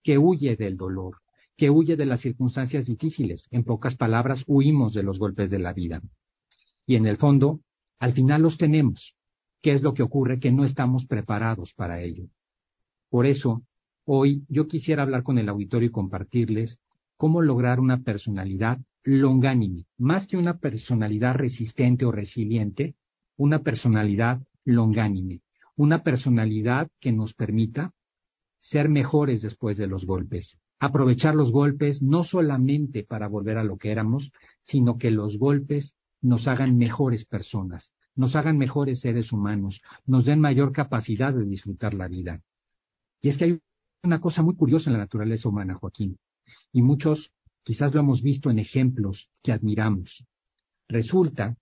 que 0.04 0.18
huye 0.18 0.56
del 0.56 0.78
dolor, 0.78 1.18
que 1.58 1.70
huye 1.70 1.98
de 1.98 2.06
las 2.06 2.22
circunstancias 2.22 2.86
difíciles. 2.86 3.48
En 3.52 3.64
pocas 3.64 3.96
palabras, 3.96 4.44
huimos 4.48 4.94
de 4.94 5.04
los 5.04 5.20
golpes 5.20 5.50
de 5.50 5.60
la 5.60 5.74
vida. 5.74 6.02
Y 6.86 6.96
en 6.96 7.08
el 7.08 7.18
fondo, 7.18 7.60
al 8.00 8.14
final 8.14 8.44
los 8.44 8.58
tenemos. 8.58 9.16
¿Qué 9.62 9.74
es 9.74 9.82
lo 9.82 9.94
que 9.94 10.04
ocurre? 10.04 10.40
Que 10.40 10.52
no 10.52 10.64
estamos 10.64 11.06
preparados 11.08 11.74
para 11.74 12.02
ello. 12.02 12.26
Por 13.10 13.26
eso, 13.26 13.64
hoy 14.10 14.46
yo 14.48 14.68
quisiera 14.68 15.04
hablar 15.04 15.24
con 15.24 15.38
el 15.38 15.50
auditorio 15.50 15.90
y 15.90 15.92
compartirles 15.92 16.80
cómo 17.18 17.42
lograr 17.42 17.82
una 17.82 18.04
personalidad 18.04 18.80
longánime, 19.04 19.86
más 19.98 20.28
que 20.28 20.38
una 20.38 20.60
personalidad 20.60 21.36
resistente 21.36 22.06
o 22.06 22.12
resiliente, 22.12 22.96
una 23.36 23.60
personalidad 23.60 24.42
longánime, 24.64 25.42
una 25.76 26.04
personalidad 26.04 26.90
que 27.02 27.12
nos 27.12 27.34
permita 27.34 27.92
ser 28.60 28.88
mejores 28.88 29.42
después 29.42 29.78
de 29.78 29.88
los 29.88 30.06
golpes, 30.06 30.58
aprovechar 30.80 31.36
los 31.36 31.52
golpes 31.52 32.02
no 32.02 32.24
solamente 32.24 33.04
para 33.04 33.28
volver 33.28 33.58
a 33.58 33.64
lo 33.64 33.78
que 33.78 33.92
éramos, 33.92 34.32
sino 34.64 34.98
que 34.98 35.12
los 35.12 35.38
golpes 35.38 35.96
nos 36.22 36.48
hagan 36.48 36.78
mejores 36.78 37.26
personas, 37.26 37.92
nos 38.16 38.38
hagan 38.38 38.58
mejores 38.58 39.02
seres 39.02 39.34
humanos, 39.34 39.82
nos 40.06 40.24
den 40.24 40.40
mayor 40.40 40.72
capacidad 40.72 41.34
de 41.34 41.46
disfrutar 41.46 41.94
la 41.94 42.08
vida. 42.08 42.42
Y 43.22 43.30
es 43.30 43.38
que 43.38 43.44
hay 43.46 43.60
una 44.04 44.20
cosa 44.20 44.42
muy 44.42 44.56
curiosa 44.56 44.90
en 44.90 44.94
la 44.94 45.00
naturaleza 45.00 45.50
humana, 45.50 45.76
Joaquín, 45.76 46.18
y 46.72 46.82
muchos 46.82 47.32
quizás 47.64 47.94
lo 47.94 48.00
hemos 48.00 48.22
visto 48.22 48.50
en 48.50 48.60
ejemplos 48.60 49.30
que 49.44 49.52
admiramos. 49.52 50.24
Resulta 50.88 51.58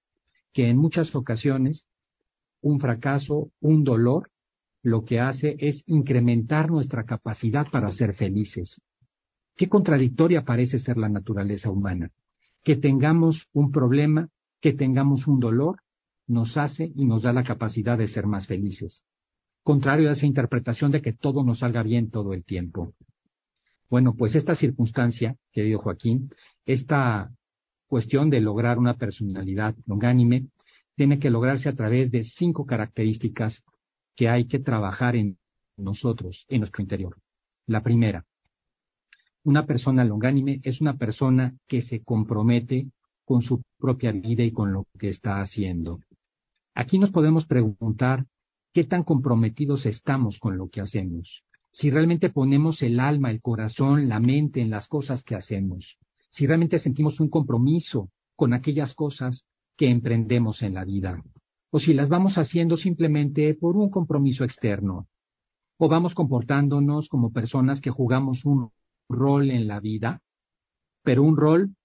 que 0.53 0.69
en 0.69 0.77
muchas 0.77 1.15
ocasiones 1.15 1.88
un 2.61 2.79
fracaso, 2.79 3.51
un 3.59 3.83
dolor, 3.83 4.31
lo 4.81 5.03
que 5.03 5.19
hace 5.19 5.55
es 5.59 5.83
incrementar 5.88 6.69
nuestra 6.69 7.05
capacidad 7.05 7.67
para 7.71 7.91
ser 7.91 8.15
felices. 8.15 8.81
Qué 9.55 9.69
contradictoria 9.69 10.43
parece 10.43 10.79
ser 10.79 10.97
la 10.97 11.09
naturaleza 11.09 11.69
humana. 11.69 12.11
Que 12.63 12.75
tengamos 12.75 13.47
un 13.53 13.71
problema, 13.71 14.29
que 14.61 14.73
tengamos 14.73 15.27
un 15.27 15.39
dolor, 15.39 15.79
nos 16.27 16.57
hace 16.57 16.91
y 16.95 17.05
nos 17.05 17.23
da 17.23 17.33
la 17.33 17.43
capacidad 17.43 17.97
de 17.97 18.07
ser 18.07 18.25
más 18.25 18.47
felices. 18.47 19.03
Contrario 19.66 20.11
a 20.11 20.13
esa 20.13 20.28
interpretación 20.28 20.91
de 20.91 21.01
que 21.01 21.11
todo 21.11 21.43
nos 21.43 21.57
salga 21.57 21.82
bien 21.82 22.11
todo 22.11 22.34
el 22.34 22.45
tiempo. 22.45 22.93
Bueno, 23.89 24.13
pues 24.13 24.36
esta 24.36 24.55
circunstancia, 24.55 25.38
querido 25.51 25.80
Joaquín, 25.80 26.30
esta 26.68 27.32
cuestión 27.88 28.30
de 28.30 28.41
lograr 28.41 28.78
una 28.78 28.93
personalidad 28.93 29.74
longánime, 29.88 30.49
tiene 30.95 31.18
que 31.18 31.32
lograrse 31.32 31.68
a 31.68 31.74
través 31.74 32.11
de 32.11 32.26
cinco 32.26 32.68
características 32.68 33.63
que 34.16 34.30
hay 34.30 34.45
que 34.45 34.59
trabajar 34.59 35.16
en 35.16 35.39
nosotros, 35.78 36.45
en 36.47 36.59
nuestro 36.59 36.84
interior. 36.84 37.18
La 37.66 37.82
primera, 37.82 38.24
una 39.43 39.66
persona 39.66 40.05
longánime 40.05 40.59
es 40.61 40.80
una 40.80 40.95
persona 40.95 41.55
que 41.68 41.82
se 41.82 42.03
compromete 42.03 42.91
con 43.26 43.41
su 43.41 43.63
propia 43.80 44.11
vida 44.11 44.43
y 44.43 44.51
con 44.51 44.74
lo 44.74 44.86
que 44.99 45.09
está 45.09 45.41
haciendo. 45.41 46.01
Aquí 46.76 46.99
nos 46.99 47.09
podemos 47.09 47.47
preguntar 47.47 48.28
qué 48.76 48.84
tan 48.84 49.05
comprometidos 49.05 49.86
estamos 49.86 50.38
con 50.38 50.57
lo 50.57 50.67
que 50.67 50.82
hacemos, 50.82 51.45
si 51.71 51.89
realmente 51.91 52.30
ponemos 52.30 52.82
el 52.82 52.99
alma, 52.99 53.32
el 53.32 53.41
corazón, 53.41 54.09
la 54.09 54.19
mente 54.19 54.59
en 54.59 54.69
las 54.69 54.89
cosas 54.89 55.23
que 55.23 55.34
hacemos, 55.34 55.97
si 56.30 56.45
realmente 56.45 56.80
sentimos 56.80 57.21
un 57.21 57.30
compromiso 57.30 58.09
con 58.36 58.51
aquellas 58.51 58.93
cosas 58.93 59.45
que 59.78 59.89
emprendemos 59.89 60.61
en 60.61 60.73
la 60.73 60.84
vida, 60.84 61.23
o 61.71 61.80
si 61.80 61.93
las 61.93 62.09
vamos 62.09 62.38
haciendo 62.38 62.76
simplemente 62.76 63.53
por 63.53 63.78
un 63.78 63.89
compromiso 63.89 64.43
externo, 64.43 65.07
o 65.78 65.88
vamos 65.88 66.13
comportándonos 66.13 67.07
como 67.07 67.32
personas 67.32 67.80
que 67.80 67.91
jugamos 67.91 68.43
un 68.43 68.71
rol 69.07 69.51
en 69.51 69.69
la 69.69 69.80
vida, 69.80 70.19
pero 71.01 71.23
un 71.23 71.38
rol 71.38 71.78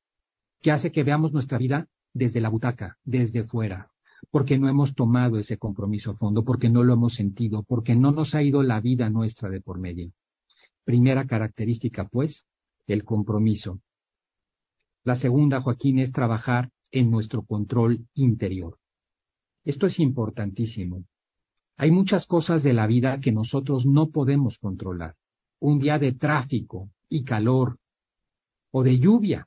que 0.60 0.72
hace 0.72 0.90
que 0.90 1.04
veamos 1.04 1.32
nuestra 1.32 1.56
vida 1.56 1.86
desde 2.12 2.40
la 2.40 2.48
butaca, 2.48 2.96
desde 3.04 3.44
fuera, 3.44 3.89
porque 4.30 4.58
no 4.58 4.68
hemos 4.68 4.94
tomado 4.94 5.38
ese 5.38 5.58
compromiso 5.58 6.10
a 6.10 6.16
fondo, 6.16 6.44
porque 6.44 6.68
no 6.68 6.84
lo 6.84 6.94
hemos 6.94 7.14
sentido, 7.14 7.62
porque 7.62 7.94
no 7.94 8.12
nos 8.12 8.34
ha 8.34 8.42
ido 8.42 8.62
la 8.62 8.80
vida 8.80 9.10
nuestra 9.10 9.48
de 9.48 9.60
por 9.60 9.78
medio. 9.78 10.12
Primera 10.84 11.26
característica, 11.26 12.08
pues, 12.08 12.44
el 12.86 13.04
compromiso. 13.04 13.80
La 15.04 15.16
segunda, 15.16 15.60
Joaquín, 15.60 15.98
es 15.98 16.12
trabajar 16.12 16.70
en 16.90 17.10
nuestro 17.10 17.42
control 17.42 18.06
interior. 18.14 18.78
Esto 19.64 19.86
es 19.86 19.98
importantísimo. 19.98 21.04
Hay 21.76 21.90
muchas 21.90 22.26
cosas 22.26 22.62
de 22.62 22.72
la 22.72 22.86
vida 22.86 23.20
que 23.20 23.32
nosotros 23.32 23.86
no 23.86 24.10
podemos 24.10 24.58
controlar. 24.58 25.14
Un 25.60 25.78
día 25.78 25.98
de 25.98 26.12
tráfico 26.12 26.90
y 27.08 27.24
calor 27.24 27.78
o 28.70 28.82
de 28.82 28.98
lluvia 28.98 29.46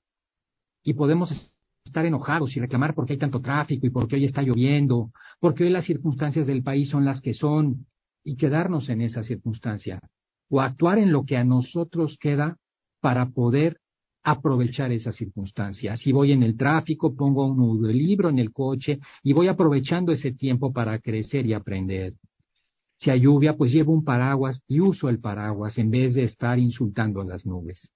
y 0.83 0.93
podemos 0.93 1.52
estar 1.85 2.05
enojados 2.05 2.55
y 2.55 2.59
reclamar 2.59 2.93
porque 2.93 3.13
hay 3.13 3.19
tanto 3.19 3.41
tráfico 3.41 3.85
y 3.85 3.89
porque 3.89 4.15
hoy 4.15 4.25
está 4.25 4.41
lloviendo, 4.41 5.11
porque 5.39 5.63
hoy 5.63 5.69
las 5.69 5.85
circunstancias 5.85 6.47
del 6.47 6.63
país 6.63 6.89
son 6.89 7.05
las 7.05 7.21
que 7.21 7.33
son 7.33 7.85
y 8.23 8.35
quedarnos 8.35 8.89
en 8.89 9.01
esa 9.01 9.23
circunstancia 9.23 9.99
o 10.49 10.61
actuar 10.61 10.97
en 10.97 11.11
lo 11.11 11.25
que 11.25 11.37
a 11.37 11.43
nosotros 11.43 12.17
queda 12.19 12.57
para 13.01 13.29
poder 13.29 13.77
aprovechar 14.23 14.91
esas 14.91 15.15
circunstancias. 15.15 15.99
Si 15.99 16.13
voy 16.13 16.31
en 16.31 16.43
el 16.43 16.55
tráfico, 16.55 17.15
pongo 17.15 17.45
un 17.45 17.85
libro 17.91 18.29
en 18.29 18.39
el 18.39 18.53
coche 18.53 18.99
y 19.21 19.33
voy 19.33 19.49
aprovechando 19.49 20.13
ese 20.13 20.31
tiempo 20.31 20.71
para 20.71 20.99
crecer 20.99 21.45
y 21.45 21.53
aprender. 21.53 22.13
Si 22.97 23.09
hay 23.09 23.21
lluvia, 23.21 23.57
pues 23.57 23.73
llevo 23.73 23.91
un 23.91 24.05
paraguas 24.05 24.61
y 24.67 24.79
uso 24.79 25.09
el 25.09 25.19
paraguas 25.19 25.77
en 25.77 25.91
vez 25.91 26.13
de 26.13 26.23
estar 26.23 26.57
insultando 26.57 27.19
a 27.19 27.25
las 27.25 27.45
nubes. 27.45 27.92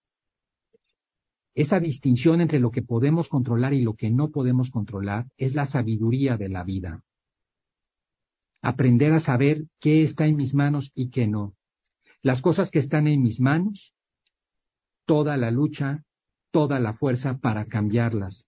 Esa 1.57 1.79
distinción 1.79 2.39
entre 2.39 2.59
lo 2.59 2.69
que 2.69 2.83
podemos 2.83 3.27
controlar 3.29 3.73
y 3.73 3.81
lo 3.81 3.95
que 3.95 4.11
no 4.11 4.29
podemos 4.29 4.69
controlar 4.69 5.25
es 5.37 5.55
la 5.55 5.65
sabiduría 5.65 6.37
de 6.37 6.49
la 6.49 6.63
vida. 6.63 7.01
Aprender 8.61 9.11
a 9.13 9.21
saber 9.21 9.65
qué 9.79 10.03
está 10.03 10.27
en 10.27 10.35
mis 10.35 10.53
manos 10.53 10.91
y 10.93 11.09
qué 11.09 11.25
no. 11.27 11.53
Las 12.21 12.41
cosas 12.41 12.69
que 12.69 12.77
están 12.77 13.07
en 13.07 13.23
mis 13.23 13.39
manos, 13.39 13.91
toda 15.05 15.35
la 15.35 15.49
lucha 15.49 16.03
toda 16.51 16.79
la 16.79 16.93
fuerza 16.93 17.37
para 17.37 17.65
cambiarlas. 17.65 18.47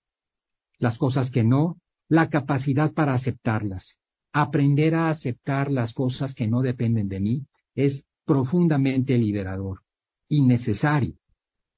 Las 0.78 0.98
cosas 0.98 1.32
que 1.32 1.44
no, 1.44 1.78
la 2.08 2.30
capacidad 2.30 2.94
para 2.94 3.14
aceptarlas. 3.14 4.00
Aprender 4.32 4.96
a 4.96 5.10
aceptar 5.10 5.72
las 5.72 5.94
cosas 5.94 6.34
que 6.36 6.48
no 6.48 6.62
dependen 6.62 7.10
de 7.10 7.20
mí 7.20 7.46
es 7.76 8.04
profundamente 8.26 9.18
liberador 9.18 9.82
y 10.28 10.42
necesario, 10.42 11.16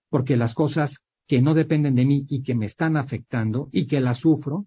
porque 0.09 0.35
las 0.35 0.53
cosas 0.53 0.93
que 1.31 1.41
no 1.41 1.53
dependen 1.53 1.95
de 1.95 2.03
mí 2.03 2.25
y 2.27 2.43
que 2.43 2.55
me 2.55 2.65
están 2.65 2.97
afectando 2.97 3.69
y 3.71 3.87
que 3.87 4.01
las 4.01 4.19
sufro, 4.19 4.65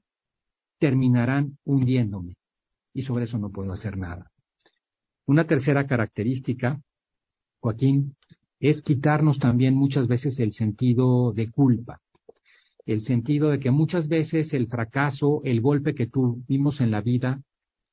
terminarán 0.79 1.59
hundiéndome. 1.67 2.37
Y 2.95 3.03
sobre 3.03 3.27
eso 3.27 3.37
no 3.37 3.51
puedo 3.51 3.75
hacer 3.75 3.99
nada. 3.99 4.31
Una 5.27 5.47
tercera 5.47 5.87
característica, 5.87 6.81
Joaquín, 7.61 8.17
es 8.61 8.81
quitarnos 8.81 9.39
también 9.39 9.75
muchas 9.75 10.09
veces 10.09 10.39
el 10.39 10.55
sentido 10.55 11.35
de 11.35 11.51
culpa, 11.51 12.01
el 12.87 13.05
sentido 13.05 13.51
de 13.51 13.59
que 13.59 13.71
muchas 13.71 14.09
veces 14.09 14.55
el 14.55 14.67
fracaso, 14.67 15.41
el 15.45 15.61
golpe 15.61 15.95
que 15.95 16.07
tuvimos 16.07 16.81
en 16.81 16.91
la 16.91 17.03
vida, 17.03 17.43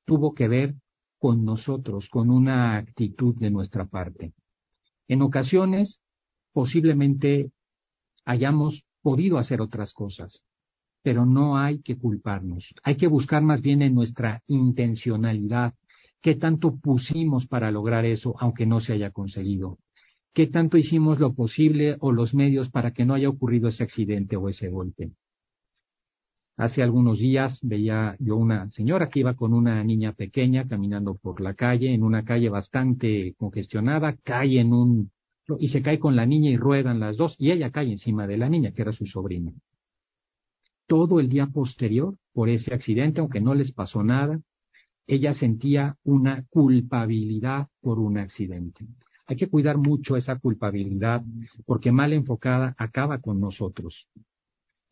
tuvo 0.06 0.32
que 0.32 0.48
ver 0.48 0.76
con 1.18 1.44
nosotros, 1.44 2.08
con 2.08 2.30
una 2.30 2.78
actitud 2.78 3.36
de 3.36 3.50
nuestra 3.50 3.84
parte. 3.84 4.32
En 5.08 5.20
ocasiones, 5.20 6.00
posiblemente 6.54 7.52
hayamos 8.24 8.84
podido 9.02 9.38
hacer 9.38 9.60
otras 9.60 9.92
cosas, 9.92 10.44
pero 11.02 11.26
no 11.26 11.58
hay 11.58 11.80
que 11.80 11.96
culparnos. 11.96 12.64
Hay 12.82 12.96
que 12.96 13.08
buscar 13.08 13.42
más 13.42 13.62
bien 13.62 13.82
en 13.82 13.94
nuestra 13.94 14.42
intencionalidad, 14.46 15.74
qué 16.20 16.36
tanto 16.36 16.76
pusimos 16.76 17.46
para 17.46 17.70
lograr 17.70 18.04
eso, 18.04 18.34
aunque 18.38 18.66
no 18.66 18.80
se 18.80 18.92
haya 18.92 19.10
conseguido 19.10 19.78
qué 20.34 20.46
tanto 20.46 20.78
hicimos 20.78 21.18
lo 21.18 21.34
posible 21.34 21.96
o 22.00 22.12
los 22.12 22.34
medios 22.34 22.70
para 22.70 22.92
que 22.92 23.04
no 23.04 23.14
haya 23.14 23.28
ocurrido 23.28 23.68
ese 23.68 23.82
accidente 23.82 24.36
o 24.36 24.48
ese 24.48 24.68
golpe. 24.68 25.12
Hace 26.56 26.82
algunos 26.82 27.18
días 27.18 27.58
veía 27.62 28.16
yo 28.18 28.36
una 28.36 28.68
señora 28.70 29.08
que 29.08 29.20
iba 29.20 29.34
con 29.34 29.52
una 29.52 29.82
niña 29.84 30.12
pequeña 30.12 30.66
caminando 30.66 31.16
por 31.16 31.40
la 31.40 31.54
calle, 31.54 31.92
en 31.92 32.02
una 32.02 32.24
calle 32.24 32.48
bastante 32.48 33.34
congestionada, 33.36 34.16
cae 34.22 34.60
en 34.60 34.72
un 34.72 35.10
y 35.58 35.68
se 35.68 35.82
cae 35.82 35.98
con 35.98 36.16
la 36.16 36.26
niña 36.26 36.50
y 36.50 36.56
ruedan 36.56 37.00
las 37.00 37.16
dos 37.16 37.34
y 37.38 37.50
ella 37.50 37.70
cae 37.70 37.90
encima 37.90 38.26
de 38.26 38.38
la 38.38 38.48
niña, 38.48 38.72
que 38.72 38.82
era 38.82 38.92
su 38.92 39.06
sobrina. 39.06 39.52
Todo 40.86 41.20
el 41.20 41.28
día 41.28 41.46
posterior, 41.46 42.16
por 42.32 42.48
ese 42.48 42.74
accidente, 42.74 43.20
aunque 43.20 43.40
no 43.40 43.54
les 43.54 43.72
pasó 43.72 44.02
nada, 44.02 44.40
ella 45.06 45.34
sentía 45.34 45.96
una 46.04 46.44
culpabilidad 46.50 47.68
por 47.80 47.98
un 47.98 48.18
accidente. 48.18 48.86
Hay 49.26 49.36
que 49.36 49.48
cuidar 49.48 49.78
mucho 49.78 50.16
esa 50.16 50.38
culpabilidad 50.38 51.22
porque 51.66 51.92
mal 51.92 52.12
enfocada 52.12 52.74
acaba 52.78 53.18
con 53.18 53.40
nosotros. 53.40 54.06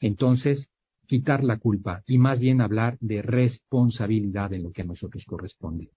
Entonces, 0.01 0.69
quitar 1.07 1.43
la 1.43 1.59
culpa 1.59 2.03
y 2.07 2.19
más 2.19 2.39
bien 2.39 2.61
hablar 2.61 2.97
de 3.01 3.21
responsabilidad 3.21 4.53
en 4.53 4.63
lo 4.63 4.73
que 4.73 4.83
a 4.83 4.85
nosotros 4.85 5.25
corresponde. 5.27 5.91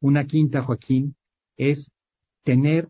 Una 0.00 0.26
quinta, 0.26 0.62
Joaquín, 0.62 1.14
es 1.56 1.92
tener, 2.42 2.88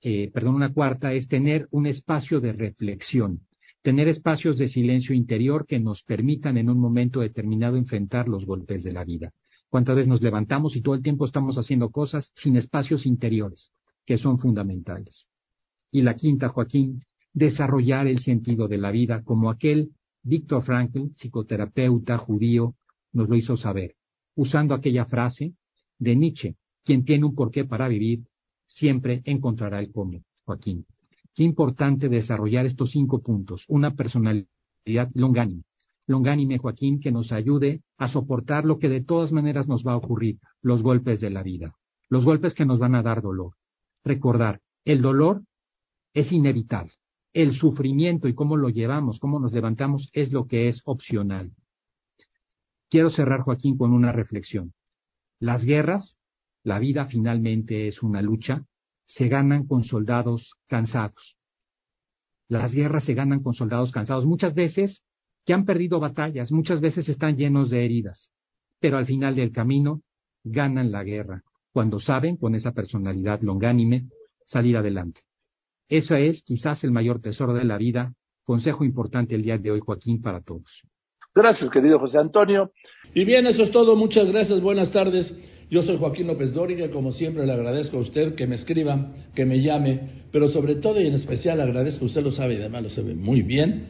eh, 0.00 0.30
perdón, 0.32 0.54
una 0.54 0.72
cuarta 0.72 1.12
es 1.12 1.28
tener 1.28 1.66
un 1.70 1.86
espacio 1.86 2.40
de 2.40 2.52
reflexión, 2.52 3.40
tener 3.82 4.08
espacios 4.08 4.58
de 4.58 4.68
silencio 4.68 5.14
interior 5.14 5.66
que 5.66 5.80
nos 5.80 6.02
permitan 6.02 6.56
en 6.56 6.70
un 6.70 6.78
momento 6.78 7.20
determinado 7.20 7.76
enfrentar 7.76 8.28
los 8.28 8.44
golpes 8.44 8.82
de 8.84 8.92
la 8.92 9.04
vida. 9.04 9.32
Cuántas 9.68 9.96
veces 9.96 10.08
nos 10.08 10.22
levantamos 10.22 10.76
y 10.76 10.82
todo 10.82 10.94
el 10.94 11.02
tiempo 11.02 11.26
estamos 11.26 11.56
haciendo 11.56 11.90
cosas 11.90 12.32
sin 12.36 12.56
espacios 12.56 13.06
interiores, 13.06 13.70
que 14.06 14.18
son 14.18 14.38
fundamentales. 14.38 15.26
Y 15.90 16.02
la 16.02 16.14
quinta, 16.14 16.48
Joaquín, 16.48 17.02
desarrollar 17.32 18.06
el 18.06 18.20
sentido 18.20 18.68
de 18.68 18.78
la 18.78 18.90
vida 18.90 19.22
como 19.22 19.50
aquel 19.50 19.90
Víctor 20.22 20.64
Frankl, 20.64 21.10
psicoterapeuta 21.16 22.18
judío, 22.18 22.74
nos 23.12 23.28
lo 23.28 23.36
hizo 23.36 23.56
saber, 23.56 23.94
usando 24.34 24.74
aquella 24.74 25.06
frase 25.06 25.54
de 25.98 26.16
Nietzsche, 26.16 26.56
quien 26.84 27.04
tiene 27.04 27.24
un 27.24 27.34
porqué 27.34 27.64
para 27.64 27.88
vivir, 27.88 28.20
siempre 28.68 29.22
encontrará 29.24 29.80
el 29.80 29.90
cómo, 29.90 30.22
Joaquín. 30.44 30.86
Qué 31.34 31.42
importante 31.42 32.08
desarrollar 32.08 32.66
estos 32.66 32.90
cinco 32.90 33.20
puntos, 33.20 33.64
una 33.68 33.94
personalidad 33.94 34.48
longánime, 35.14 35.64
longánime, 36.06 36.58
Joaquín, 36.58 37.00
que 37.00 37.12
nos 37.12 37.32
ayude 37.32 37.82
a 37.96 38.08
soportar 38.08 38.64
lo 38.64 38.78
que 38.78 38.88
de 38.88 39.02
todas 39.02 39.32
maneras 39.32 39.68
nos 39.68 39.86
va 39.86 39.92
a 39.92 39.96
ocurrir, 39.96 40.38
los 40.62 40.82
golpes 40.82 41.20
de 41.20 41.30
la 41.30 41.42
vida, 41.42 41.74
los 42.08 42.24
golpes 42.24 42.54
que 42.54 42.64
nos 42.64 42.78
van 42.78 42.94
a 42.94 43.02
dar 43.02 43.22
dolor. 43.22 43.54
Recordar, 44.04 44.60
el 44.84 45.02
dolor 45.02 45.42
es 46.14 46.32
inevitable. 46.32 46.92
El 47.32 47.54
sufrimiento 47.54 48.26
y 48.26 48.34
cómo 48.34 48.56
lo 48.56 48.70
llevamos, 48.70 49.18
cómo 49.18 49.38
nos 49.38 49.52
levantamos, 49.52 50.08
es 50.12 50.32
lo 50.32 50.46
que 50.46 50.68
es 50.68 50.80
opcional. 50.84 51.52
Quiero 52.88 53.10
cerrar, 53.10 53.42
Joaquín, 53.42 53.76
con 53.76 53.92
una 53.92 54.12
reflexión. 54.12 54.72
Las 55.38 55.62
guerras, 55.62 56.17
la 56.68 56.78
vida 56.78 57.06
finalmente 57.06 57.88
es 57.88 58.02
una 58.02 58.20
lucha, 58.20 58.62
se 59.06 59.28
ganan 59.28 59.66
con 59.66 59.84
soldados 59.84 60.52
cansados. 60.66 61.36
Las 62.46 62.72
guerras 62.72 63.04
se 63.04 63.14
ganan 63.14 63.42
con 63.42 63.54
soldados 63.54 63.90
cansados. 63.90 64.26
Muchas 64.26 64.54
veces 64.54 65.02
que 65.46 65.54
han 65.54 65.64
perdido 65.64 65.98
batallas, 65.98 66.52
muchas 66.52 66.82
veces 66.82 67.08
están 67.08 67.36
llenos 67.36 67.70
de 67.70 67.86
heridas, 67.86 68.30
pero 68.80 68.98
al 68.98 69.06
final 69.06 69.34
del 69.34 69.50
camino 69.50 70.02
ganan 70.44 70.92
la 70.92 71.04
guerra, 71.04 71.42
cuando 71.72 72.00
saben, 72.00 72.36
con 72.36 72.54
esa 72.54 72.72
personalidad 72.72 73.40
longánime, 73.40 74.04
salir 74.44 74.76
adelante. 74.76 75.22
Ese 75.88 76.28
es 76.28 76.42
quizás 76.42 76.84
el 76.84 76.90
mayor 76.90 77.22
tesoro 77.22 77.54
de 77.54 77.64
la 77.64 77.78
vida, 77.78 78.12
consejo 78.44 78.84
importante 78.84 79.34
el 79.34 79.42
día 79.42 79.56
de 79.56 79.70
hoy, 79.70 79.80
Joaquín, 79.80 80.20
para 80.20 80.42
todos. 80.42 80.82
Gracias, 81.34 81.70
querido 81.70 81.98
José 81.98 82.18
Antonio. 82.18 82.72
Y 83.14 83.24
bien, 83.24 83.46
eso 83.46 83.62
es 83.62 83.72
todo. 83.72 83.96
Muchas 83.96 84.26
gracias. 84.26 84.60
Buenas 84.60 84.92
tardes. 84.92 85.32
Yo 85.70 85.82
soy 85.82 85.96
Joaquín 85.96 86.26
López 86.26 86.52
Dóriga. 86.52 86.88
Como 86.90 87.12
siempre, 87.12 87.46
le 87.46 87.52
agradezco 87.52 87.98
a 87.98 88.00
usted 88.00 88.34
que 88.34 88.46
me 88.46 88.56
escriba, 88.56 89.12
que 89.34 89.44
me 89.44 89.60
llame, 89.60 90.00
pero 90.32 90.50
sobre 90.50 90.76
todo 90.76 91.00
y 91.00 91.06
en 91.06 91.14
especial 91.14 91.60
agradezco, 91.60 92.06
usted 92.06 92.22
lo 92.22 92.32
sabe 92.32 92.54
y 92.54 92.56
además 92.58 92.84
lo 92.84 92.90
sabe 92.90 93.14
muy 93.14 93.42
bien, 93.42 93.86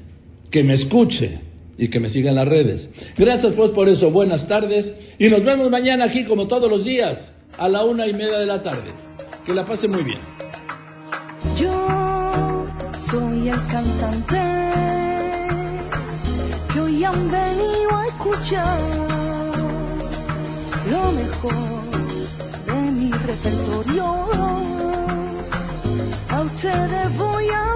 que 0.50 0.62
me 0.62 0.74
escuche 0.74 1.40
y 1.76 1.88
que 1.88 2.00
me 2.00 2.10
siga 2.10 2.30
en 2.30 2.36
las 2.36 2.48
redes. 2.48 2.88
Gracias 3.16 3.54
pues 3.54 3.70
por 3.70 3.88
eso, 3.88 4.10
buenas 4.10 4.46
tardes 4.48 4.92
y 5.18 5.28
nos 5.28 5.44
vemos 5.44 5.70
mañana 5.70 6.06
aquí 6.06 6.24
como 6.24 6.46
todos 6.46 6.70
los 6.70 6.84
días 6.84 7.18
a 7.56 7.68
la 7.68 7.84
una 7.84 8.06
y 8.06 8.12
media 8.12 8.38
de 8.38 8.46
la 8.46 8.62
tarde. 8.62 8.90
Que 9.46 9.54
la 9.54 9.64
pase 9.64 9.88
muy 9.88 10.02
bien. 10.02 10.20
Yo 11.60 12.66
soy 13.10 13.48
el 13.48 13.66
cantante 13.68 14.58
hoy 16.80 17.04
han 17.04 17.30
venido 17.30 17.96
a 17.96 18.06
escuchar 18.08 19.17
lo 20.90 21.12
mejor 21.12 21.90
de 22.66 22.80
mi 22.92 23.12
repertorio. 23.12 24.04
A 26.30 26.40
ustedes 26.40 27.16
voy 27.16 27.48
a 27.48 27.67